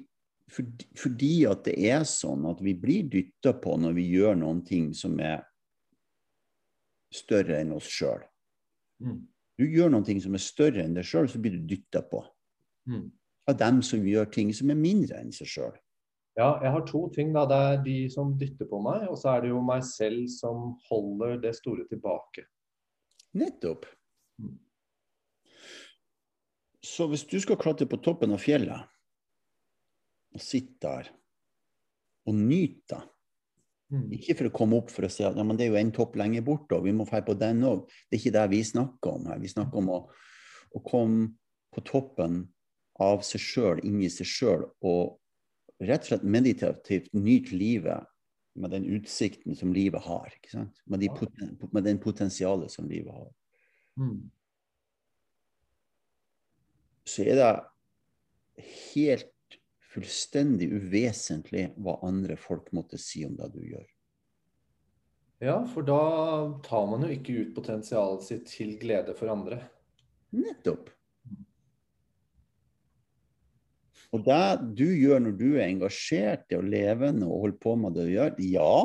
fordi, 0.51 1.45
at 1.49 1.63
det 1.65 1.77
er 1.89 2.03
sånn 2.05 2.43
at 2.49 2.59
vi 2.61 2.73
blir 2.77 3.07
dytta 3.09 3.53
på 3.63 3.77
når 3.79 3.95
vi 3.97 4.07
gjør 4.11 4.35
noen 4.37 4.61
ting 4.67 4.91
som 4.93 5.15
er 5.23 5.41
større 7.13 7.61
enn 7.61 7.73
oss 7.75 7.87
sjøl. 7.89 8.21
Mm. 9.01 9.21
Du 9.57 9.65
gjør 9.69 9.91
noen 9.93 10.05
ting 10.05 10.19
som 10.21 10.33
er 10.33 10.41
større 10.43 10.83
enn 10.83 10.95
deg 10.97 11.05
sjøl, 11.07 11.29
så 11.29 11.39
blir 11.41 11.57
du 11.57 11.67
dytta 11.75 12.03
på 12.09 12.23
Mm. 12.85 13.11
av 13.47 13.55
dem 13.57 13.81
som 13.81 14.03
gjør 14.03 14.25
ting 14.31 14.49
som 14.51 14.69
er 14.69 14.75
mindre 14.75 15.15
enn 15.15 15.31
seg 15.31 15.47
sjøl. 15.47 15.75
Ja, 16.35 16.59
jeg 16.61 16.71
har 16.71 16.81
to 16.85 17.09
ting. 17.15 17.31
da. 17.31 17.45
Det 17.45 17.55
er 17.55 17.83
de 17.83 18.09
som 18.09 18.37
dytter 18.37 18.65
på 18.67 18.81
meg, 18.83 19.07
og 19.07 19.15
så 19.17 19.37
er 19.37 19.41
det 19.41 19.49
jo 19.53 19.61
meg 19.61 19.83
selv 19.83 20.27
som 20.27 20.73
holder 20.89 21.37
det 21.39 21.55
store 21.55 21.85
tilbake. 21.87 22.43
Nettopp. 23.33 23.85
Mm. 24.41 24.57
Så 26.83 27.07
hvis 27.07 27.23
du 27.23 27.39
skal 27.39 27.55
klatre 27.55 27.87
på 27.87 28.01
toppen 28.03 28.33
av 28.33 28.41
fjellet, 28.43 28.83
og 30.34 30.41
sitte 30.41 30.81
der 30.84 31.09
og 32.27 32.38
nyte 32.38 32.95
det 32.95 33.03
Mm. 33.93 34.07
Ikke 34.15 34.34
for 34.39 34.49
å 34.49 34.53
komme 34.55 34.79
opp 34.81 34.89
for 34.89 35.05
å 35.05 35.11
si 35.11 35.25
at 35.25 35.38
ja, 35.38 35.43
men 35.45 35.59
det 35.59 35.67
er 35.67 35.73
jo 35.73 35.79
en 35.81 35.93
topp 35.93 36.15
lenger 36.17 36.45
borte, 36.45 36.77
og 36.77 36.88
vi 36.88 36.93
må 36.95 37.05
dra 37.09 37.21
på 37.25 37.36
den 37.38 37.61
òg. 37.67 37.84
Det 38.07 38.17
er 38.17 38.21
ikke 38.21 38.36
det 38.38 38.45
vi 38.53 38.61
snakker 38.65 39.19
om 39.19 39.27
her. 39.29 39.41
Vi 39.43 39.51
snakker 39.51 39.81
om 39.81 39.91
å, 39.93 39.99
å 40.73 40.81
komme 40.86 41.27
på 41.73 41.84
toppen 41.86 42.39
av 43.03 43.21
seg 43.25 43.43
sjøl, 43.43 43.84
inni 43.86 44.09
seg 44.13 44.29
sjøl, 44.29 44.65
og 44.86 45.19
rett 45.84 46.05
og 46.05 46.09
slett 46.09 46.25
meditativt 46.25 47.11
nyte 47.13 47.57
livet 47.57 48.09
med 48.57 48.73
den 48.73 48.86
utsikten 48.97 49.57
som 49.57 49.73
livet 49.73 50.05
har. 50.05 50.34
Med, 50.53 51.01
de 51.01 51.09
poten, 51.13 51.53
med 51.73 51.86
den 51.86 52.01
potensialet 52.01 52.73
som 52.73 52.89
livet 52.89 53.13
har. 53.13 53.29
Mm. 54.01 54.23
Så 57.09 57.25
er 57.27 57.38
det 57.38 57.53
helt 58.93 59.32
fullstendig 59.93 60.71
uvesentlig 60.73 61.67
hva 61.77 61.99
andre 62.05 62.37
folk 62.39 62.71
måtte 62.73 62.99
si 63.01 63.23
om 63.27 63.35
det 63.37 63.51
du 63.53 63.61
gjør. 63.61 63.85
Ja, 65.43 65.57
for 65.67 65.85
da 65.85 66.01
tar 66.63 66.87
man 66.87 67.03
jo 67.03 67.11
ikke 67.13 67.35
ut 67.41 67.55
potensialet 67.55 68.25
sitt 68.25 68.45
til 68.49 68.77
glede 68.79 69.15
for 69.17 69.31
andre. 69.33 69.59
Nettopp. 70.33 70.89
Og 74.13 74.21
det 74.23 74.75
du 74.77 74.85
gjør 74.85 75.23
når 75.25 75.37
du 75.39 75.47
er 75.55 75.67
engasjert 75.67 76.51
i 76.53 76.57
å 76.59 76.65
leve 76.65 77.09
og 77.25 77.39
holder 77.45 77.61
på 77.65 77.73
med 77.81 77.97
det 77.97 78.05
du 78.07 78.13
gjør, 78.13 78.35
ja, 78.45 78.75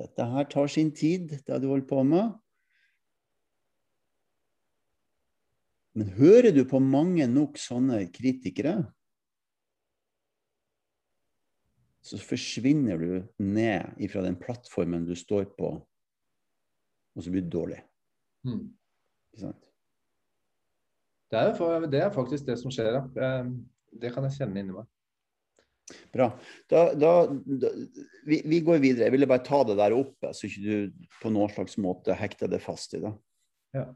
dette 0.00 0.28
her 0.32 0.48
tar 0.48 0.72
sin 0.72 0.90
tid, 0.96 1.34
det 1.44 1.58
du 1.60 1.68
holder 1.68 1.88
på 1.88 2.00
med. 2.08 2.32
Men 5.92 6.08
hører 6.16 6.54
du 6.56 6.64
på 6.64 6.80
mange 6.80 7.26
nok 7.28 7.60
sånne 7.60 8.06
kritikere, 8.14 8.78
så 12.02 12.18
forsvinner 12.18 12.98
du 12.98 13.10
ned 13.42 13.94
ifra 14.02 14.22
den 14.24 14.34
plattformen 14.40 15.04
du 15.06 15.14
står 15.18 15.44
på, 15.58 15.68
og 17.14 17.22
så 17.22 17.30
blir 17.30 17.44
du 17.46 17.50
dårlig. 17.52 17.78
Mm. 18.46 18.64
Ikke 19.32 19.44
sant? 19.44 19.68
Det, 21.32 21.38
er, 21.40 21.54
for- 21.56 21.86
det 21.88 22.00
er 22.04 22.10
faktisk 22.12 22.44
det 22.48 22.58
som 22.60 22.72
skjer. 22.74 22.98
ja. 22.98 23.04
Eh, 23.28 23.52
Det 24.02 24.08
kan 24.14 24.24
jeg 24.24 24.32
kjenne 24.38 24.56
inni 24.60 24.72
meg. 24.72 24.86
Bra. 26.14 26.26
Da, 26.70 26.82
da, 26.96 27.10
da, 27.28 27.70
vi, 28.24 28.38
vi 28.48 28.60
går 28.64 28.78
videre. 28.80 29.04
Jeg 29.08 29.12
ville 29.12 29.28
bare 29.28 29.44
ta 29.44 29.58
det 29.68 29.76
der 29.76 29.92
oppe, 29.92 30.30
så 30.32 30.46
ikke 30.48 30.62
du 30.64 31.08
på 31.20 31.32
noen 31.34 31.50
slags 31.52 31.76
måte 31.80 32.14
hekter 32.16 32.48
det 32.48 32.62
fast 32.64 32.94
i 32.96 33.02
det. 33.02 33.10
Ja. 33.76 33.86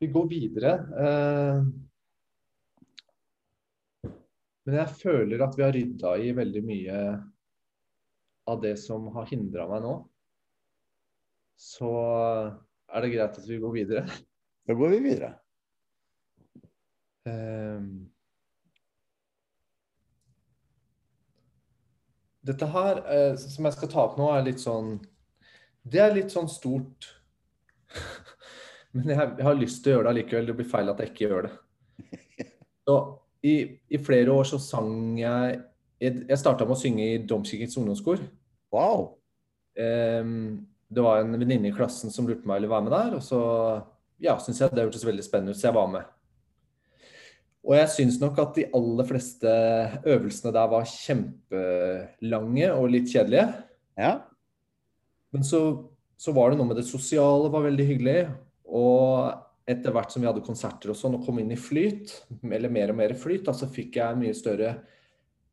Vi 0.00 0.06
går 0.06 0.28
videre. 0.28 0.70
eh, 1.06 1.64
Men 4.64 4.76
jeg 4.78 4.96
føler 5.00 5.42
at 5.44 5.56
vi 5.58 5.64
har 5.64 5.72
rydda 5.74 6.14
i 6.20 6.32
veldig 6.36 6.62
mye 6.64 7.00
av 8.48 8.60
det 8.62 8.74
som 8.80 9.08
har 9.14 9.28
hindra 9.28 9.66
meg 9.68 9.82
nå. 9.84 9.94
Så 11.60 11.90
er 12.88 13.04
det 13.04 13.12
greit 13.12 13.38
at 13.40 13.48
vi 13.48 13.58
går 13.60 13.74
videre. 13.76 14.06
Da 14.68 14.76
går 14.78 14.92
vi 14.94 15.02
videre. 15.04 15.34
Eh, 17.28 17.84
Dette 22.40 22.66
her, 22.72 23.02
eh, 23.12 23.34
som 23.36 23.66
jeg 23.68 23.76
skal 23.76 23.90
ta 23.92 24.04
opp 24.06 24.16
nå, 24.16 24.30
er 24.32 24.46
litt 24.46 24.62
sånn 24.62 24.94
Det 25.84 26.00
er 26.00 26.14
litt 26.14 26.32
sånn 26.32 26.48
stort. 26.48 27.10
Men 28.96 29.12
jeg, 29.12 29.32
jeg 29.38 29.46
har 29.46 29.58
lyst 29.58 29.82
til 29.84 29.92
å 29.92 29.96
gjøre 29.96 30.08
det 30.08 30.12
allikevel. 30.14 30.48
Det 30.50 30.56
blir 30.58 30.70
feil 30.70 30.92
at 30.92 31.02
jeg 31.02 31.12
ikke 31.12 31.28
gjør 31.28 31.48
det. 31.48 31.52
Så 32.88 32.96
i, 33.46 33.54
I 33.92 34.00
flere 34.02 34.32
år 34.34 34.48
så 34.48 34.58
sang 34.60 35.18
jeg 35.20 35.58
Jeg, 36.00 36.24
jeg 36.30 36.40
starta 36.40 36.64
med 36.64 36.74
å 36.74 36.80
synge 36.80 37.04
i 37.04 37.18
Domkirkens 37.28 37.76
ungdomskor. 37.76 38.22
Wow. 38.72 39.02
Um, 39.76 40.62
det 40.88 41.02
var 41.04 41.20
en 41.20 41.34
venninne 41.36 41.68
i 41.68 41.74
klassen 41.76 42.12
som 42.12 42.24
lurte 42.24 42.48
meg 42.48 42.56
om 42.56 42.62
ville 42.62 42.70
være 42.72 42.86
med 42.86 42.94
der, 42.94 43.16
og 43.18 43.20
så 43.20 43.40
ja, 44.16 44.38
syns 44.40 44.62
jeg 44.62 44.72
det 44.72 44.86
hørtes 44.86 45.04
veldig 45.04 45.26
spennende 45.26 45.52
ut, 45.52 45.60
så 45.60 45.68
jeg 45.68 45.76
var 45.76 45.90
med. 45.92 46.08
Og 47.68 47.76
jeg 47.76 47.92
syns 47.92 48.16
nok 48.22 48.40
at 48.40 48.56
de 48.56 48.66
aller 48.76 49.08
fleste 49.10 49.52
øvelsene 50.08 50.52
der 50.56 50.72
var 50.72 50.88
kjempelange 50.88 52.70
og 52.72 52.88
litt 52.94 53.12
kjedelige. 53.12 53.46
Ja. 54.00 54.14
Men 55.36 55.44
så, 55.44 55.60
så 56.16 56.32
var 56.36 56.50
det 56.50 56.60
noe 56.60 56.70
med 56.70 56.80
det 56.80 56.88
sosiale 56.88 57.52
var 57.52 57.66
veldig 57.68 57.86
hyggelig. 57.92 58.18
Og 58.70 59.70
etter 59.70 59.94
hvert 59.94 60.12
som 60.12 60.22
vi 60.22 60.28
hadde 60.28 60.44
konserter 60.44 60.92
og 60.92 60.98
sånn, 60.98 61.16
og 61.18 61.26
kom 61.26 61.40
inn 61.42 61.52
i 61.54 61.58
flyt, 61.58 62.14
eller 62.46 62.72
mer 62.72 62.92
og 62.92 62.98
mer 63.00 63.14
flyt, 63.18 63.44
da, 63.46 63.54
så 63.56 63.68
fikk 63.70 64.00
jeg 64.00 64.18
mye 64.18 64.36
større 64.36 64.72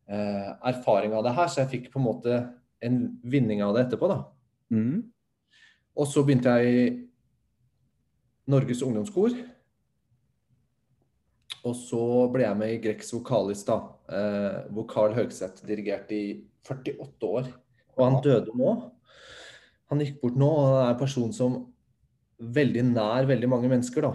eh, 0.08 0.48
erfaring 0.72 1.14
av 1.18 1.26
det 1.28 1.36
her. 1.38 1.52
Så 1.52 1.62
jeg 1.64 1.74
fikk 1.76 1.92
på 1.94 2.02
en 2.02 2.08
måte 2.08 2.40
en 2.86 3.04
vinning 3.26 3.64
av 3.66 3.76
det 3.76 3.88
etterpå, 3.88 4.10
da. 4.12 4.24
Mm. 4.74 5.06
Og 5.98 6.10
så 6.10 6.24
begynte 6.26 6.58
jeg 6.58 6.74
i 6.74 6.90
Norges 8.54 8.84
ungdomskor. 8.86 9.36
Og 11.68 11.74
så 11.76 12.04
ble 12.32 12.46
jeg 12.46 12.60
med 12.60 12.74
i 12.76 12.82
Greks 12.84 13.10
Vokalis, 13.16 13.64
da, 13.68 13.80
eh, 14.14 14.60
hvor 14.72 14.88
Carl 14.90 15.16
Høgseth 15.18 15.66
dirigerte 15.68 16.16
i 16.16 16.28
48 16.68 17.28
år. 17.28 17.50
Og 17.98 18.06
han 18.06 18.22
døde 18.24 18.54
nå. 18.56 18.76
Han 19.92 20.04
gikk 20.04 20.22
bort 20.22 20.38
nå, 20.40 20.48
og 20.48 20.68
han 20.68 20.86
er 20.86 20.94
en 20.94 21.02
person 21.02 21.34
som 21.36 21.58
veldig 22.38 22.84
nær 22.92 23.28
veldig 23.30 23.50
mange 23.50 23.70
mennesker, 23.72 24.06
da. 24.06 24.14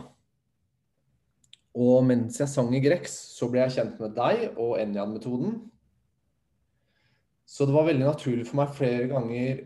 Og 1.73 2.03
mens 2.05 2.37
jeg 2.41 2.51
sang 2.53 2.73
i 2.77 2.83
Grex, 2.85 3.15
så 3.33 3.49
ble 3.51 3.63
jeg 3.65 3.79
kjent 3.79 4.01
med 4.03 4.17
deg 4.17 4.59
og 4.61 4.77
Enjan-metoden. 4.81 5.57
Så 7.49 7.67
det 7.69 7.75
var 7.75 7.89
veldig 7.89 8.05
naturlig 8.07 8.45
for 8.49 8.61
meg 8.61 8.75
flere 8.77 9.09
ganger 9.11 9.63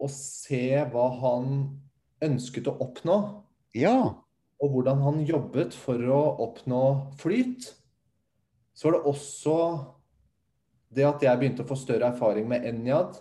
å 0.00 0.08
se 0.10 0.64
hva 0.90 1.06
han 1.20 1.54
ønsket 2.24 2.68
å 2.70 2.76
oppnå. 2.82 3.16
Ja. 3.78 3.96
Og 4.60 4.74
hvordan 4.74 5.00
han 5.04 5.22
jobbet 5.26 5.76
for 5.76 6.02
å 6.10 6.20
oppnå 6.46 6.82
flyt. 7.20 7.70
Så 8.74 8.88
var 8.88 8.98
det 8.98 9.10
også 9.10 9.56
det 10.90 11.06
at 11.06 11.22
jeg 11.22 11.38
begynte 11.38 11.64
å 11.64 11.70
få 11.70 11.78
større 11.78 12.10
erfaring 12.10 12.48
med 12.50 12.66
Enjad. 12.66 13.20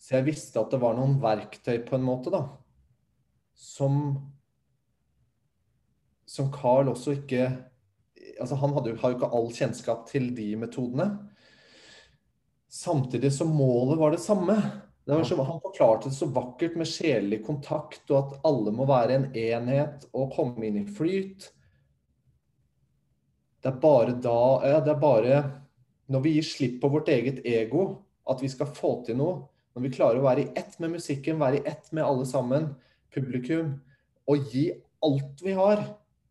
Så 0.00 0.16
jeg 0.16 0.30
visste 0.32 0.60
at 0.60 0.72
det 0.72 0.80
var 0.82 0.96
noen 0.96 1.18
verktøy 1.22 1.76
på 1.86 1.98
en 1.98 2.06
måte, 2.06 2.32
da. 2.32 2.46
Som 3.54 4.32
Som 6.26 6.52
Carl 6.52 6.88
også 6.92 7.16
ikke 7.20 7.44
Altså 8.40 8.56
han 8.56 8.72
hadde, 8.72 8.94
har 8.98 9.12
jo 9.12 9.18
ikke 9.18 9.28
all 9.36 9.50
kjennskap 9.52 10.06
til 10.08 10.30
de 10.34 10.54
metodene. 10.56 11.04
Samtidig 12.72 13.28
som 13.34 13.50
målet 13.52 13.98
var 14.00 14.14
det 14.14 14.22
samme. 14.22 14.56
Det 15.04 15.14
var 15.14 15.24
så, 15.24 15.42
han 15.42 15.60
forklarte 15.60 16.08
det 16.08 16.16
så 16.16 16.26
vakkert 16.32 16.76
med 16.78 16.88
sjelelig 16.88 17.42
kontakt, 17.46 18.04
og 18.10 18.18
at 18.18 18.46
alle 18.48 18.72
må 18.74 18.86
være 18.88 19.18
en 19.18 19.26
enhet 19.36 20.06
og 20.14 20.32
komme 20.36 20.64
inn 20.68 20.78
i 20.80 20.86
flyt. 20.86 21.48
Det 23.62 23.70
er 23.70 23.82
bare 23.82 24.14
da 24.22 24.38
ja, 24.66 24.78
Det 24.80 24.94
er 24.94 25.02
bare 25.02 25.42
når 26.12 26.24
vi 26.24 26.36
gir 26.36 26.46
slipp 26.46 26.80
på 26.82 26.90
vårt 26.92 27.10
eget 27.12 27.44
ego, 27.46 28.02
at 28.28 28.42
vi 28.42 28.50
skal 28.50 28.70
få 28.70 29.00
til 29.06 29.18
noe. 29.18 29.42
Når 29.72 29.86
vi 29.86 29.92
klarer 29.94 30.20
å 30.20 30.26
være 30.26 30.44
i 30.44 30.50
ett 30.58 30.74
med 30.82 30.94
musikken, 30.94 31.40
være 31.40 31.60
i 31.60 31.66
ett 31.66 31.92
med 31.92 32.04
alle 32.04 32.26
sammen, 32.28 32.72
publikum, 33.14 33.74
og 34.28 34.52
gi 34.52 34.68
alt 35.02 35.42
vi 35.44 35.54
har. 35.56 35.84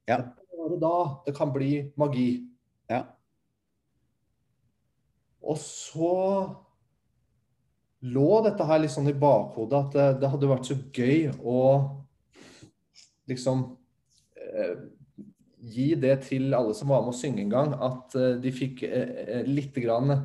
Ja. 0.09 0.21
Bare 0.61 0.77
da 0.81 0.95
det 1.25 1.35
kan 1.37 1.51
bli 1.53 1.71
magi. 1.99 2.43
Ja. 2.91 3.05
Og 5.41 5.57
så 5.57 6.11
lå 8.01 8.29
dette 8.45 8.65
her 8.65 8.81
litt 8.81 8.93
sånn 8.93 9.09
i 9.11 9.17
bakhodet 9.17 9.77
at 9.77 9.97
det, 9.97 10.07
det 10.21 10.31
hadde 10.31 10.49
vært 10.49 10.69
så 10.69 10.77
gøy 10.93 11.29
å 11.45 11.59
liksom 13.29 13.63
eh, 14.41 14.79
gi 15.61 15.91
det 16.01 16.15
til 16.25 16.49
alle 16.57 16.73
som 16.77 16.89
var 16.89 17.03
med 17.05 17.13
å 17.13 17.17
synge 17.17 17.43
en 17.43 17.53
gang, 17.53 17.75
at 17.77 18.17
eh, 18.17 18.39
de 18.41 18.53
fikk 18.53 18.83
eh, 18.87 19.13
eh 19.27 19.49
litt 19.49 19.77
grann 19.77 20.15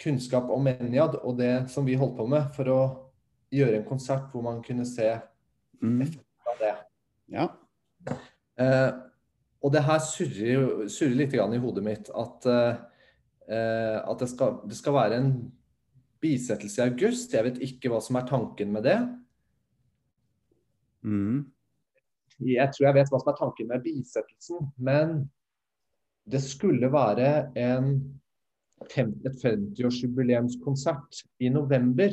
kunnskap 0.00 0.50
om 0.52 0.68
Enjad 0.70 1.18
og 1.20 1.38
det 1.40 1.70
som 1.72 1.88
vi 1.88 1.96
holdt 2.00 2.16
på 2.18 2.28
med, 2.28 2.52
for 2.56 2.72
å 2.72 2.80
gjøre 3.52 3.80
en 3.80 3.88
konsert 3.88 4.30
hvor 4.32 4.44
man 4.44 4.60
kunne 4.64 4.86
se 4.88 5.08
Mm. 5.82 6.02
Ja. 7.30 7.46
Eh, 8.60 8.90
og 9.60 9.72
det 9.74 9.84
her 9.84 10.00
surrer, 10.04 10.86
surrer 10.92 11.16
litt 11.18 11.34
grann 11.34 11.54
i 11.56 11.60
hodet 11.60 11.84
mitt 11.84 12.10
at, 12.16 12.48
eh, 12.48 13.98
at 14.00 14.22
det, 14.22 14.28
skal, 14.32 14.60
det 14.68 14.78
skal 14.78 14.96
være 14.96 15.20
en 15.20 15.32
bisettelse 16.20 16.80
i 16.80 16.86
august. 16.88 17.34
Jeg 17.36 17.46
vet 17.48 17.60
ikke 17.64 17.92
hva 17.92 18.00
som 18.04 18.18
er 18.20 18.28
tanken 18.28 18.72
med 18.74 18.86
det. 18.88 18.98
Mm. 21.04 21.44
Jeg 22.40 22.72
tror 22.72 22.88
jeg 22.88 22.96
vet 22.96 23.12
hva 23.12 23.20
som 23.20 23.32
er 23.32 23.40
tanken 23.40 23.68
med 23.68 23.84
bisettelsen, 23.84 24.72
men 24.80 25.20
det 26.30 26.40
skulle 26.44 26.88
være 26.92 27.50
en 27.58 27.94
et 28.80 28.92
50-årsjubileumskonsert 29.44 31.24
i 31.44 31.48
november. 31.52 32.10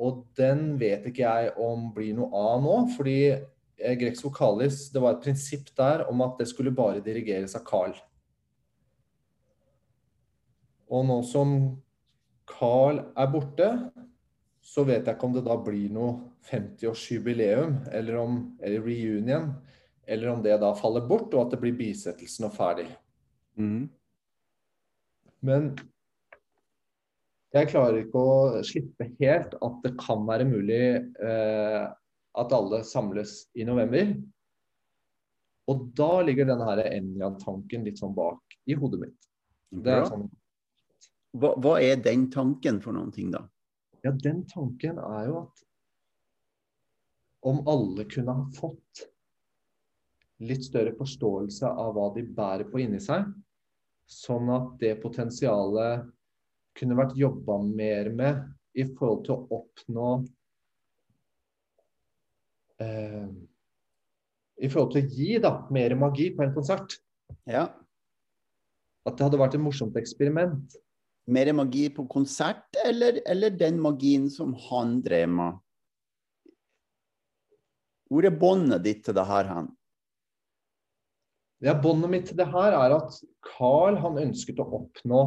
Og 0.00 0.24
den 0.38 0.74
vet 0.80 1.04
ikke 1.10 1.28
jeg 1.28 1.54
om 1.60 1.90
blir 1.94 2.14
noe 2.16 2.30
av 2.32 2.62
nå, 2.64 2.76
fordi 2.96 3.18
eh, 3.28 3.96
Grex 4.00 4.24
Vocalis, 4.24 4.86
det 4.94 5.02
var 5.02 5.16
et 5.18 5.26
prinsipp 5.26 5.68
der 5.76 6.06
om 6.08 6.24
at 6.24 6.40
det 6.40 6.48
skulle 6.48 6.72
bare 6.74 7.04
dirigeres 7.04 7.56
av 7.58 7.66
Carl. 7.68 7.92
Og 10.90 11.04
nå 11.06 11.20
som 11.28 11.58
Carl 12.50 13.02
er 13.12 13.28
borte, 13.30 13.68
så 14.60 14.84
vet 14.88 15.06
jeg 15.06 15.16
ikke 15.16 15.28
om 15.28 15.36
det 15.36 15.44
da 15.46 15.56
blir 15.60 15.92
noe 15.92 16.16
50-årsjubileum, 16.50 17.76
eller, 17.92 18.16
om, 18.20 18.40
eller 18.64 18.82
reunion, 18.84 19.52
eller 20.08 20.32
om 20.32 20.42
det 20.42 20.56
da 20.62 20.72
faller 20.78 21.04
bort, 21.06 21.32
og 21.34 21.44
at 21.44 21.54
det 21.54 21.60
blir 21.62 21.76
bisettelsen 21.78 22.48
og 22.48 22.56
ferdig. 22.56 22.88
Mm. 23.60 23.88
Men 25.46 25.72
jeg 27.54 27.70
klarer 27.72 28.02
ikke 28.04 28.20
å 28.20 28.60
slippe 28.66 29.08
helt 29.20 29.56
at 29.58 29.78
det 29.84 29.94
kan 30.00 30.22
være 30.28 30.46
mulig 30.46 30.82
eh, 31.00 31.86
at 32.40 32.52
alle 32.54 32.82
samles 32.86 33.42
i 33.58 33.66
november. 33.66 34.12
Og 35.70 35.88
da 35.98 36.12
ligger 36.26 36.48
denne 36.50 36.86
Enjan-tanken 36.86 37.86
litt 37.86 37.98
sånn 38.02 38.14
bak 38.14 38.58
i 38.70 38.76
hodet 38.78 39.02
mitt. 39.04 39.30
Det 39.70 39.96
er 40.00 40.06
sånn, 40.08 40.28
Hva, 41.38 41.54
hva 41.62 41.76
er 41.82 42.00
den 42.02 42.26
tanken 42.30 42.80
for 42.82 42.94
noen 42.96 43.12
ting, 43.14 43.30
da? 43.34 43.44
ja, 44.02 44.12
den 44.12 44.44
tanken 44.48 44.98
er 44.98 45.28
jo 45.28 45.40
at 45.44 45.64
om 47.50 47.62
alle 47.68 48.04
kunne 48.08 48.34
ha 48.36 48.46
fått 48.56 49.04
litt 50.44 50.64
større 50.64 50.92
forståelse 50.96 51.68
av 51.68 51.94
hva 51.96 52.08
de 52.14 52.24
bærer 52.24 52.68
på 52.68 52.80
inni 52.82 53.00
seg, 53.00 53.28
sånn 54.10 54.48
at 54.52 54.72
det 54.80 54.94
potensialet 55.02 56.08
kunne 56.78 56.98
vært 56.98 57.16
jobba 57.18 57.58
mer 57.64 58.10
med 58.14 58.42
i 58.78 58.86
forhold 58.86 59.24
til 59.26 59.34
å 59.34 59.60
oppnå 59.60 60.10
eh, 62.84 63.30
I 64.60 64.70
forhold 64.70 64.92
til 64.94 65.02
å 65.02 65.14
gi 65.16 65.40
da, 65.42 65.54
mer 65.74 65.96
magi 65.98 66.30
på 66.36 66.44
en 66.44 66.54
konsert. 66.54 66.98
Ja. 67.48 67.66
At 69.08 69.16
det 69.16 69.26
hadde 69.26 69.40
vært 69.40 69.56
et 69.56 69.64
morsomt 69.64 69.96
eksperiment. 69.98 70.76
Mer 71.30 71.50
magi 71.56 71.88
på 71.94 72.04
konsert, 72.10 72.68
eller, 72.84 73.20
eller 73.28 73.54
den 73.54 73.80
magien 73.82 74.28
som 74.32 74.52
han 74.68 74.98
drev 75.04 75.28
med? 75.32 75.58
Hvor 78.10 78.26
er 78.26 78.34
båndet 78.34 78.82
ditt 78.84 79.04
til 79.06 79.14
det 79.16 79.26
her, 79.28 79.46
han? 79.46 79.70
Ja, 81.60 81.74
Båndet 81.76 82.10
mitt 82.10 82.26
til 82.30 82.38
det 82.40 82.48
her 82.48 82.72
er 82.72 82.94
at 82.96 83.18
Carl 83.44 83.98
han 84.00 84.16
ønsket 84.20 84.62
å 84.62 84.66
oppnå 84.78 85.24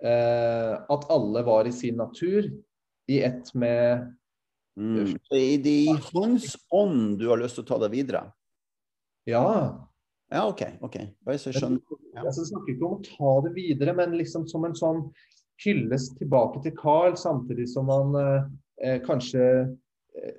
at 0.00 1.02
alle 1.12 1.42
var 1.44 1.68
i 1.68 1.72
sin 1.76 1.98
natur, 2.00 2.46
i 3.10 3.18
ett 3.26 3.50
med 3.52 4.06
Mm. 4.80 5.18
Så 5.28 5.36
er 5.36 5.66
i 5.66 5.88
hans 6.12 6.56
ånd 6.72 7.18
du 7.18 7.26
har 7.28 7.40
lyst 7.40 7.58
til 7.58 7.66
å 7.66 7.68
ta 7.68 7.78
det 7.82 7.90
videre? 7.92 8.24
Ja. 9.28 9.44
Ja, 10.30 10.44
OK. 10.46 10.62
ok. 10.80 10.96
Bare 11.26 11.40
så 11.42 11.50
jeg 11.50 11.60
skjønner. 11.60 11.98
Ja. 12.14 12.24
Jeg 12.28 12.46
snakker 12.48 12.72
ikke 12.72 12.86
om 12.86 12.98
å 12.98 13.04
ta 13.04 13.32
det 13.46 13.52
videre, 13.58 13.94
men 13.98 14.16
liksom 14.18 14.46
som 14.50 14.64
en 14.66 14.76
sånn 14.78 15.02
hyllest 15.60 16.16
tilbake 16.20 16.62
til 16.64 16.72
Carl, 16.78 17.16
samtidig 17.20 17.66
som 17.68 17.90
han 17.92 18.14
eh, 18.16 18.46
eh, 18.86 19.00
kanskje 19.04 19.42
eh, 20.16 20.38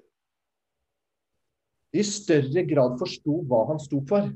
i 1.93 2.05
større 2.07 2.63
grad 2.65 2.97
forsto 3.01 3.41
hva 3.51 3.65
han 3.69 3.81
sto 3.83 3.99
for. 4.09 4.31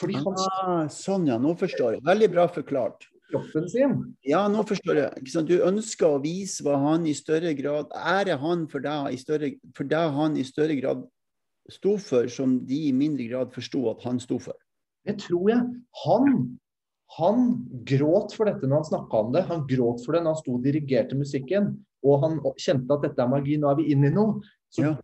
Fordi 0.00 0.16
han 0.22 0.38
Ah, 0.62 0.86
sånn, 0.88 1.26
ja. 1.28 1.36
Nå 1.36 1.52
forstår 1.60 1.98
jeg. 1.98 2.06
Veldig 2.06 2.30
bra 2.32 2.46
forklart. 2.48 3.10
Kroppen 3.32 3.68
sin. 3.72 3.96
Ja, 4.28 4.44
nå 4.52 4.62
forstår 4.68 5.00
jeg. 5.00 5.44
Du 5.48 5.56
ønsker 5.64 6.06
å 6.14 6.20
vise 6.22 6.62
hva 6.66 6.76
han 6.84 7.06
i 7.08 7.14
større 7.16 7.54
grad 7.58 7.90
Ære 7.96 8.36
han 8.42 8.66
for 8.70 8.84
deg 8.84 9.16
i 9.16 9.20
større, 9.20 9.54
for 9.76 9.88
det 9.88 10.02
han 10.18 10.36
i 10.38 10.44
større 10.46 10.76
grad 10.78 11.02
sto 11.72 11.96
for, 12.02 12.28
som 12.28 12.58
de 12.66 12.88
i 12.88 12.92
mindre 12.96 13.28
grad 13.30 13.52
forsto 13.54 13.84
at 13.92 14.02
han 14.06 14.18
sto 14.22 14.38
for. 14.42 14.56
Det 15.06 15.16
tror 15.24 15.50
jeg. 15.50 15.62
Han, 16.04 16.42
han 17.18 17.46
gråt 17.88 18.34
for 18.36 18.50
dette 18.50 18.68
når 18.68 18.82
han 18.82 18.90
snakka 18.90 19.22
om 19.24 19.32
det. 19.34 19.46
Han 19.50 19.64
gråt 19.70 20.04
for 20.04 20.14
det 20.16 20.22
når 20.24 20.36
han 20.36 20.42
sto 20.42 20.56
og 20.58 20.66
dirigerte 20.66 21.18
musikken. 21.18 21.72
Og 22.02 22.22
han 22.24 22.38
kjente 22.58 22.90
at 22.96 23.04
dette 23.06 23.22
er 23.22 23.30
magi, 23.30 23.56
nå 23.62 23.70
er 23.70 23.78
vi 23.78 23.90
inne 23.94 24.10
i 24.10 24.14
noe. 24.14 24.40
Så 24.72 24.86
Ja. 24.86 24.94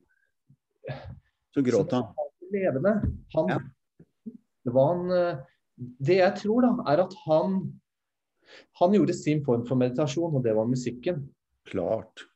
Så 1.54 1.62
gråt 1.64 1.92
han. 1.92 2.06
levende. 2.52 2.94
Han, 3.34 3.48
Ja. 3.50 3.58
det, 4.64 4.72
var 4.72 4.94
han, 4.94 5.10
eh, 5.12 5.38
det 6.00 6.16
jeg 6.16 6.34
tror, 6.42 6.62
da, 6.62 6.70
er 6.92 7.02
at 7.04 7.14
han 7.26 7.58
han 8.80 8.96
gjorde 8.96 9.16
sin 9.16 9.42
form 9.46 9.64
for 9.68 9.80
meditasjon, 9.80 10.36
og 10.38 10.44
det 10.44 10.54
var 10.56 10.68
musikken. 10.70 11.24
Klart. 11.68 12.26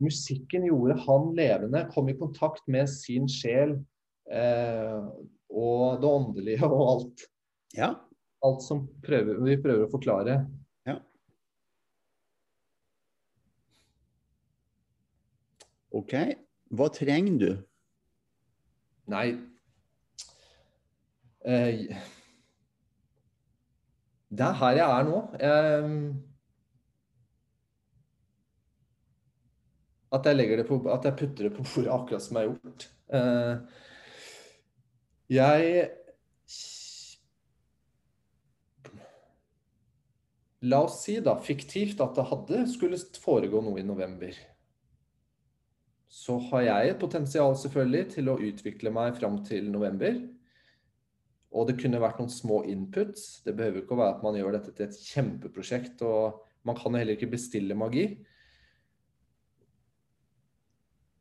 Musikken 0.00 0.64
gjorde 0.66 0.96
han 1.04 1.32
levende, 1.36 1.84
kom 1.94 2.08
i 2.08 2.16
kontakt 2.18 2.64
med 2.70 2.88
sin 2.90 3.28
sjel 3.30 3.76
eh, 4.32 5.02
og 5.50 6.00
det 6.00 6.08
åndelige 6.08 6.70
og 6.70 6.86
alt. 6.94 7.26
Ja. 7.76 7.92
Alt 8.46 8.64
som 8.64 8.86
prøver, 9.04 9.36
vi 9.44 9.60
prøver 9.60 9.84
å 9.84 9.92
forklare. 9.92 10.40
OK. 15.90 16.14
Hva 16.70 16.86
trenger 16.94 17.38
du? 17.40 17.50
Nei 19.10 19.26
eh, 21.42 21.88
Det 24.30 24.46
er 24.46 24.58
her 24.60 24.76
jeg 24.78 24.98
er 24.98 25.06
nå. 25.08 25.20
Eh, 25.42 25.94
at 30.10 30.26
jeg 30.26 30.58
det 30.58 30.66
på 30.66 30.80
At 30.90 31.04
jeg 31.06 31.16
putter 31.18 31.48
det 31.48 31.54
på 31.56 31.64
bordet 31.66 31.94
akkurat 31.94 32.22
som 32.22 32.36
jeg 32.36 32.48
har 32.48 32.52
gjort. 32.54 32.90
Eh, 33.18 33.54
jeg 35.30 35.90
La 40.60 40.82
oss 40.84 40.98
si 41.06 41.14
da, 41.24 41.38
fiktivt 41.40 42.02
at 42.04 42.18
det 42.18 42.26
hadde 42.28 42.64
skulle 42.68 42.98
foregå 43.22 43.62
noe 43.64 43.80
i 43.80 43.86
november. 43.86 44.34
Så 46.10 46.36
har 46.50 46.66
jeg 46.66 46.90
et 46.90 47.00
potensial 47.00 47.54
selvfølgelig 47.56 48.10
til 48.12 48.28
å 48.28 48.36
utvikle 48.36 48.92
meg 48.92 49.16
fram 49.16 49.38
til 49.46 49.70
november. 49.72 50.18
Og 51.50 51.66
det 51.66 51.80
kunne 51.80 51.98
vært 52.02 52.20
noen 52.22 52.30
små 52.30 52.60
inputs. 52.70 53.40
Det 53.42 53.56
behøver 53.58 53.82
ikke 53.82 53.96
å 53.96 54.00
være 54.00 54.16
at 54.16 54.26
man 54.26 54.36
gjør 54.38 54.54
dette 54.54 54.74
til 54.76 54.86
et 54.86 54.98
kjempeprosjekt. 55.10 56.04
Og 56.06 56.42
man 56.68 56.78
kan 56.78 56.94
heller 56.94 57.18
ikke 57.18 57.32
bestille 57.32 57.74
magi. 57.78 58.06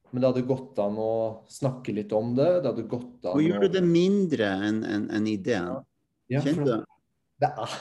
Men 0.10 0.22
det 0.22 0.30
hadde 0.32 0.46
gått 0.50 0.80
an 0.82 0.98
å 1.02 1.14
snakke 1.50 1.94
litt 1.94 2.14
om 2.18 2.36
det. 2.38 2.50
Det 2.62 2.72
hadde 2.72 2.86
gått 2.90 3.26
an 3.26 3.36
Og 3.38 3.46
gjør 3.46 3.66
du 3.66 3.74
det 3.78 3.86
mindre 3.86 4.54
enn 4.70 4.84
en, 4.86 5.10
en 5.18 5.28
ideen? 5.30 5.82
Ja, 6.30 6.44
Kjenner 6.46 6.66
du? 6.66 6.88
det 7.42 7.50
er 7.50 7.76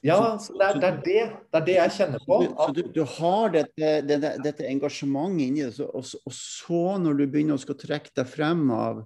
Ja, 0.00 0.16
det, 0.16 0.64
er, 0.64 0.78
det, 0.80 0.88
er 0.88 1.00
det, 1.04 1.22
det 1.52 1.58
er 1.58 1.64
det 1.66 1.76
jeg 1.76 1.94
kjenner 1.98 2.22
på. 2.24 2.36
At, 2.48 2.76
du, 2.76 2.82
du 2.96 3.02
har 3.18 3.50
dette, 3.52 3.88
dette, 4.08 4.30
dette 4.40 4.68
engasjementet 4.68 5.44
inni 5.44 5.66
deg, 5.66 5.80
og, 5.84 6.14
og 6.24 6.36
så 6.36 6.84
når 7.02 7.18
du 7.18 7.24
begynner 7.26 7.58
å 7.58 7.60
skal 7.60 7.76
trekke 7.80 8.14
deg 8.16 8.30
frem 8.30 8.62
av, 8.72 9.02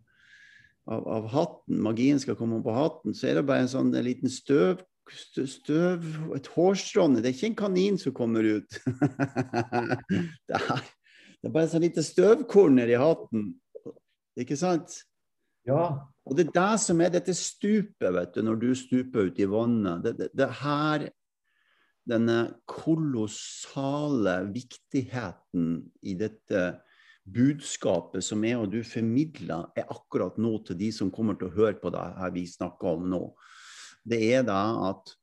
av, 0.86 1.06
av 1.08 1.28
hatten, 1.32 1.78
magien 1.84 2.20
skal 2.20 2.36
komme 2.38 2.60
på 2.64 2.74
hatten, 2.74 3.14
så 3.16 3.30
er 3.30 3.38
det 3.38 3.46
bare 3.48 3.64
en 3.64 3.72
sånn 3.72 3.94
en 3.94 4.06
liten 4.06 4.32
støv, 4.32 4.82
støv, 5.12 6.04
et 6.36 6.48
hårstråne. 6.54 7.20
Det 7.20 7.30
er 7.30 7.36
ikke 7.36 7.50
en 7.52 7.58
kanin 7.62 7.98
som 8.00 8.14
kommer 8.16 8.46
ut. 8.46 8.78
det, 10.48 10.60
er, 10.60 10.84
det 11.40 11.48
er 11.48 11.54
bare 11.54 11.66
en 11.66 11.74
sånn 11.74 11.84
lite 11.86 12.04
støvkorner 12.04 12.92
i 12.92 13.00
hatten. 13.00 13.50
Ikke 14.40 14.58
sant? 14.58 15.00
ja, 15.68 15.84
Og 16.24 16.36
det 16.36 16.48
er 16.48 16.56
det 16.56 16.80
som 16.82 17.00
er 17.00 17.12
dette 17.14 17.34
stupet, 17.36 18.08
vet 18.16 18.34
du, 18.36 18.42
når 18.44 18.60
du 18.60 18.70
stuper 18.76 19.30
ut 19.30 19.38
i 19.40 19.48
vannet. 19.48 20.04
Det, 20.04 20.16
det, 20.18 20.30
det 20.36 20.50
her 20.60 21.06
denne 22.08 22.38
kolossale 22.68 24.42
viktigheten 24.52 25.78
i 26.04 26.16
dette 26.20 26.64
budskapet 27.24 28.24
som 28.24 28.44
jeg 28.44 28.60
og 28.60 28.70
du 28.72 28.80
formidler, 28.86 29.68
er 29.76 29.88
akkurat 29.92 30.36
nå 30.40 30.58
til 30.66 30.78
de 30.78 30.90
som 30.92 31.12
kommer 31.12 31.38
til 31.40 31.48
å 31.48 31.56
høre 31.56 31.78
på 31.80 31.92
det 31.94 32.02
her 32.18 32.32
vi 32.34 32.44
snakker 32.48 32.98
om 32.98 33.06
nå. 33.10 33.22
Det 34.04 34.20
er 34.36 34.44
da 34.44 34.60
at, 34.90 35.14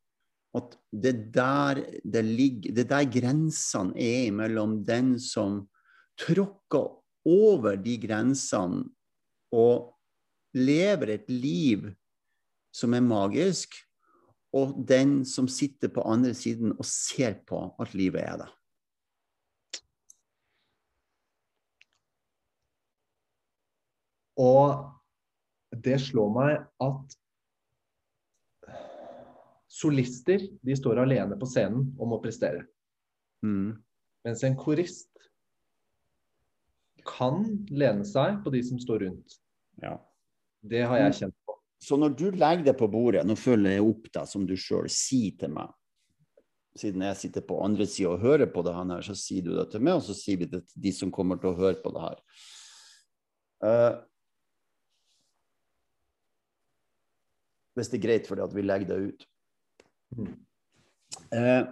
at 0.58 0.74
det 0.90 1.14
der 1.34 1.84
det 2.02 2.24
ligger, 2.26 2.74
det 2.74 2.88
der 2.90 3.06
grensene 3.06 3.94
er 3.94 4.32
mellom 4.34 4.80
den 4.86 5.14
som 5.22 5.62
tråkker 6.18 6.90
over 7.28 7.78
de 7.78 7.96
grensene 8.02 8.88
og 9.54 9.92
lever 10.58 11.14
et 11.14 11.30
liv 11.30 11.86
som 12.74 12.94
er 12.96 13.04
magisk, 13.04 13.76
og 14.52 14.74
den 14.88 15.22
som 15.24 15.46
sitter 15.48 15.88
på 15.92 16.04
andre 16.04 16.34
siden 16.36 16.74
og 16.74 16.84
ser 16.88 17.38
på 17.48 17.70
at 17.80 17.94
livet 17.96 18.20
er 18.20 18.42
det. 18.42 18.48
Og 24.40 24.88
det 25.72 25.98
slår 26.02 26.32
meg 26.32 26.54
at 26.84 27.16
solister 29.72 30.44
de 30.60 30.76
står 30.76 31.00
alene 31.02 31.38
på 31.40 31.48
scenen 31.48 31.88
og 31.96 32.10
må 32.12 32.20
prestere. 32.22 32.66
Mm. 33.44 33.80
Mens 34.26 34.44
en 34.46 34.56
korist 34.58 35.10
kan 37.08 37.42
lene 37.72 38.06
seg 38.06 38.42
på 38.44 38.52
de 38.54 38.62
som 38.66 38.78
står 38.80 39.06
rundt. 39.08 39.38
Ja. 39.82 39.96
Det 40.62 40.84
har 40.86 41.00
jeg 41.00 41.16
kjent 41.22 41.38
på. 41.46 41.56
Så 41.82 41.98
når 41.98 42.12
du 42.14 42.26
legger 42.30 42.68
det 42.68 42.76
på 42.78 42.86
bordet, 42.86 43.24
nå 43.26 43.34
følger 43.34 43.74
jeg 43.74 43.86
opp 43.88 44.04
deg 44.14 44.28
som 44.30 44.44
du 44.46 44.54
sjøl 44.54 44.86
sier 44.92 45.34
til 45.40 45.50
meg, 45.56 45.72
siden 46.78 47.02
jeg 47.08 47.18
sitter 47.18 47.44
på 47.44 47.58
andre 47.64 47.88
sida 47.90 48.12
og 48.12 48.22
hører 48.22 48.46
på 48.52 48.62
det 48.64 48.76
her, 48.76 49.02
så 49.02 49.16
sier 49.18 49.48
du 49.48 49.50
det 49.56 49.66
til 49.72 49.82
meg, 49.82 49.98
og 49.98 50.06
så 50.06 50.14
sier 50.16 50.38
vi 50.44 50.48
det 50.52 50.62
til 50.68 50.84
de 50.86 50.92
som 50.94 51.10
kommer 51.12 51.40
til 51.42 51.50
å 51.50 51.58
høre 51.58 51.80
på 51.82 51.90
det 51.96 52.04
her. 52.04 52.22
Eh, 53.66 53.90
hvis 57.76 57.92
det 57.92 58.00
er 58.00 58.06
greit 58.06 58.28
for 58.28 58.38
deg 58.38 58.48
at 58.48 58.56
vi 58.56 58.64
legger 58.64 58.90
det 58.90 58.98
ut. 59.12 59.28
Mm. 60.16 60.32
Eh, 61.32 61.62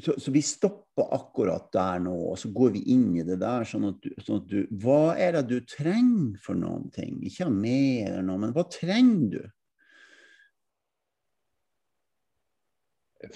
så, 0.00 0.14
så 0.20 0.32
vi 0.32 0.42
stopper 0.44 1.14
akkurat 1.14 1.68
der 1.72 2.02
nå, 2.04 2.14
og 2.32 2.38
så 2.40 2.50
går 2.54 2.74
vi 2.76 2.84
inn 2.94 3.08
i 3.20 3.24
det 3.26 3.38
der. 3.42 3.66
Sånn 3.68 3.88
at, 3.90 4.02
du, 4.02 4.12
sånn 4.24 4.42
at 4.42 4.50
du 4.50 4.76
Hva 4.82 5.14
er 5.20 5.38
det 5.38 5.46
du 5.50 5.58
trenger 5.68 6.36
for 6.44 6.58
noen 6.58 6.88
ting? 6.94 7.18
Ikke 7.26 7.48
ha 7.48 7.54
med 7.54 8.06
eller 8.08 8.24
noe, 8.26 8.40
men 8.46 8.54
hva 8.56 8.66
trenger 8.70 9.34
du? 9.36 9.42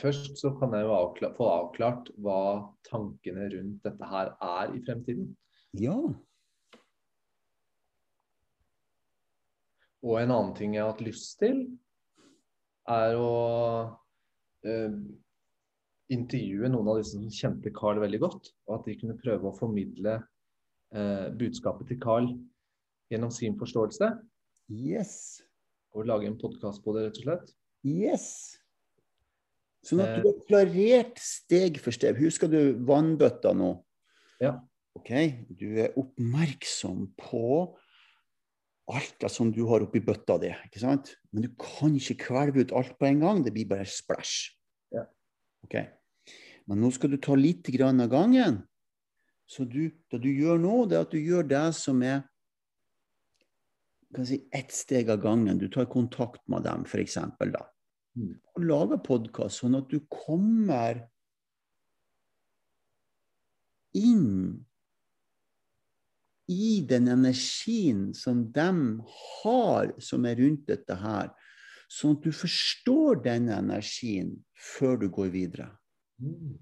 Først 0.00 0.38
så 0.40 0.54
kan 0.56 0.72
jeg 0.72 0.86
jo 0.86 0.94
avkla 0.96 1.28
få 1.36 1.48
avklart 1.50 2.08
hva 2.24 2.38
tankene 2.88 3.50
rundt 3.52 3.84
dette 3.84 4.08
her 4.08 4.32
er 4.40 4.72
i 4.72 4.80
fremtiden. 4.86 5.34
Ja. 5.76 5.98
Og 10.04 10.20
en 10.20 10.32
annen 10.34 10.54
ting 10.56 10.76
jeg 10.76 10.84
har 10.84 10.92
hatt 10.92 11.04
lyst 11.04 11.38
til, 11.40 11.64
er 12.92 13.16
å 13.16 13.28
eh, 14.68 14.96
intervjue 16.12 16.68
noen 16.68 16.90
av 16.92 16.98
disse 17.00 17.16
som 17.16 17.30
kjente 17.32 17.72
Carl 17.74 18.02
veldig 18.02 18.20
godt. 18.20 18.50
Og 18.68 18.76
at 18.78 18.90
de 18.90 18.98
kunne 19.00 19.16
prøve 19.20 19.48
å 19.48 19.56
formidle 19.56 20.18
eh, 20.92 21.30
budskapet 21.32 21.88
til 21.88 22.00
Carl 22.02 22.28
gjennom 23.12 23.32
sin 23.32 23.56
forståelse. 23.60 24.10
Yes. 24.74 25.16
Og 25.96 26.08
lage 26.10 26.28
en 26.28 26.36
podkast 26.40 26.84
på 26.84 26.96
det, 26.96 27.08
rett 27.08 27.22
og 27.22 27.28
slett. 27.28 27.56
Yes. 27.84 28.28
Sånn 29.84 30.00
at 30.04 30.20
du 30.20 30.28
har 30.30 30.44
klarert 30.48 31.18
steg 31.20 31.80
for 31.80 31.96
steg. 31.96 32.20
Husker 32.20 32.48
du 32.48 32.76
vannbøtta 32.88 33.52
nå? 33.56 33.76
Ja. 34.42 34.56
Ok, 34.94 35.10
Du 35.50 35.80
er 35.82 35.96
oppmerksom 35.98 37.08
på 37.18 37.74
alt 38.92 39.16
det 39.22 39.30
som 39.32 39.50
du 39.52 39.62
har 39.68 39.84
oppi 39.84 40.02
bøtta 40.04 40.36
di. 40.42 40.50
ikke 40.66 40.82
sant? 40.82 41.14
Men 41.32 41.46
du 41.46 41.50
kan 41.60 41.94
ikke 41.96 42.18
kvelve 42.26 42.64
ut 42.64 42.74
alt 42.76 42.98
på 43.00 43.08
en 43.08 43.22
gang. 43.22 43.42
Det 43.44 43.54
blir 43.54 43.68
bare 43.70 43.88
splash. 43.88 44.52
Ja. 44.92 45.06
Okay. 45.64 45.88
Men 46.68 46.80
nå 46.84 46.90
skal 46.92 47.14
du 47.14 47.18
ta 47.20 47.36
litt 47.38 47.68
grann 47.72 48.02
av 48.04 48.12
gangen. 48.12 48.62
Så 49.48 49.66
du, 49.68 49.88
det 50.10 50.20
du 50.24 50.30
gjør 50.30 50.60
nå, 50.60 50.76
det 50.88 50.98
er 50.98 51.06
at 51.06 51.12
du 51.12 51.20
gjør 51.20 51.48
det 51.48 51.66
som 51.76 52.00
er 52.04 52.22
kan 54.14 54.26
si, 54.28 54.44
ett 54.54 54.70
steg 54.72 55.08
av 55.10 55.18
gangen. 55.24 55.58
Du 55.58 55.66
tar 55.72 55.88
kontakt 55.90 56.44
med 56.50 56.62
dem, 56.66 56.84
f.eks. 56.86 57.18
da. 57.50 57.64
Mm. 58.14 58.36
Og 58.54 58.62
lager 58.62 59.00
podkast 59.02 59.62
sånn 59.62 59.74
at 59.80 59.88
du 59.90 59.98
kommer 60.12 61.00
inn 63.98 64.62
i 66.50 66.84
den 66.88 67.08
energien 67.08 68.12
som 68.16 68.44
de 68.52 68.68
har, 69.42 69.94
som 70.02 70.26
er 70.28 70.38
rundt 70.40 70.66
dette 70.68 70.96
her. 71.00 71.32
Sånn 71.88 72.18
at 72.18 72.26
du 72.26 72.32
forstår 72.34 73.22
den 73.24 73.48
energien 73.54 74.36
før 74.76 74.98
du 75.04 75.08
går 75.12 75.32
videre. 75.34 75.68
Mm. 76.20 76.56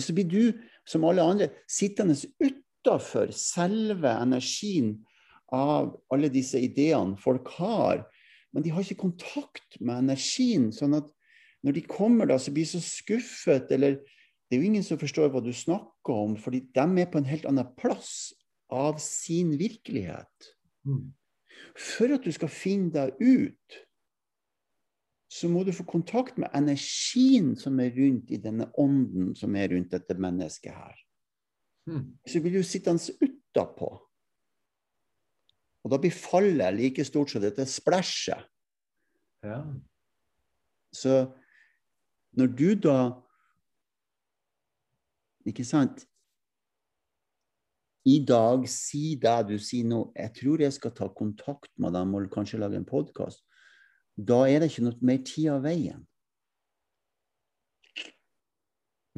Så 0.00 0.14
blir 0.16 0.28
du, 0.28 0.60
som 0.88 1.04
alle 1.04 1.24
andre, 1.24 1.50
sittende 1.68 2.16
utafor 2.40 3.32
selve 3.36 4.14
energien 4.22 4.94
av 5.52 5.92
alle 6.12 6.30
disse 6.32 6.60
ideene 6.62 7.18
folk 7.20 7.50
har. 7.58 8.06
Men 8.52 8.64
de 8.64 8.72
har 8.72 8.84
ikke 8.84 9.04
kontakt 9.04 9.76
med 9.80 10.06
energien. 10.06 10.70
sånn 10.72 10.96
at 10.96 11.10
når 11.62 11.76
de 11.76 11.84
kommer, 11.86 12.26
da, 12.26 12.38
så 12.40 12.52
blir 12.54 12.66
de 12.66 12.72
så 12.72 12.82
skuffet. 12.82 13.70
Eller 13.74 14.00
det 14.52 14.58
er 14.58 14.60
jo 14.66 14.68
ingen 14.68 14.84
som 14.84 14.98
forstår 15.00 15.30
hva 15.32 15.40
du 15.40 15.48
snakker 15.56 16.12
om, 16.12 16.34
fordi 16.36 16.58
de 16.76 16.82
er 17.00 17.06
på 17.08 17.16
en 17.22 17.24
helt 17.24 17.46
annen 17.48 17.70
plass 17.72 18.34
av 18.68 18.98
sin 19.00 19.54
virkelighet. 19.56 20.48
Mm. 20.84 21.06
For 21.72 22.12
at 22.12 22.26
du 22.26 22.28
skal 22.36 22.52
finne 22.52 22.92
deg 22.92 23.16
ut, 23.16 23.78
så 25.32 25.48
må 25.48 25.62
du 25.64 25.72
få 25.72 25.86
kontakt 25.88 26.36
med 26.36 26.52
energien 26.52 27.54
som 27.56 27.80
er 27.80 27.94
rundt 27.96 28.28
i 28.28 28.42
denne 28.44 28.68
ånden 28.76 29.32
som 29.40 29.56
er 29.56 29.72
rundt 29.72 29.94
dette 29.94 30.18
mennesket 30.20 30.76
her. 30.76 31.00
Mm. 31.88 32.04
Så 32.28 32.44
blir 32.44 32.58
du 32.58 32.60
sittende 32.60 33.16
utapå. 33.24 33.88
Og 35.80 35.96
da 35.96 35.96
blir 35.96 36.12
fallet 36.12 36.76
like 36.76 37.08
stort 37.08 37.32
som 37.32 37.40
dette 37.40 37.64
splæsjet. 37.64 38.44
Ja. 39.48 39.64
Så 40.92 41.22
når 42.36 42.52
du 42.52 42.68
da 42.76 42.98
Ikke 45.48 45.64
sant? 45.66 46.04
I 48.06 48.18
dag 48.26 48.64
si 48.70 49.14
det 49.22 49.36
du 49.46 49.56
sier 49.62 49.86
nå. 49.86 50.04
Jeg 50.18 50.34
tror 50.40 50.62
jeg 50.64 50.74
skal 50.74 50.94
ta 50.96 51.08
kontakt 51.14 51.70
med 51.78 51.94
dem 51.94 52.14
og 52.18 52.30
kanskje 52.34 52.58
lage 52.58 52.78
en 52.80 52.88
podkast. 52.88 53.44
Da 54.18 54.42
er 54.50 54.60
det 54.60 54.72
ikke 54.72 54.86
noe 54.88 55.06
mer 55.06 55.22
tid 55.26 55.52
av 55.54 55.62
veien. 55.66 56.02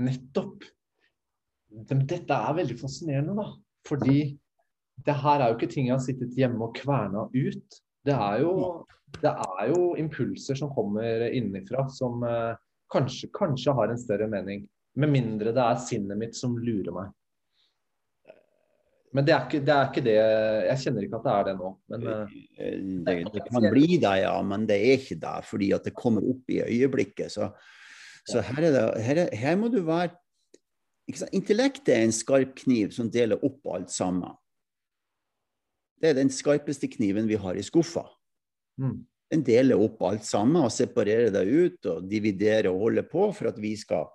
Nettopp. 0.05 0.67
Dette 1.75 2.21
er 2.37 2.59
veldig 2.59 2.77
fascinerende, 2.79 3.35
da. 3.39 3.47
Fordi 3.89 4.19
det 5.07 5.17
her 5.25 5.41
er 5.41 5.51
jo 5.51 5.57
ikke 5.59 5.71
ting 5.73 5.89
jeg 5.89 5.97
har 5.97 6.05
sittet 6.05 6.37
hjemme 6.39 6.69
og 6.69 6.77
kverna 6.77 7.27
ut. 7.33 7.81
Det 8.05 8.15
er 8.15 8.45
jo, 8.45 8.85
det 9.23 9.33
er 9.33 9.73
jo 9.73 9.95
impulser 9.99 10.59
som 10.61 10.73
kommer 10.77 11.25
innenfra 11.31 11.87
som 11.93 12.23
eh, 12.29 12.55
kanskje, 12.93 13.31
kanskje 13.35 13.75
har 13.75 13.91
en 13.91 14.01
større 14.01 14.29
mening. 14.31 14.67
Med 15.01 15.11
mindre 15.11 15.53
det 15.55 15.63
er 15.63 15.83
sinnet 15.83 16.19
mitt 16.19 16.37
som 16.39 16.57
lurer 16.59 16.95
meg. 16.95 17.13
Men 19.15 19.27
det 19.27 19.35
er, 19.35 19.45
ikke, 19.47 19.63
det 19.63 19.75
er 19.75 19.89
ikke 19.93 20.03
det 20.03 20.15
Jeg 20.19 20.79
kjenner 20.83 21.05
ikke 21.07 21.19
at 21.21 21.27
det 21.27 21.33
er 21.35 21.45
det 21.47 21.55
nå. 21.61 21.69
Men, 21.93 22.05
det, 22.05 22.15
det, 23.07 23.15
det, 23.37 23.43
kan 23.47 23.67
bli 23.71 23.87
det, 24.03 24.15
ja, 24.25 24.35
men 24.43 24.67
det 24.67 24.79
er 24.81 24.99
ikke 24.99 25.19
det. 25.23 25.35
Fordi 25.47 25.71
at 25.77 25.87
det 25.87 25.95
kommer 25.95 26.27
opp 26.27 26.51
i 26.51 26.59
øyeblikket. 26.65 27.31
Så, 27.31 27.53
så 28.27 28.43
her, 28.43 28.67
det, 28.75 28.83
her, 29.07 29.21
her, 29.31 29.59
må 29.61 29.71
du 29.71 29.81
være 29.87 30.17
Intellektet 31.37 31.91
er 31.93 32.07
en 32.07 32.15
skarp 32.17 32.55
kniv 32.63 32.95
som 32.97 33.11
deler 33.13 33.43
opp 33.45 33.67
alt 33.69 33.91
sammen. 33.93 34.33
Det 36.01 36.11
er 36.11 36.17
den 36.17 36.31
skarpeste 36.33 36.89
kniven 36.89 37.29
vi 37.29 37.37
har 37.37 37.59
i 37.61 37.65
skuffa. 37.65 38.07
Mm. 38.81 39.03
Den 39.35 39.45
deler 39.45 39.83
opp 39.85 40.01
alt 40.09 40.25
sammen 40.25 40.65
og 40.65 40.73
separerer 40.73 41.29
det 41.35 41.45
ut 41.45 41.91
og 41.93 42.09
dividerer 42.09 42.71
og 42.73 42.87
holder 42.87 43.07
på 43.11 43.29
for 43.37 43.53
at 43.53 43.61
vi 43.61 43.75
skal 43.77 44.09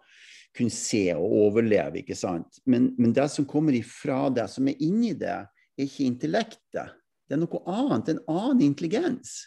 kunne 0.56 0.74
se 0.74 1.04
og 1.16 1.36
overleve. 1.45 2.02
ikke 2.02 2.18
sant? 2.18 2.60
Men, 2.66 2.91
men 2.97 3.14
det 3.16 3.30
som 3.32 3.47
kommer 3.50 3.76
ifra 3.78 4.28
det, 4.34 4.47
som 4.52 4.68
er 4.68 4.82
inni 4.84 5.14
det, 5.18 5.38
er 5.78 5.86
ikke 5.86 6.08
intellektet. 6.08 6.95
Det 7.30 7.38
er 7.38 7.41
noe 7.43 7.62
annet. 7.70 8.14
En 8.14 8.24
annen 8.32 8.66
intelligens. 8.72 9.38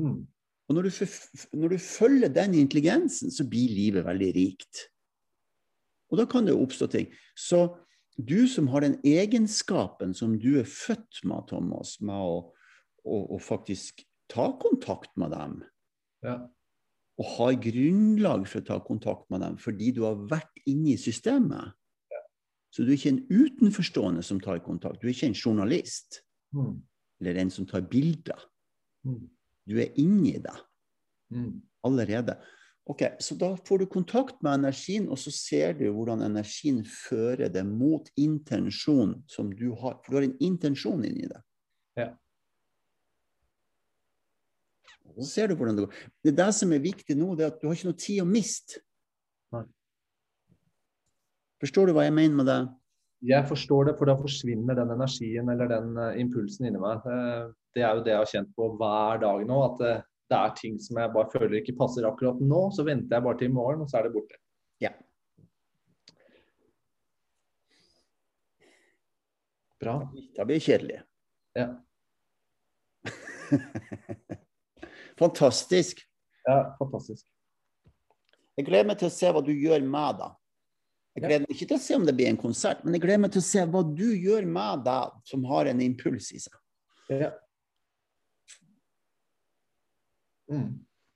Mm. 0.00 0.24
Og 0.66 0.74
når 0.74 0.88
du, 0.88 1.06
når 1.54 1.74
du, 1.76 1.78
følger 1.78 2.32
den 2.32 2.56
intelligensen, 2.58 3.30
så 3.30 3.46
blir 3.46 3.74
livet 3.74 4.06
veldig 4.06 4.30
rikt. 4.34 4.86
Og 6.10 6.20
da 6.20 6.26
kan 6.30 6.46
det 6.46 6.54
jo 6.54 6.64
oppstå 6.64 6.88
ting. 6.90 7.12
Så 7.38 7.68
du 8.16 8.48
som 8.48 8.70
har 8.72 8.82
den 8.82 8.96
egenskapen 9.06 10.14
som 10.16 10.34
du 10.40 10.56
er 10.62 10.68
født 10.68 11.22
med, 11.28 11.46
Thomas, 11.50 11.98
med 12.00 12.16
å, 12.16 12.36
å, 13.04 13.16
å 13.36 13.40
faktisk 13.42 14.02
ta 14.32 14.48
kontakt 14.58 15.12
med 15.20 15.34
dem, 15.36 15.58
ja 16.26 16.40
og 17.16 17.28
har 17.38 17.58
grunnlag 17.64 18.44
for 18.48 18.60
å 18.60 18.66
ta 18.66 18.76
kontakt 18.84 19.28
med 19.32 19.42
dem 19.44 19.56
fordi 19.60 19.92
du 19.96 20.02
har 20.04 20.18
vært 20.28 20.62
inne 20.68 20.94
i 20.94 21.00
systemet. 21.00 21.72
Så 22.74 22.84
du 22.84 22.90
er 22.92 22.98
ikke 22.98 23.14
en 23.14 23.24
utenforstående 23.30 24.22
som 24.26 24.40
tar 24.42 24.60
kontakt. 24.64 25.00
Du 25.00 25.06
er 25.08 25.14
ikke 25.14 25.30
en 25.30 25.38
journalist 25.38 26.20
mm. 26.52 26.74
eller 27.22 27.40
en 27.40 27.52
som 27.54 27.68
tar 27.68 27.86
bilder. 27.88 28.42
Mm. 29.06 29.22
Du 29.64 29.78
er 29.80 29.96
inni 29.96 30.34
det 30.44 30.58
mm. 31.32 31.54
allerede. 31.88 32.36
Ok, 32.86 33.02
Så 33.18 33.34
da 33.34 33.48
får 33.56 33.78
du 33.78 33.86
kontakt 33.90 34.42
med 34.46 34.60
energien, 34.60 35.08
og 35.08 35.18
så 35.18 35.32
ser 35.34 35.72
du 35.74 35.88
hvordan 35.90 36.20
energien 36.22 36.84
fører 36.86 37.48
det 37.50 37.64
mot 37.66 38.06
intensjonen 38.14 39.24
som 39.26 39.50
du 39.50 39.72
har. 39.72 39.96
For 40.04 40.12
du 40.12 40.18
har 40.20 40.28
en 40.28 40.36
intensjon 40.38 41.02
inni 41.08 41.26
det. 41.26 41.40
Ja. 41.98 42.12
Så 45.16 45.28
ser 45.30 45.48
du 45.48 45.56
hvordan 45.56 45.76
det 45.78 45.86
går. 45.86 46.00
Det 46.24 46.32
er 46.32 46.40
det 46.42 46.50
som 46.58 46.74
er 46.74 46.82
viktig 46.84 47.16
nå, 47.16 47.30
det 47.38 47.46
er 47.46 47.54
at 47.54 47.62
du 47.62 47.68
har 47.68 47.78
ikke 47.78 47.90
noe 47.90 48.00
tid 48.02 48.20
å 48.24 48.28
miste. 48.28 48.82
Forstår 51.62 51.88
du 51.88 51.96
hva 51.96 52.04
jeg 52.04 52.16
mener 52.16 52.36
med 52.36 52.48
det? 52.50 52.58
Jeg 53.26 53.48
forstår 53.48 53.88
det, 53.88 53.94
for 53.98 54.10
da 54.10 54.16
forsvinner 54.18 54.76
den 54.76 54.92
energien 54.92 55.48
eller 55.48 55.70
den 55.70 55.96
uh, 55.96 56.12
impulsen 56.20 56.68
inni 56.68 56.80
meg. 56.82 57.06
Uh, 57.08 57.48
det 57.74 57.82
er 57.82 57.96
jo 57.96 58.04
det 58.04 58.12
jeg 58.12 58.20
har 58.20 58.32
kjent 58.34 58.52
på 58.58 58.68
hver 58.76 59.22
dag 59.22 59.46
nå. 59.48 59.60
At 59.70 59.80
uh, 59.80 60.04
det 60.28 60.36
er 60.36 60.56
ting 60.58 60.76
som 60.82 61.00
jeg 61.00 61.14
bare 61.14 61.32
føler 61.32 61.58
ikke 61.62 61.78
passer 61.80 62.08
akkurat 62.08 62.42
nå. 62.42 62.62
Så 62.76 62.84
venter 62.86 63.16
jeg 63.16 63.24
bare 63.24 63.40
til 63.40 63.48
i 63.48 63.56
morgen, 63.56 63.82
og 63.86 63.90
så 63.90 64.00
er 64.00 64.08
det 64.08 64.14
borte. 64.18 64.36
Ja. 64.84 64.92
Bra. 69.80 69.98
Da 70.36 70.44
blir 70.44 70.60
det 70.60 70.66
kjedelig. 70.68 71.00
Ja. 71.56 71.70
Fantastisk. 75.20 76.02
Ja, 76.46 76.76
fantastisk. 76.78 77.24
Jeg 78.56 78.68
gleder 78.68 78.88
meg 78.88 79.00
til 79.00 79.08
å 79.10 79.14
se 79.14 79.30
hva 79.32 79.42
du 79.44 79.52
gjør 79.52 79.84
med 79.84 80.20
det. 80.20 80.28
Jeg 81.16 81.24
gleder 81.24 81.44
meg 81.44 81.54
ikke 81.54 81.68
til 81.70 81.78
å 81.78 81.84
se 81.86 81.96
om 81.96 82.04
det 82.04 82.14
blir 82.16 82.28
en 82.28 82.38
konsert, 82.40 82.84
men 82.84 82.96
jeg 82.96 83.04
gleder 83.06 83.22
meg 83.24 83.32
til 83.32 83.40
å 83.40 83.48
se 83.48 83.64
hva 83.72 83.82
du 83.88 84.06
gjør 84.12 84.46
med 84.48 84.84
deg 84.84 85.16
som 85.28 85.44
har 85.48 85.70
en 85.70 85.80
impuls 85.84 86.28
i 86.36 86.40
seg. 86.44 86.56
Ja. 87.08 87.30
Mm. 90.52 90.70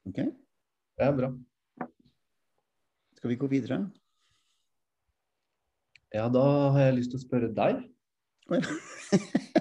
OK? 0.08 0.20
Det 0.20 1.06
er 1.06 1.16
bra. 1.16 1.30
Skal 3.20 3.34
vi 3.34 3.38
gå 3.40 3.50
videre? 3.52 3.82
Ja, 6.16 6.26
da 6.32 6.44
har 6.74 6.88
jeg 6.88 6.96
lyst 6.96 7.12
til 7.12 7.20
å 7.20 7.26
spørre 7.26 7.52
deg. 7.54 7.84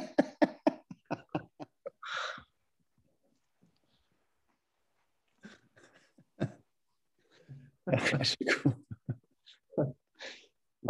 Vær 7.89 8.23
så 8.23 8.37
god. 8.49 8.73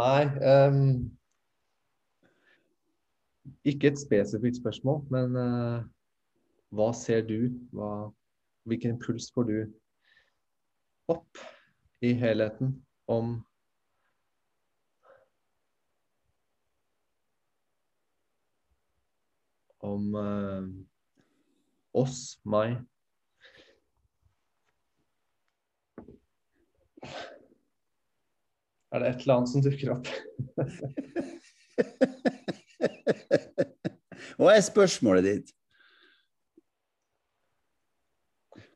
Nei 0.00 0.24
um, 0.52 1.10
Ikke 3.64 3.88
et 3.90 3.98
spesifikt 3.98 4.60
spørsmål, 4.60 5.02
men 5.10 5.36
uh, 5.36 5.80
hva 6.76 6.90
ser 6.94 7.24
du? 7.26 7.50
Hva, 7.74 8.10
hvilken 8.68 8.94
impuls 8.94 9.30
får 9.34 9.48
du 9.48 9.56
opp 11.10 11.40
i 12.06 12.12
helheten 12.14 12.76
om 13.10 13.40
om 19.80 20.14
uh, 20.14 20.68
oss, 21.96 22.38
meg, 22.44 22.76
Er 28.90 28.98
det 28.98 29.08
et 29.08 29.20
eller 29.22 29.34
annet 29.36 29.52
som 29.52 29.62
dukker 29.64 29.88
opp? 29.94 30.06
Hva 34.40 34.50
er 34.56 34.62
spørsmålet 34.64 35.24
ditt? 35.26 35.48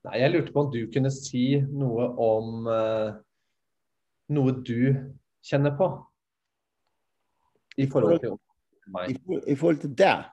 Nei, 0.04 0.18
Jeg 0.20 0.30
lurte 0.30 0.52
på 0.52 0.60
om 0.66 0.72
du 0.72 0.82
kunne 0.92 1.10
si 1.12 1.60
noe 1.64 2.08
om 2.20 2.66
uh, 2.68 3.10
noe 4.36 4.52
du 4.64 4.94
kjenner 5.44 5.72
på 5.78 5.88
i 7.80 7.88
forhold 7.90 8.20
til 8.20 8.36
meg. 8.92 9.16
I, 9.48 9.56
forhold 9.56 9.80
til 9.82 9.94
deg? 9.98 10.28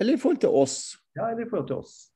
Eller 0.00 0.16
i 0.16 0.18
forhold 0.18 0.40
til 0.40 0.48
oss? 0.48 0.96
Ja, 1.16 1.28
eller 1.28 1.44
i 1.44 1.50
forhold 1.50 1.68
til 1.68 1.76
oss. 1.76 2.09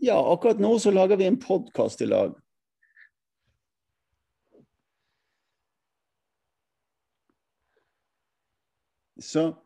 Ja, 0.00 0.32
akkurat 0.32 0.58
nå 0.58 0.78
så 0.78 0.90
lager 0.90 1.16
vi 1.16 1.26
en 1.26 1.40
podkast 1.40 2.02
i 2.02 2.06
lag. 2.06 2.34
Så 9.18 9.64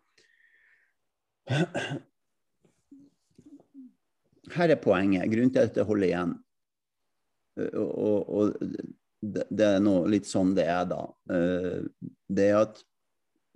Her 4.53 4.68
er 4.72 4.80
poenget. 4.80 5.28
Grunnen 5.33 5.53
til 5.53 5.66
at 5.66 5.76
jeg 5.76 5.85
holder 5.89 6.07
igjen. 6.09 6.33
Og, 7.76 7.91
og, 7.99 8.33
og 8.33 8.53
det 9.20 9.66
er 9.66 9.83
nå 9.85 9.95
litt 10.09 10.28
sånn 10.28 10.55
det 10.57 10.64
er, 10.72 10.87
da. 10.89 11.03
Det 12.28 12.49
er 12.49 12.62
at 12.62 12.80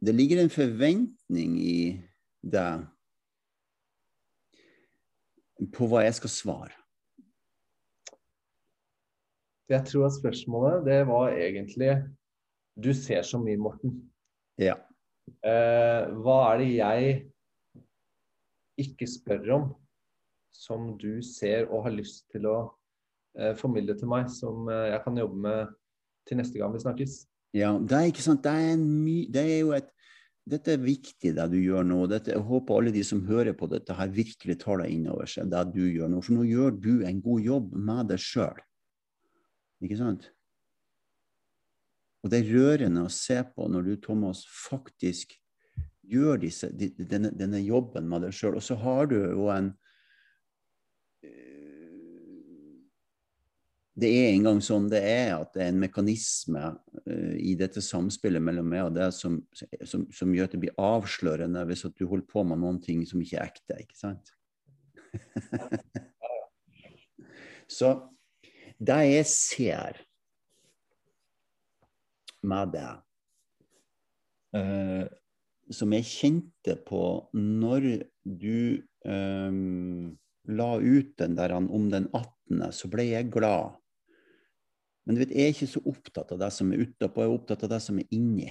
det 0.04 0.12
ligger 0.16 0.42
en 0.42 0.52
forventning 0.52 1.56
i 1.56 1.78
deg 2.44 2.84
på 5.72 5.88
hva 5.90 6.04
jeg 6.04 6.16
skal 6.18 6.32
svare? 6.32 6.74
Jeg 9.70 9.82
tror 9.88 10.06
at 10.06 10.14
spørsmålet 10.14 10.84
det 10.86 11.00
var 11.08 11.34
egentlig 11.34 11.96
Du 12.76 12.92
ser 12.94 13.22
så 13.24 13.38
mye, 13.40 13.56
Morten. 13.56 13.94
Ja. 14.60 14.74
Eh, 15.40 16.02
hva 16.20 16.36
er 16.52 16.58
det 16.60 16.68
jeg 16.76 17.14
ikke 18.84 19.08
spør 19.08 19.48
om, 19.54 19.64
som 20.52 20.90
du 21.00 21.22
ser 21.24 21.70
og 21.70 21.86
har 21.86 21.96
lyst 21.96 22.26
til 22.34 22.44
å 22.50 22.58
eh, 23.40 23.54
formidle 23.56 23.96
til 23.96 24.12
meg, 24.12 24.28
som 24.28 24.68
eh, 24.68 24.90
jeg 24.92 25.00
kan 25.06 25.22
jobbe 25.22 25.40
med 25.48 25.72
til 26.28 26.40
neste 26.42 26.60
gang 26.60 26.76
vi 26.76 26.84
snakkes? 26.84 27.16
Ja, 27.56 27.72
det 27.80 27.96
er 27.96 28.10
ikke 28.12 28.26
sant. 28.26 28.44
Det 28.44 28.52
er, 28.52 28.76
my, 28.76 29.18
det 29.32 29.46
er 29.54 29.60
jo 29.64 29.72
et 29.72 29.88
dette 30.46 30.76
er 30.76 30.82
viktig, 30.82 31.32
det 31.34 31.46
du 31.50 31.56
gjør 31.58 31.86
nå. 31.86 32.04
Dette, 32.10 32.30
jeg 32.36 32.46
håper 32.46 32.78
alle 32.78 32.92
de 32.94 33.02
som 33.06 33.24
hører 33.26 33.56
på 33.58 33.66
dette, 33.70 33.96
her 33.98 34.12
virkelig 34.14 34.58
tar 34.62 34.78
det 34.82 34.92
inn 34.94 35.08
over 35.10 35.26
seg, 35.30 35.50
det 35.50 35.64
du 35.74 35.82
gjør 35.82 36.12
nå. 36.12 36.22
For 36.22 36.36
nå 36.36 36.46
gjør 36.46 36.76
du 36.78 36.92
en 37.08 37.22
god 37.24 37.48
jobb 37.48 37.72
med 37.88 38.12
deg 38.12 38.22
sjøl. 38.22 38.60
Ikke 39.82 39.98
sant? 39.98 40.28
Og 42.22 42.30
det 42.30 42.40
er 42.40 42.54
rørende 42.54 43.04
å 43.06 43.10
se 43.12 43.40
på 43.54 43.66
når 43.70 43.88
du, 43.88 43.92
Thomas, 44.02 44.44
faktisk 44.46 45.34
gjør 46.06 46.38
disse, 46.42 46.70
denne, 46.74 47.32
denne 47.34 47.60
jobben 47.62 48.06
med 48.10 48.26
deg 48.26 48.34
sjøl. 48.34 48.60
Og 48.60 48.64
så 48.64 48.78
har 48.78 49.10
du 49.10 49.18
jo 49.18 49.50
en 49.50 49.72
det 53.96 54.10
er 54.12 54.34
engang 54.34 54.58
sånn 54.60 54.90
det 54.92 55.00
er, 55.08 55.30
at 55.38 55.54
det 55.56 55.62
er 55.64 55.70
en 55.72 55.80
mekanisme 55.80 56.64
uh, 56.76 57.36
i 57.40 57.54
dette 57.56 57.80
samspillet 57.84 58.42
mellom 58.44 58.68
meg 58.68 58.90
og 58.90 58.96
deg 58.98 59.14
som, 59.16 59.38
som, 59.56 60.04
som, 60.12 60.34
gjør 60.36 60.50
at 60.50 60.56
det 60.56 60.60
blir 60.66 60.76
avslørende 60.76 61.62
hvis 61.70 61.86
at 61.88 61.96
du 61.96 62.04
holder 62.10 62.28
på 62.28 62.44
med 62.44 62.60
noen 62.60 62.80
ting 62.84 63.06
som 63.08 63.22
ikke 63.24 63.40
er 63.40 63.48
ekte. 63.48 63.78
ikke 63.80 63.96
sant? 63.96 64.34
Så 67.78 67.94
det 68.76 68.98
jeg 69.08 69.26
ser 69.32 70.02
med 72.46 72.76
deg, 72.76 73.00
uh, 74.60 75.08
som 75.72 75.96
jeg 75.96 76.06
kjente 76.06 76.76
på 76.86 77.02
når 77.32 77.88
du 78.22 78.84
um, 79.08 80.12
la 80.46 80.68
ut 80.78 81.16
den 81.18 81.34
der 81.40 81.56
om 81.56 81.88
den 81.90 82.06
18., 82.12 82.68
så 82.76 82.92
ble 82.92 83.08
jeg 83.08 83.32
glad. 83.34 83.74
Men 85.06 85.16
du 85.16 85.22
vet, 85.22 85.34
jeg 85.34 85.46
er 85.46 85.54
ikke 85.54 85.70
så 85.70 85.82
opptatt 85.86 86.32
av 86.34 86.40
det 86.42 86.52
som 86.54 86.70
er 86.74 86.82
utapå, 86.82 87.22
jeg 87.22 87.30
er 87.30 87.36
opptatt 87.38 87.66
av 87.66 87.72
det 87.76 87.82
som 87.84 88.00
er 88.02 88.14
inni. 88.14 88.50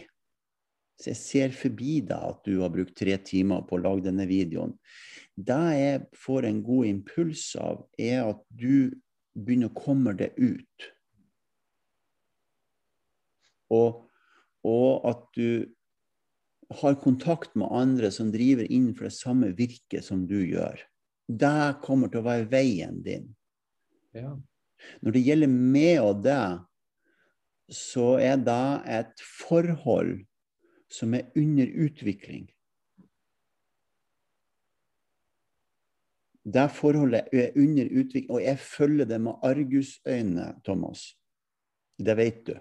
Så 0.96 1.12
jeg 1.12 1.20
ser 1.20 1.56
forbi 1.56 1.98
deg 2.08 2.16
at 2.16 2.46
du 2.48 2.62
har 2.62 2.72
brukt 2.72 2.96
tre 2.96 3.18
timer 3.20 3.66
på 3.68 3.76
å 3.76 3.84
lage 3.84 4.06
denne 4.06 4.24
videoen. 4.30 4.78
Det 5.36 5.64
jeg 5.76 6.04
får 6.16 6.48
en 6.48 6.62
god 6.64 6.88
impuls 6.88 7.50
av, 7.60 7.84
er 8.00 8.24
at 8.30 8.40
du 8.48 8.96
begynner 9.36 9.74
å 9.74 9.76
komme 9.76 10.16
deg 10.16 10.38
ut. 10.40 10.90
Og, 13.76 14.06
og 14.64 15.10
at 15.12 15.28
du 15.36 15.68
har 16.80 16.96
kontakt 17.04 17.58
med 17.60 17.68
andre 17.76 18.10
som 18.14 18.32
driver 18.34 18.64
innenfor 18.70 19.10
det 19.10 19.18
samme 19.18 19.52
virket 19.58 20.08
som 20.08 20.24
du 20.30 20.40
gjør. 20.40 20.80
Det 21.28 21.82
kommer 21.84 22.10
til 22.12 22.24
å 22.24 22.30
være 22.30 22.48
veien 22.50 23.02
din. 23.04 23.28
Ja. 24.16 24.38
Når 25.02 25.16
det 25.16 25.26
gjelder 25.26 25.52
meg 25.52 26.02
og 26.04 26.24
deg, 26.26 26.64
så 27.72 28.16
er 28.22 28.38
det 28.46 28.66
et 28.98 29.24
forhold 29.26 30.20
som 30.92 31.16
er 31.18 31.32
under 31.38 31.72
utvikling. 31.86 32.46
Det 36.46 36.68
forholdet 36.78 37.32
er 37.34 37.56
under 37.58 37.90
utvikling, 37.90 38.30
og 38.30 38.44
jeg 38.44 38.60
følger 38.62 39.08
det 39.10 39.18
med 39.22 39.42
argusøyne, 39.42 40.52
Thomas. 40.66 41.08
Det 41.98 42.14
vet 42.18 42.44
du. 42.46 42.54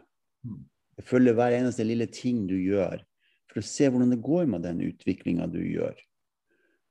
Jeg 0.96 1.04
følger 1.04 1.36
hver 1.36 1.58
eneste 1.58 1.84
lille 1.84 2.06
ting 2.08 2.46
du 2.48 2.56
gjør, 2.56 3.02
for 3.50 3.60
å 3.60 3.66
se 3.66 3.90
hvordan 3.90 4.14
det 4.14 4.22
går 4.24 4.48
med 4.48 4.64
den 4.64 4.80
utviklinga 4.88 5.50
du 5.52 5.60
gjør. 5.60 5.98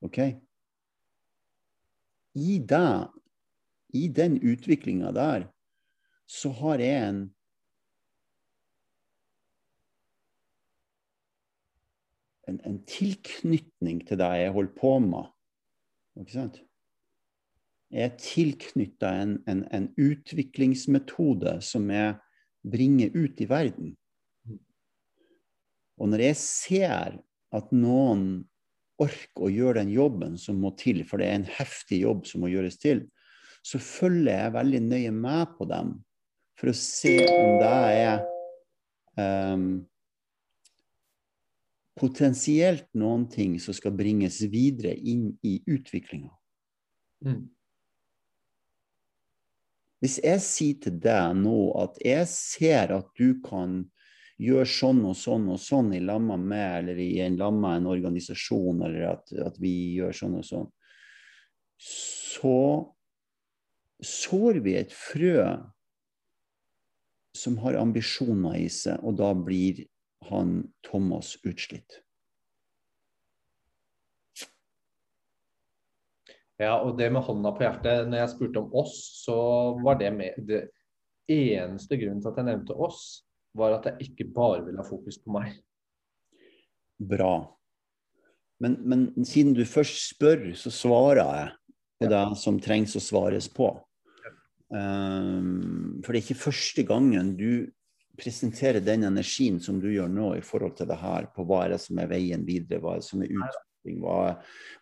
OK? 0.06 0.20
I 2.38 2.60
det 2.62 2.94
i 3.94 4.08
den 4.10 4.40
utviklinga 4.42 5.12
der, 5.16 5.48
så 6.30 6.50
har 6.50 6.82
jeg 6.82 7.10
en 7.10 7.24
en, 12.48 12.60
en 12.68 12.80
tilknytning 12.90 14.04
til 14.08 14.20
det 14.20 14.30
jeg 14.42 14.54
holder 14.56 14.78
på 14.78 14.94
med. 15.04 15.32
Ikke 16.20 16.36
sant? 16.36 16.62
Jeg 17.94 18.10
er 18.10 18.16
tilknytta 18.20 19.12
en, 19.22 19.36
en, 19.50 19.64
en, 19.74 19.90
utviklingsmetode 20.02 21.60
som 21.62 21.92
jeg 21.94 22.16
bringer 22.66 23.14
ut 23.14 23.42
i 23.44 23.50
verden. 23.50 23.94
Og 26.02 26.10
når 26.10 26.26
jeg 26.26 26.40
ser 26.42 27.20
at 27.54 27.76
noen 27.76 28.44
orker 29.02 29.46
å 29.46 29.52
gjøre 29.52 29.84
den 29.84 29.94
jobben 29.94 30.40
som 30.42 30.58
må 30.62 30.74
til, 30.80 31.04
for 31.06 31.22
det 31.22 31.30
er 31.30 31.38
en 31.42 31.52
heftig 31.60 32.02
jobb 32.02 32.26
som 32.30 32.42
må 32.44 32.50
gjøres 32.50 32.80
til, 32.82 33.06
så 33.64 33.80
følger 33.80 34.36
jeg 34.36 34.56
veldig 34.58 34.84
nøye 34.90 35.16
med 35.16 35.56
på 35.58 35.68
dem 35.70 35.96
for 36.60 36.72
å 36.72 36.76
se 36.78 37.16
om 37.32 37.58
det 37.62 37.72
er 38.04 38.22
um, 39.56 39.66
potensielt 42.00 42.88
noen 42.98 43.26
ting 43.32 43.58
som 43.62 43.76
skal 43.76 43.96
bringes 43.96 44.42
videre 44.52 44.94
inn 44.96 45.32
i 45.46 45.58
utviklinga. 45.70 46.32
Mm. 47.24 47.44
Hvis 50.04 50.20
jeg 50.20 50.44
sier 50.44 50.80
til 50.84 50.98
deg 51.00 51.38
nå 51.40 51.58
at 51.80 52.00
jeg 52.04 52.28
ser 52.28 52.92
at 52.92 53.12
du 53.16 53.40
kan 53.46 53.84
gjøre 54.42 54.68
sånn 54.68 55.00
og 55.08 55.16
sånn 55.16 55.46
og 55.54 55.62
sånn 55.62 55.94
i 55.96 56.02
lamma 56.04 56.36
med, 56.36 56.82
eller 56.82 57.00
i 57.00 57.22
en 57.24 57.38
lamma 57.40 57.78
en 57.78 57.88
organisasjon, 57.88 58.82
eller 58.84 59.14
at, 59.14 59.32
at 59.46 59.60
vi 59.62 59.94
gjør 60.00 60.18
sånn 60.18 60.36
og 60.42 60.48
sånn, 60.48 60.68
så 61.80 62.58
sår 64.06 64.62
vi 64.66 64.78
et 64.80 64.94
frø 64.94 65.48
som 67.38 67.58
har 67.64 67.80
ambisjoner 67.80 68.60
i 68.62 68.70
seg, 68.72 69.02
og 69.02 69.18
da 69.18 69.34
blir 69.34 69.84
han 70.30 70.62
Thomas 70.86 71.34
utslitt. 71.44 72.04
Ja, 76.62 76.78
og 76.78 76.96
det 77.00 77.10
med 77.12 77.26
hånda 77.26 77.52
på 77.56 77.66
hjertet, 77.66 78.08
når 78.08 78.22
jeg 78.22 78.32
spurte 78.36 78.62
om 78.62 78.76
oss, 78.84 78.96
så 79.24 79.36
var 79.84 79.98
det 80.00 80.12
med 80.16 80.38
det 80.48 80.62
eneste 81.32 81.98
grunnen 81.98 82.22
til 82.22 82.30
at 82.30 82.40
jeg 82.40 82.50
nevnte 82.52 82.78
oss, 82.78 83.24
var 83.58 83.80
at 83.80 83.90
jeg 83.90 84.12
ikke 84.12 84.30
bare 84.36 84.62
ville 84.66 84.80
ha 84.80 84.86
fokus 84.86 85.18
på 85.22 85.34
meg. 85.34 85.58
Bra. 87.02 87.34
Men, 88.64 88.78
men 88.88 89.26
siden 89.28 89.58
du 89.58 89.66
først 89.68 89.98
spør, 90.14 90.52
så 90.56 90.72
svarer 90.72 91.24
jeg 91.24 91.50
på 92.00 92.12
det 92.14 92.24
som 92.40 92.62
trengs 92.62 92.96
å 92.96 93.02
svares 93.04 93.50
på. 93.52 93.74
Um, 94.74 96.02
for 96.02 96.14
det 96.14 96.20
er 96.20 96.24
ikke 96.24 96.44
første 96.48 96.86
gangen 96.88 97.36
du 97.38 97.70
presenterer 98.18 98.82
den 98.82 99.06
energien 99.08 99.60
som 99.62 99.80
du 99.82 99.90
gjør 99.92 100.10
nå 100.10 100.34
i 100.38 100.46
forhold 100.46 100.78
til 100.78 100.90
det 100.90 101.00
her, 101.02 101.30
på 101.34 101.46
hva 101.50 101.64
er 101.66 101.76
det 101.76 101.82
som 101.84 102.00
er 102.02 102.10
veien 102.12 102.46
videre, 102.46 102.82
hva 102.82 102.96
er 102.96 103.02
det 103.02 103.08
som 103.08 103.24
er 103.26 103.34
utvikling, 103.34 104.00
hva, 104.04 104.18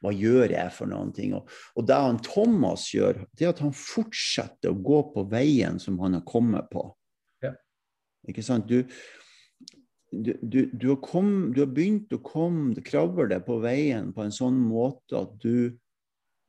hva 0.04 0.14
gjør 0.16 0.56
jeg 0.56 0.76
for 0.76 0.92
noen 0.92 1.14
ting? 1.16 1.36
Og, 1.38 1.52
og, 1.76 1.88
det 1.88 2.00
han 2.06 2.20
Thomas 2.24 2.89
gjør, 2.92 3.24
det 3.36 3.48
er 3.48 3.56
at 3.56 3.64
han 3.64 3.76
fortsetter 3.76 4.72
å 4.72 4.82
gå 4.92 5.02
på 5.16 5.26
veien 5.32 5.80
som 5.80 6.00
han 6.04 6.20
har 6.20 6.26
kommet 6.28 6.68
på. 6.72 6.86
Ja. 7.44 7.56
Ikke 8.32 8.44
sant? 8.46 8.72
Du, 8.72 8.84
du, 10.12 10.34
du, 10.42 10.60
du, 10.74 10.89
har 10.92 11.00
kom, 11.04 11.52
du, 11.56 11.64
har 11.64 11.72
begynt 11.72 12.12
å 12.16 12.20
komme, 12.24 12.76
kravle 12.84 13.39
på 13.48 13.60
veien 13.64 14.12
på 14.16 14.26
en 14.26 14.36
sånn 14.36 14.60
måte 14.60 15.24
at 15.24 15.36
du 15.44 15.72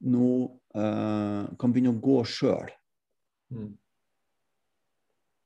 nå 0.02 0.28
uh, 0.74 1.46
kan 1.58 1.70
begynne 1.70 1.94
å 1.94 2.02
gå 2.02 2.22
sjøl. 2.26 2.72
Mm. 3.52 3.72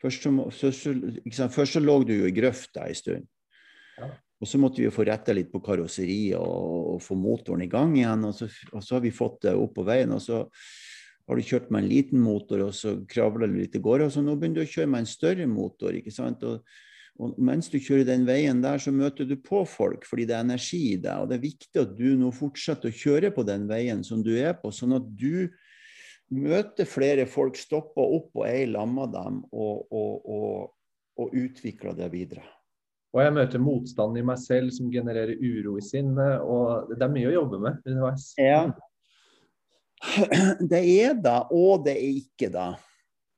Først, 0.03 0.27
så, 0.55 0.71
så, 0.71 1.49
først 1.51 1.79
så 1.79 1.83
lå 1.83 1.97
du 2.05 2.13
jo 2.15 2.29
i 2.29 2.35
grøfta 2.37 2.85
en 2.87 2.99
stund. 2.99 3.29
Ja. 3.97 4.11
Og 4.37 4.49
så 4.51 4.59
måtte 4.61 4.83
vi 4.83 4.85
jo 4.85 4.93
få 4.93 5.07
retta 5.09 5.33
litt 5.33 5.49
på 5.53 5.63
karosseriet 5.65 6.37
og, 6.37 6.97
og, 6.97 6.99
få 7.05 7.17
motoren 7.17 7.65
i 7.65 7.71
gang 7.73 7.95
igjen. 7.97 8.27
Og 8.29 8.35
så, 8.37 8.51
og 8.73 8.83
så, 8.85 8.99
har 8.99 9.07
vi 9.07 9.15
fått 9.15 9.47
det 9.47 9.55
opp 9.57 9.73
på 9.79 9.87
veien. 9.87 10.13
Og 10.13 10.21
så 10.23 10.43
har 11.27 11.39
du 11.39 11.47
kjørt 11.47 11.71
med 11.73 11.83
en 11.83 11.91
liten 11.91 12.21
motor, 12.23 12.67
og 12.69 12.75
så 12.77 12.99
kravler 13.09 13.51
du 13.51 13.57
litt 13.63 13.79
i 13.79 13.83
gårde. 13.83 14.11
Og 14.11 14.13
så 14.13 14.25
nå 14.25 14.37
begynner 14.37 14.61
du 14.61 14.67
å 14.67 14.75
kjøre 14.75 14.93
med 14.93 15.05
en 15.05 15.11
større 15.11 15.49
motor. 15.49 15.97
ikke 15.97 16.13
sant? 16.13 16.45
Og, 16.45 16.61
og 17.17 17.41
mens 17.41 17.73
du 17.73 17.79
kjører 17.81 18.05
den 18.11 18.29
veien 18.29 18.61
der, 18.61 18.83
så 18.83 18.93
møter 18.93 19.25
du 19.25 19.39
på 19.41 19.65
folk 19.65 20.05
fordi 20.05 20.29
det 20.29 20.37
er 20.37 20.45
energi 20.45 20.83
i 20.93 21.01
deg. 21.01 21.23
Og 21.23 21.33
det 21.33 21.39
er 21.39 21.47
viktig 21.49 21.83
at 21.87 21.97
du 21.97 22.11
nå 22.21 22.29
fortsetter 22.37 22.93
å 22.93 23.01
kjøre 23.01 23.33
på 23.33 23.47
den 23.49 23.65
veien 23.71 24.05
som 24.05 24.21
du 24.25 24.35
er 24.37 24.53
på, 24.61 24.69
sånn 24.69 24.99
at 25.01 25.09
du 25.17 25.49
møter 26.35 26.89
flere 26.89 27.27
folk, 27.31 27.59
stoppe 27.59 28.03
opp 28.03 28.35
og 28.41 28.49
i 28.49 28.67
lag 28.69 28.95
dem 29.13 29.43
og, 29.53 29.87
og, 29.93 30.27
og, 30.27 30.73
og, 31.21 31.35
utvikler 31.37 31.97
det 31.99 32.11
videre. 32.13 32.45
Og 33.15 33.23
jeg 33.23 33.35
møter 33.37 33.63
motstand 33.63 34.19
i 34.19 34.25
meg 34.27 34.41
selv 34.43 34.75
som 34.77 34.91
genererer 34.93 35.39
uro 35.39 35.77
i 35.79 35.85
sinnet. 35.85 36.43
Og 36.43 36.91
det 36.93 37.01
er 37.07 37.15
mye 37.15 37.31
å 37.31 37.37
jobbe 37.39 37.63
med 37.63 37.87
underveis. 37.87 38.33
Ja. 38.37 38.67
Det 40.61 40.83
er 40.83 41.15
det, 41.17 41.39
og 41.57 41.87
det 41.87 41.95
er 41.97 42.19
ikke 42.19 42.51
det. 42.53 42.67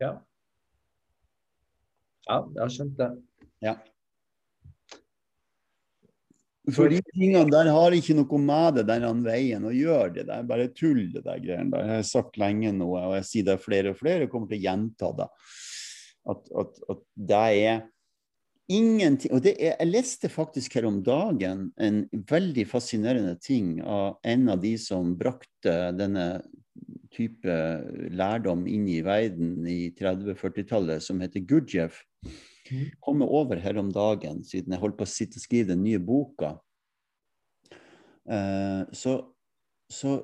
Ja. 0.02 0.16
Ja, 2.26 2.40
jeg 2.42 2.60
har 2.64 2.72
skjønt 2.74 2.98
det. 2.98 3.08
Ja. 3.64 3.76
For 6.74 6.90
de 6.92 7.00
tingene 7.14 7.48
der 7.48 7.70
har 7.72 7.94
ikke 7.96 8.16
noe 8.18 8.40
med 8.42 8.78
det 8.78 8.86
der 8.88 9.04
denne 9.06 9.24
veien 9.24 9.64
å 9.64 9.72
gjøre. 9.72 10.24
Det 10.26 10.34
er 10.34 10.48
bare 10.48 10.68
tull, 10.76 11.06
det 11.14 11.24
der 11.24 11.40
greiene 11.40 11.72
der. 11.72 11.86
Jeg 11.86 12.02
har 12.02 12.08
sagt 12.08 12.40
lenge 12.40 12.72
nå, 12.76 12.88
og 12.92 13.14
jeg 13.16 13.28
sier 13.28 13.46
det 13.48 13.60
flere 13.62 13.94
og 13.94 14.00
flere, 14.00 14.26
og 14.26 14.34
kommer 14.34 14.50
til 14.50 14.60
å 14.60 14.66
gjenta 14.66 15.12
det. 15.22 15.28
At, 16.28 16.50
at, 16.60 16.82
at 16.92 17.06
det 17.30 17.44
er 17.62 17.86
ingenting 18.68 19.32
Og 19.32 19.46
er, 19.48 19.78
jeg 19.78 19.88
leste 19.88 20.28
faktisk 20.28 20.74
her 20.76 20.84
om 20.84 20.98
dagen 21.00 21.70
en 21.80 22.02
veldig 22.28 22.66
fascinerende 22.68 23.38
ting 23.40 23.78
av 23.80 24.18
en 24.28 24.52
av 24.52 24.60
de 24.60 24.74
som 24.82 25.14
brakte 25.16 25.76
denne 25.96 26.26
type 27.14 27.54
lærdom 28.12 28.66
inn 28.68 28.84
i 28.92 29.00
verden 29.02 29.64
i 29.66 29.88
30-40-tallet, 29.96 31.02
som 31.02 31.24
heter 31.24 31.46
Gurdjieff. 31.48 32.02
Mm. 32.70 32.88
Komme 33.00 33.28
over 33.28 33.60
her 33.62 33.78
om 33.80 33.92
dagen, 33.92 34.42
siden 34.44 34.74
jeg 34.74 34.82
holdt 34.82 34.98
på 34.98 35.06
å 35.06 35.10
sitte 35.10 35.40
og 35.40 35.44
skrive 35.44 35.72
den 35.72 35.84
nye 35.84 36.00
boka. 36.02 36.56
Eh, 38.28 38.82
så, 38.92 39.12
så 39.88 40.16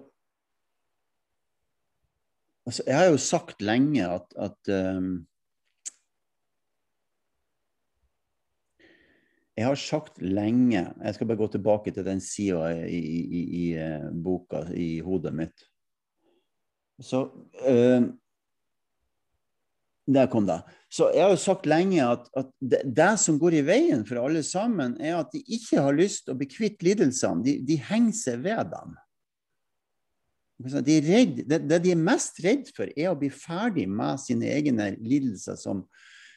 altså, 2.66 2.82
Jeg 2.86 2.96
har 2.98 3.06
jo 3.08 3.20
sagt 3.22 3.62
lenge 3.64 4.04
at, 4.04 4.34
at 4.36 4.72
um, 4.96 5.22
Jeg 9.56 9.64
har 9.70 9.78
sagt 9.78 10.20
lenge 10.20 10.82
Jeg 10.82 11.14
skal 11.14 11.30
bare 11.30 11.40
gå 11.40 11.48
tilbake 11.54 11.94
til 11.94 12.04
den 12.04 12.20
sida 12.20 12.74
i, 12.74 12.98
i, 12.98 13.22
i, 13.22 13.44
i, 13.62 13.64
eh, 13.78 14.10
boka, 14.12 14.66
i 14.74 14.98
hodet 15.00 15.32
mitt. 15.34 15.64
Så 17.00 17.24
uh, 17.64 18.10
der 20.04 20.26
kom 20.28 20.44
det. 20.44 20.58
Så 20.92 21.08
jeg 21.14 21.24
har 21.24 21.32
jo 21.32 21.40
sagt 21.40 21.64
lenge 21.66 22.02
at, 22.04 22.26
at 22.36 22.50
det, 22.60 22.82
det, 22.84 23.12
som 23.22 23.38
går 23.40 23.56
i 23.56 23.62
veien 23.64 24.02
for 24.04 24.20
alle 24.20 24.42
sammen, 24.44 24.98
er 25.00 25.16
at 25.16 25.32
de 25.32 25.40
ikke 25.56 25.80
har 25.80 25.96
lyst 25.96 26.26
til 26.26 26.34
å 26.34 26.40
bli 26.40 26.48
kvitt 26.50 26.84
lidelsene. 26.84 27.40
De, 27.46 27.56
de 27.64 27.78
henger 27.88 28.18
seg 28.18 28.42
ved 28.44 28.68
dem. 28.74 28.92
De 30.84 30.98
redd, 31.02 31.40
det, 31.48 31.62
det, 31.66 31.78
de 31.82 31.94
er 31.94 32.00
mest 32.00 32.38
redd 32.44 32.68
for, 32.76 32.92
er 32.92 33.10
å 33.10 33.18
bli 33.18 33.30
ferdig 33.32 33.88
med 33.90 34.20
sine 34.22 34.52
egne 34.52 34.92
lidelser, 35.00 35.56
som 35.58 35.82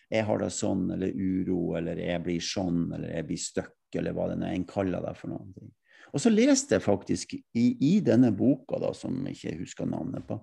jeg 0.09 0.23
har 0.25 0.39
det 0.41 0.49
sånn, 0.55 0.87
eller 0.95 1.11
uro, 1.11 1.75
eller 1.77 1.99
jeg 1.99 2.23
blir 2.23 2.43
sånn, 2.43 2.87
eller 2.95 3.11
jeg 3.11 3.27
blir 3.27 3.41
stuck, 3.43 3.75
eller 3.99 4.15
hva 4.15 4.29
det 4.31 4.39
en 4.47 4.65
kaller 4.67 5.03
det 5.03 5.13
for 5.19 5.35
noe. 5.35 5.67
Og 6.15 6.23
så 6.23 6.31
leste 6.31 6.77
jeg 6.77 6.85
faktisk 6.85 7.35
i, 7.35 7.67
i 7.83 7.93
denne 8.01 8.31
boka, 8.35 8.79
da, 8.81 8.93
som 8.95 9.19
jeg 9.27 9.35
ikke 9.35 9.57
husker 9.59 9.89
navnet 9.91 10.23
på 10.25 10.39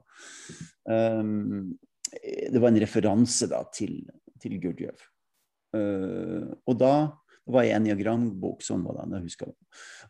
um, 0.93 1.72
Det 2.23 2.61
var 2.61 2.71
en 2.71 2.81
referanse 2.83 3.49
da, 3.51 3.65
til, 3.75 4.01
til 4.43 4.57
Gurdjieff. 4.62 5.11
Uh, 5.75 6.55
og 6.71 6.79
da 6.79 6.95
det 7.45 7.53
var 7.53 7.67
en 7.69 7.85
diagrambok 7.85 8.62
sånn 8.65 8.85
var 8.87 9.03
det. 9.03 9.19
jeg 9.19 9.27
husker 9.27 9.51
det. 9.51 9.57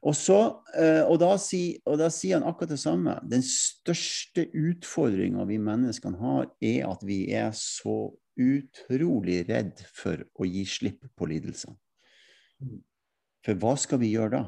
Og, 0.07 0.13
så, 0.15 0.39
uh, 0.77 1.03
og, 1.09 1.17
da 1.19 1.33
si, 1.43 1.63
og, 1.83 2.03
sier 2.15 2.39
han 2.39 2.47
akkurat 2.47 2.75
det 2.77 2.79
samme. 2.79 3.17
Den 3.27 3.43
største 3.43 4.47
utfordringa 4.55 5.47
vi 5.49 5.59
menneskene 5.59 6.21
har, 6.21 6.47
er 6.63 6.85
at 6.93 7.03
vi 7.07 7.25
er 7.35 7.51
så 7.59 8.13
utrolig 8.39 9.45
redd 9.49 9.83
for 9.95 10.23
å 10.39 10.47
gi 10.47 10.63
slipp 10.67 11.09
på 11.19 11.31
lidelsene. 11.31 11.75
For 13.45 13.59
hva 13.61 13.75
skal 13.83 14.01
vi 14.03 14.15
gjøre 14.15 14.37
da? 14.37 14.45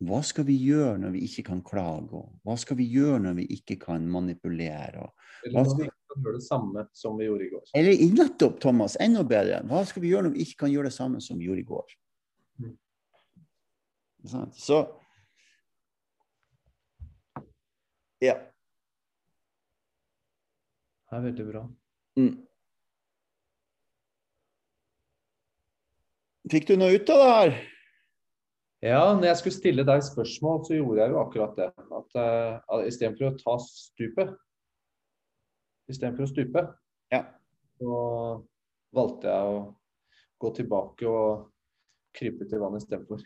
Hva 0.00 0.22
skal 0.24 0.46
vi 0.48 0.54
gjøre 0.56 0.96
når 1.02 1.12
vi 1.12 1.26
ikke 1.26 1.44
kan 1.50 1.58
klage? 1.64 2.22
Hva 2.46 2.54
skal 2.56 2.78
vi 2.78 2.86
gjøre 2.88 3.18
når 3.26 3.34
vi 3.42 3.50
ikke 3.58 3.76
kan 3.82 4.06
manipulere? 4.08 5.10
Eller 5.46 5.64
skal 5.64 5.82
vi 5.82 5.88
ikke 5.88 6.12
kan 6.12 6.24
gjøre 6.24 6.36
det 6.36 6.46
samme 6.46 6.84
som 6.96 7.18
vi 7.18 7.26
gjorde 7.28 7.46
i 7.46 7.50
går. 7.52 7.64
Eller 7.80 8.04
nettopp, 8.16 8.60
Thomas. 8.62 8.96
Enda 9.00 9.24
bedre. 9.24 9.62
Hva 9.70 9.82
skal 9.88 10.04
vi 10.04 10.12
gjøre 10.12 10.28
når 10.28 10.36
vi 10.36 10.46
ikke 10.46 10.62
kan 10.64 10.72
gjøre 10.72 10.90
det 10.90 10.96
samme 10.96 11.22
som 11.24 11.38
vi 11.40 11.48
gjorde 11.48 11.64
i 11.64 11.68
går? 11.70 11.96
Mm. 12.60 12.76
Så 14.52 14.84
Ja. 18.20 18.36
Det 21.10 21.16
er 21.16 21.22
veldig 21.24 21.44
bra. 21.48 21.64
Mm. 22.20 22.34
Fikk 26.50 26.68
du 26.68 26.76
noe 26.76 26.98
ut 26.98 27.10
av 27.14 27.22
det 27.22 27.30
her? 27.30 27.54
Ja, 28.80 29.00
når 29.12 29.26
jeg 29.28 29.38
skulle 29.40 29.56
stille 29.56 29.84
deg 29.84 30.04
spørsmål, 30.04 30.62
så 30.66 30.76
gjorde 30.76 31.02
jeg 31.02 31.12
jo 31.12 31.18
akkurat 31.20 31.58
det. 31.58 31.66
At 31.98 32.14
uh, 32.16 32.84
istedenfor 32.88 33.28
å 33.28 33.34
ta 33.40 33.56
stupet 33.64 34.30
Istedenfor 35.90 36.24
å 36.24 36.30
stupe, 36.30 36.62
ja. 37.10 37.22
så 37.80 37.92
valgte 38.94 39.26
jeg 39.30 39.44
å 39.54 39.56
gå 40.40 40.48
tilbake 40.56 41.04
og 41.10 41.28
krype 42.16 42.44
til 42.48 42.58
vannet 42.62 42.82
istedenfor. 42.84 43.18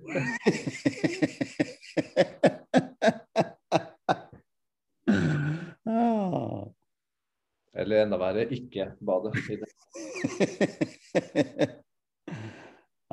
Eller 7.80 8.02
enda 8.02 8.18
verre, 8.20 8.42
ikke 8.52 8.90
bade. 9.00 9.32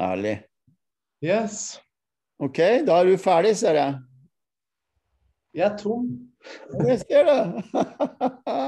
Ærlig. 0.09 0.43
Yes. 1.23 1.79
OK, 2.39 2.57
da 2.87 2.99
er 2.99 3.05
du 3.07 3.17
ferdig, 3.17 3.57
ser 3.57 3.73
jeg. 3.79 3.93
Jeg 5.55 5.71
er 5.71 5.77
tom. 5.77 6.29
Jeg 6.87 6.99
ser 6.99 7.23
det. 7.29 7.63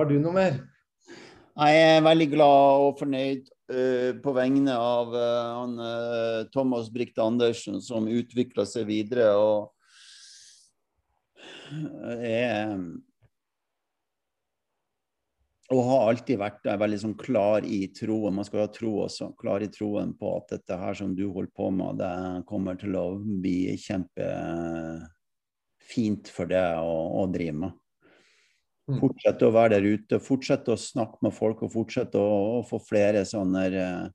Har 0.00 0.08
du 0.08 0.14
noe 0.16 0.32
mer? 0.32 0.54
Jeg 1.60 1.80
er 1.84 1.98
veldig 2.00 2.26
glad 2.32 2.84
og 2.86 2.94
fornøyd 2.96 3.50
uh, 3.68 4.16
på 4.24 4.32
vegne 4.32 4.72
av 4.72 5.10
uh, 5.12 5.58
han, 5.58 5.74
uh, 5.76 6.48
Thomas 6.54 6.88
Brikt 6.88 7.20
Andersen, 7.20 7.82
som 7.84 8.08
utvikla 8.08 8.64
seg 8.64 8.88
videre. 8.88 9.36
og 9.36 9.68
er 12.16 12.80
og 15.68 15.84
har 15.90 16.08
alltid 16.14 16.40
vært 16.40 16.64
veldig 16.80 17.00
sånn 17.04 17.20
klar 17.20 17.60
i 17.68 17.92
troen. 17.92 18.34
Man 18.40 18.48
skal 18.48 18.64
ha 18.64 18.72
tro 18.72 19.04
også. 19.04 19.36
Klar 19.36 19.60
i 19.60 19.68
troen 19.68 20.16
på 20.16 20.32
at 20.38 20.48
dette 20.56 20.80
her 20.80 20.96
som 20.96 21.12
du 21.12 21.28
holder 21.28 21.52
på 21.60 21.68
med, 21.76 22.00
det 22.00 22.48
kommer 22.48 22.72
til 22.80 22.96
å 22.96 23.20
bli 23.20 23.76
kjempefint 23.84 25.04
for 26.32 26.48
deg 26.56 26.80
å, 26.80 27.20
å 27.20 27.28
drive 27.36 27.56
med. 27.66 27.76
Mm. 28.90 28.98
Fortsette 28.98 29.46
å 29.46 29.54
være 29.54 29.76
der 29.76 29.84
ute, 29.86 30.18
fortsette 30.22 30.72
å 30.74 30.80
snakke 30.80 31.20
med 31.22 31.34
folk 31.36 31.62
og 31.62 31.70
fortsette 31.74 32.18
å, 32.18 32.58
å 32.58 32.62
få 32.66 32.80
flere 32.82 33.22
sånne 33.28 33.62
uh, 33.70 34.08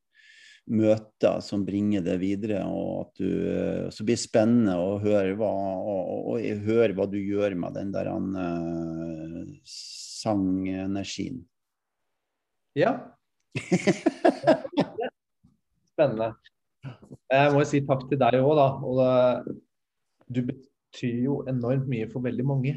møter 0.75 1.39
som 1.45 1.63
bringer 1.67 2.03
det 2.03 2.17
videre. 2.19 2.63
og 2.67 3.05
at 3.05 3.21
du, 3.21 3.29
uh, 3.47 3.87
Så 3.93 4.03
blir 4.03 4.17
det 4.17 4.25
spennende 4.25 4.75
å 4.81 4.97
høre 5.03 5.35
hva, 5.39 5.51
og, 5.79 6.01
og, 6.11 6.31
og 6.35 6.65
høre 6.67 6.95
hva 6.97 7.07
du 7.07 7.19
gjør 7.21 7.55
med 7.61 7.77
den 7.79 7.93
der 7.95 8.11
uh, 8.11 9.43
sangenergien. 9.69 11.39
Ja. 12.75 12.97
Spennende. 15.95 16.33
Jeg 17.31 17.53
må 17.53 17.61
jo 17.63 17.67
si 17.69 17.79
takk 17.87 18.03
til 18.09 18.19
deg 18.19 18.41
òg, 18.41 18.53
da. 18.59 18.67
Og 18.83 18.99
det, 18.99 19.55
du 20.35 20.41
betyr 20.49 21.23
jo 21.23 21.39
enormt 21.49 21.87
mye 21.89 22.09
for 22.11 22.25
veldig 22.25 22.45
mange. 22.47 22.75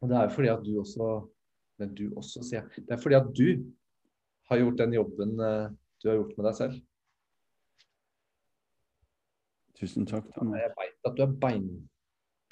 Og 0.00 0.08
det 0.08 0.16
er 0.16 0.32
fordi 0.32 0.48
at 0.52 0.64
du 0.64 0.72
også 0.80 1.10
Men 1.80 1.94
du 1.96 2.10
også, 2.16 2.42
sier 2.44 2.60
jeg. 2.60 2.84
Det 2.84 2.92
er 2.92 3.00
fordi 3.00 3.16
at 3.16 3.28
du 3.32 3.46
har 4.50 4.58
gjort 4.60 4.80
den 4.82 4.92
jobben 4.92 5.30
eh, 5.40 5.70
du 6.02 6.08
har 6.08 6.18
gjort 6.18 6.34
med 6.36 6.46
deg 6.48 6.56
selv. 6.58 6.74
Tusen 9.80 10.08
takk. 10.08 10.26
Thomas. 10.34 10.60
Jeg 10.60 10.72
veit 10.76 11.08
at 11.08 11.16
du 11.16 11.22
er 11.24 11.36
bein, 11.40 11.68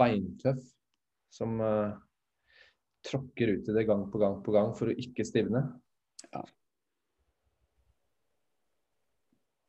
beintøff. 0.01 0.63
Som 1.29 1.59
uh, 1.61 1.93
tråkker 3.05 3.53
ut 3.59 3.69
i 3.69 3.75
det 3.77 3.85
gang 3.89 4.07
på 4.09 4.21
gang 4.21 4.39
på 4.45 4.55
gang 4.55 4.73
for 4.77 4.89
å 4.89 4.97
ikke 4.97 5.27
stivne. 5.29 5.61
Ja. 6.33 6.41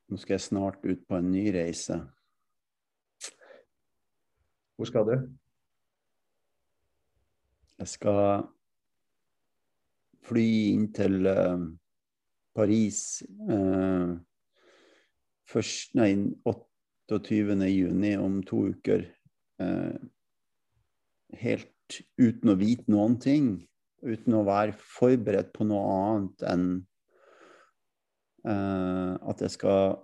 Nå 0.08 0.18
skal 0.18 0.38
jeg 0.38 0.46
snart 0.48 0.80
ut 0.88 1.04
på 1.04 1.20
en 1.20 1.28
ny 1.32 1.44
reise. 1.54 2.00
Hvor 4.80 4.88
skal 4.88 5.06
du? 5.06 5.14
Jeg 7.80 7.88
skal 7.88 8.42
fly 10.28 10.48
inn 10.74 10.90
til 10.92 11.24
uh, 11.24 11.62
Paris 12.56 13.22
uh, 13.48 14.12
først, 15.48 15.94
nei, 15.96 16.10
28. 16.44 17.56
juni, 17.72 18.12
om 18.20 18.42
to 18.44 18.66
uker. 18.74 19.06
Uh, 19.62 19.96
helt 21.40 22.02
uten 22.20 22.52
å 22.52 22.58
vite 22.60 22.92
noen 22.92 23.16
ting. 23.22 23.48
Uten 24.04 24.36
å 24.36 24.44
være 24.44 24.76
forberedt 24.76 25.54
på 25.56 25.64
noe 25.68 25.96
annet 26.04 26.48
enn 26.52 26.70
at 28.40 29.42
jeg 29.44 29.52
skal 29.52 29.98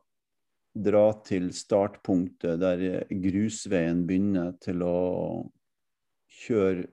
dra 0.84 1.06
til 1.24 1.46
startpunktet 1.56 2.58
der 2.60 2.82
grusveien 3.08 4.02
begynner 4.04 4.50
til 4.60 4.82
å 4.84 4.98
kjøre 6.42 6.84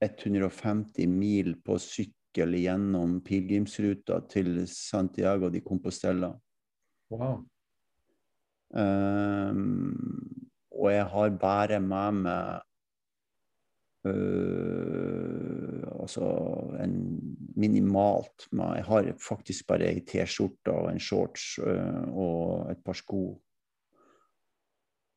150 0.00 1.06
mil 1.12 1.54
på 1.64 1.76
sykkel 1.82 2.56
gjennom 2.56 3.18
pilegrimsruta 3.26 4.22
til 4.30 4.62
Santiago 4.70 5.50
de 5.52 5.60
Compostela. 5.60 6.32
Wow. 7.10 7.42
Um, 8.70 9.96
og 10.70 10.92
jeg 10.92 11.06
har 11.12 11.38
bare 11.42 11.80
med 11.84 12.24
meg 12.24 12.66
Uh, 14.00 15.84
altså 16.00 16.24
en 16.80 16.94
minimalt 17.56 18.46
Jeg 18.50 18.84
har 18.84 19.10
faktisk 19.20 19.66
bare 19.68 19.90
ei 19.90 20.00
T-skjorte 20.00 20.72
og 20.72 20.88
en 20.88 21.00
shorts 21.00 21.58
uh, 21.60 22.08
og 22.08 22.70
et 22.72 22.80
par 22.80 22.96
sko. 22.96 23.36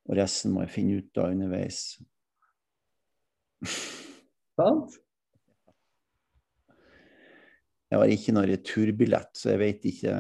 Og 0.04 0.18
resten 0.20 0.52
må 0.52 0.66
jeg 0.66 0.76
finne 0.76 1.00
ut 1.00 1.24
av 1.24 1.32
underveis. 1.32 1.80
Sant? 4.60 4.98
Jeg 7.94 8.02
har 8.02 8.10
ikke 8.10 8.34
noen 8.34 8.50
returbillett, 8.50 9.30
så 9.38 9.52
jeg 9.52 9.62
vet 9.62 9.84
ikke 9.86 10.14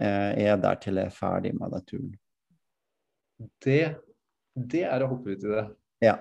Jeg 0.00 0.46
er 0.48 0.60
der 0.62 0.78
til 0.80 1.00
jeg 1.00 1.10
er 1.10 1.12
ferdig 1.12 1.52
med 1.58 1.74
den 1.76 1.84
turen. 1.90 2.14
Det, 3.64 3.82
det 4.56 4.82
er 4.88 5.04
å 5.04 5.10
hoppe 5.12 5.36
ut 5.36 5.44
i 5.44 5.52
det. 5.52 5.66
Ja. 6.02 6.14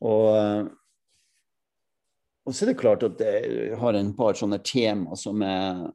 Og, 0.00 0.66
og 2.42 2.56
så 2.56 2.64
er 2.64 2.72
det 2.72 2.80
klart 2.80 3.06
at 3.06 3.22
jeg 3.22 3.78
har 3.78 3.96
en 3.96 4.12
par 4.18 4.34
sånne 4.38 4.58
tema 4.66 5.18
som 5.20 5.46
er 5.46 5.86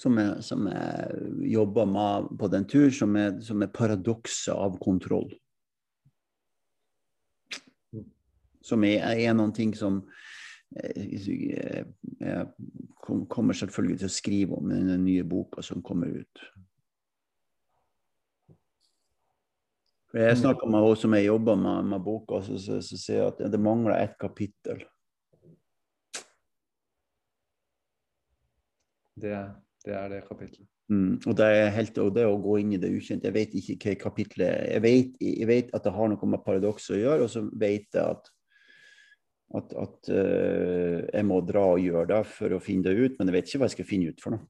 som 0.00 0.16
jeg, 0.18 0.42
som 0.42 0.66
jeg 0.66 1.30
jobber 1.52 1.86
med 1.86 2.32
på 2.40 2.48
den 2.50 2.64
tur, 2.66 2.88
som 2.94 3.14
er, 3.20 3.36
som 3.44 3.62
er 3.62 3.70
paradokser 3.70 4.56
av 4.56 4.80
kontroll. 4.82 5.28
Som 8.62 8.84
er, 8.86 9.04
er 9.12 9.34
noen 9.36 9.54
ting 9.56 9.74
som 9.76 10.02
jeg, 10.72 11.84
jeg 12.20 12.46
kommer 13.28 13.56
selvfølgelig 13.56 13.98
til 14.00 14.08
å 14.08 14.14
skrive 14.14 14.58
om 14.58 14.70
i 14.72 14.80
den 14.86 15.04
nye 15.04 15.24
boka 15.28 15.64
som 15.64 15.82
kommer 15.84 16.12
ut. 16.22 16.44
For 20.12 20.20
jeg 20.20 20.40
snakka 20.42 20.68
med 20.68 20.84
henne 20.84 20.96
som 21.00 21.14
jeg 21.16 21.24
jobber 21.24 21.56
med, 21.56 21.92
med 21.92 22.02
boka, 22.04 22.42
så, 22.44 22.58
så, 22.60 22.80
så 22.84 22.98
sier 23.00 23.22
jeg 23.22 23.30
at 23.30 23.46
det 23.52 23.60
mangler 23.60 23.96
ett 23.96 24.18
kapittel. 24.20 24.82
Det, 29.22 29.38
det 29.86 29.96
er 29.96 30.12
det 30.12 30.20
kapittelet. 30.28 30.68
Mm, 30.92 31.14
og, 31.26 31.32
det 31.38 31.46
er 31.46 31.70
helt, 31.72 31.98
og 32.02 32.12
det 32.12 32.26
å 32.28 32.36
gå 32.42 32.58
inn 32.60 32.72
i 32.74 32.78
det 32.80 32.90
ukjente 32.92 33.28
Jeg 33.28 33.36
vet 33.36 33.52
ikke 33.56 33.76
hva 33.78 33.98
kapitlet 34.02 34.64
jeg 34.66 34.82
vet, 34.82 35.12
jeg 35.22 35.46
vet 35.48 35.70
at 35.72 35.86
det 35.86 35.92
har 35.94 36.10
noe 36.10 36.28
med 36.28 36.42
paradokset 36.44 36.96
å 36.96 37.00
gjøre, 37.00 37.24
og 37.24 37.30
så 37.32 37.44
vet 37.48 37.86
jeg 37.94 38.02
at, 38.02 38.28
at, 39.58 39.74
at 39.76 40.10
uh, 40.12 40.98
jeg 41.06 41.24
må 41.28 41.40
dra 41.46 41.64
og 41.74 41.82
gjøre 41.82 42.08
det 42.14 42.22
for 42.32 42.56
å 42.56 42.62
finne 42.62 42.88
det 42.88 42.96
ut, 42.96 43.18
men 43.18 43.28
jeg 43.28 43.36
vet 43.36 43.50
ikke 43.50 43.62
hva 43.62 43.68
jeg 43.68 43.76
skal 43.76 43.88
finne 43.88 44.12
ut 44.12 44.24
for 44.24 44.36
noe. 44.36 44.44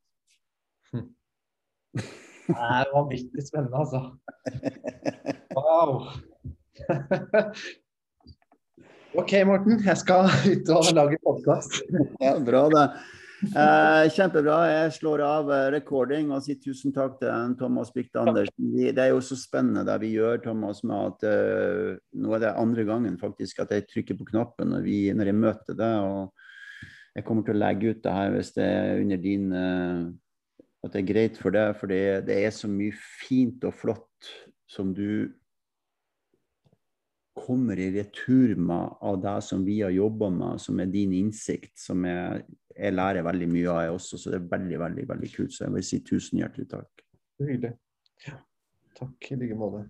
Hm. 0.92 1.09
Det 2.48 2.59
er 2.59 2.90
vanvittig 2.92 3.42
spennende, 3.46 3.78
altså. 3.82 4.00
Wow. 5.57 5.90
OK, 9.20 9.32
Morten. 9.44 9.82
Jeg 9.84 9.98
skal 10.00 10.30
ut 10.48 10.70
og 10.72 10.92
lage 10.96 11.18
podkast. 11.24 11.72
Ja, 12.22 12.32
bra, 12.40 12.62
det. 12.72 12.86
Eh, 13.43 14.05
kjempebra. 14.14 14.57
Jeg 14.70 14.93
slår 15.01 15.22
av 15.26 15.49
eh, 15.51 15.68
recording 15.74 16.30
og 16.30 16.45
sier 16.45 16.61
tusen 16.62 16.95
takk 16.95 17.16
til 17.18 17.57
Thomas 17.59 17.90
Bykte 17.90 18.22
Andersen. 18.22 18.68
Det 18.70 19.03
er 19.03 19.11
jo 19.11 19.22
så 19.24 19.34
spennende 19.38 19.82
det 19.88 19.97
vi 20.05 20.12
gjør, 20.14 20.38
Thomas, 20.45 20.84
med 20.86 21.09
at 21.11 21.26
uh, 21.26 21.99
nå 22.22 22.36
er 22.36 22.45
det 22.45 22.53
andre 22.61 22.84
gangen 22.86 23.18
faktisk 23.18 23.64
at 23.64 23.74
jeg 23.74 23.88
trykker 23.90 24.20
på 24.20 24.28
knappen 24.30 24.70
når, 24.70 24.86
vi, 24.86 24.99
når 25.16 25.32
jeg 25.32 25.40
møter 25.40 25.78
deg. 25.78 26.07
og 26.07 27.18
Jeg 27.18 27.26
kommer 27.26 27.49
til 27.49 27.59
å 27.59 27.62
legge 27.64 27.90
ut 27.90 28.07
det 28.07 28.14
her 28.20 28.32
hvis 28.36 28.55
det 28.55 28.68
er 28.68 29.03
under 29.03 29.22
din 29.26 29.51
uh, 29.51 30.07
At 30.86 30.95
det 30.95 31.03
er 31.03 31.11
greit 31.11 31.43
for 31.43 31.59
deg, 31.59 31.74
for 31.80 31.90
det, 31.90 32.03
det 32.30 32.38
er 32.45 32.55
så 32.55 32.70
mye 32.70 32.95
fint 33.26 33.66
og 33.66 33.74
flott 33.74 34.32
som 34.70 34.95
du 34.95 35.32
kommer 37.34 37.78
i 37.80 37.90
retur 37.90 38.55
med 38.61 38.99
av 39.03 39.18
det 39.22 39.38
som 39.47 39.64
vi 39.64 39.80
har 39.80 39.90
jobba 39.90 40.28
med, 40.30 40.61
som 40.61 40.80
er 40.82 40.90
din 40.93 41.14
innsikt, 41.16 41.74
som 41.80 42.05
jeg, 42.07 42.45
jeg, 42.77 42.95
lærer 42.95 43.27
veldig 43.27 43.49
mye 43.53 43.68
av, 43.70 43.81
jeg 43.85 43.97
også. 43.99 44.18
Så 44.18 44.33
det 44.33 44.41
er 44.41 44.51
veldig, 44.57 44.79
veldig 44.85 45.09
veldig 45.09 45.33
kult. 45.37 45.55
Så 45.55 45.64
jeg 45.64 45.75
vil 45.77 45.89
si 45.89 46.01
tusen 46.07 46.43
hjertelig 46.43 46.68
takk. 46.73 47.07
Hyggelig. 47.43 47.75
Ja. 48.27 48.39
Takk 48.99 49.33
i 49.33 49.41
like 49.41 49.59
måte. 49.59 49.87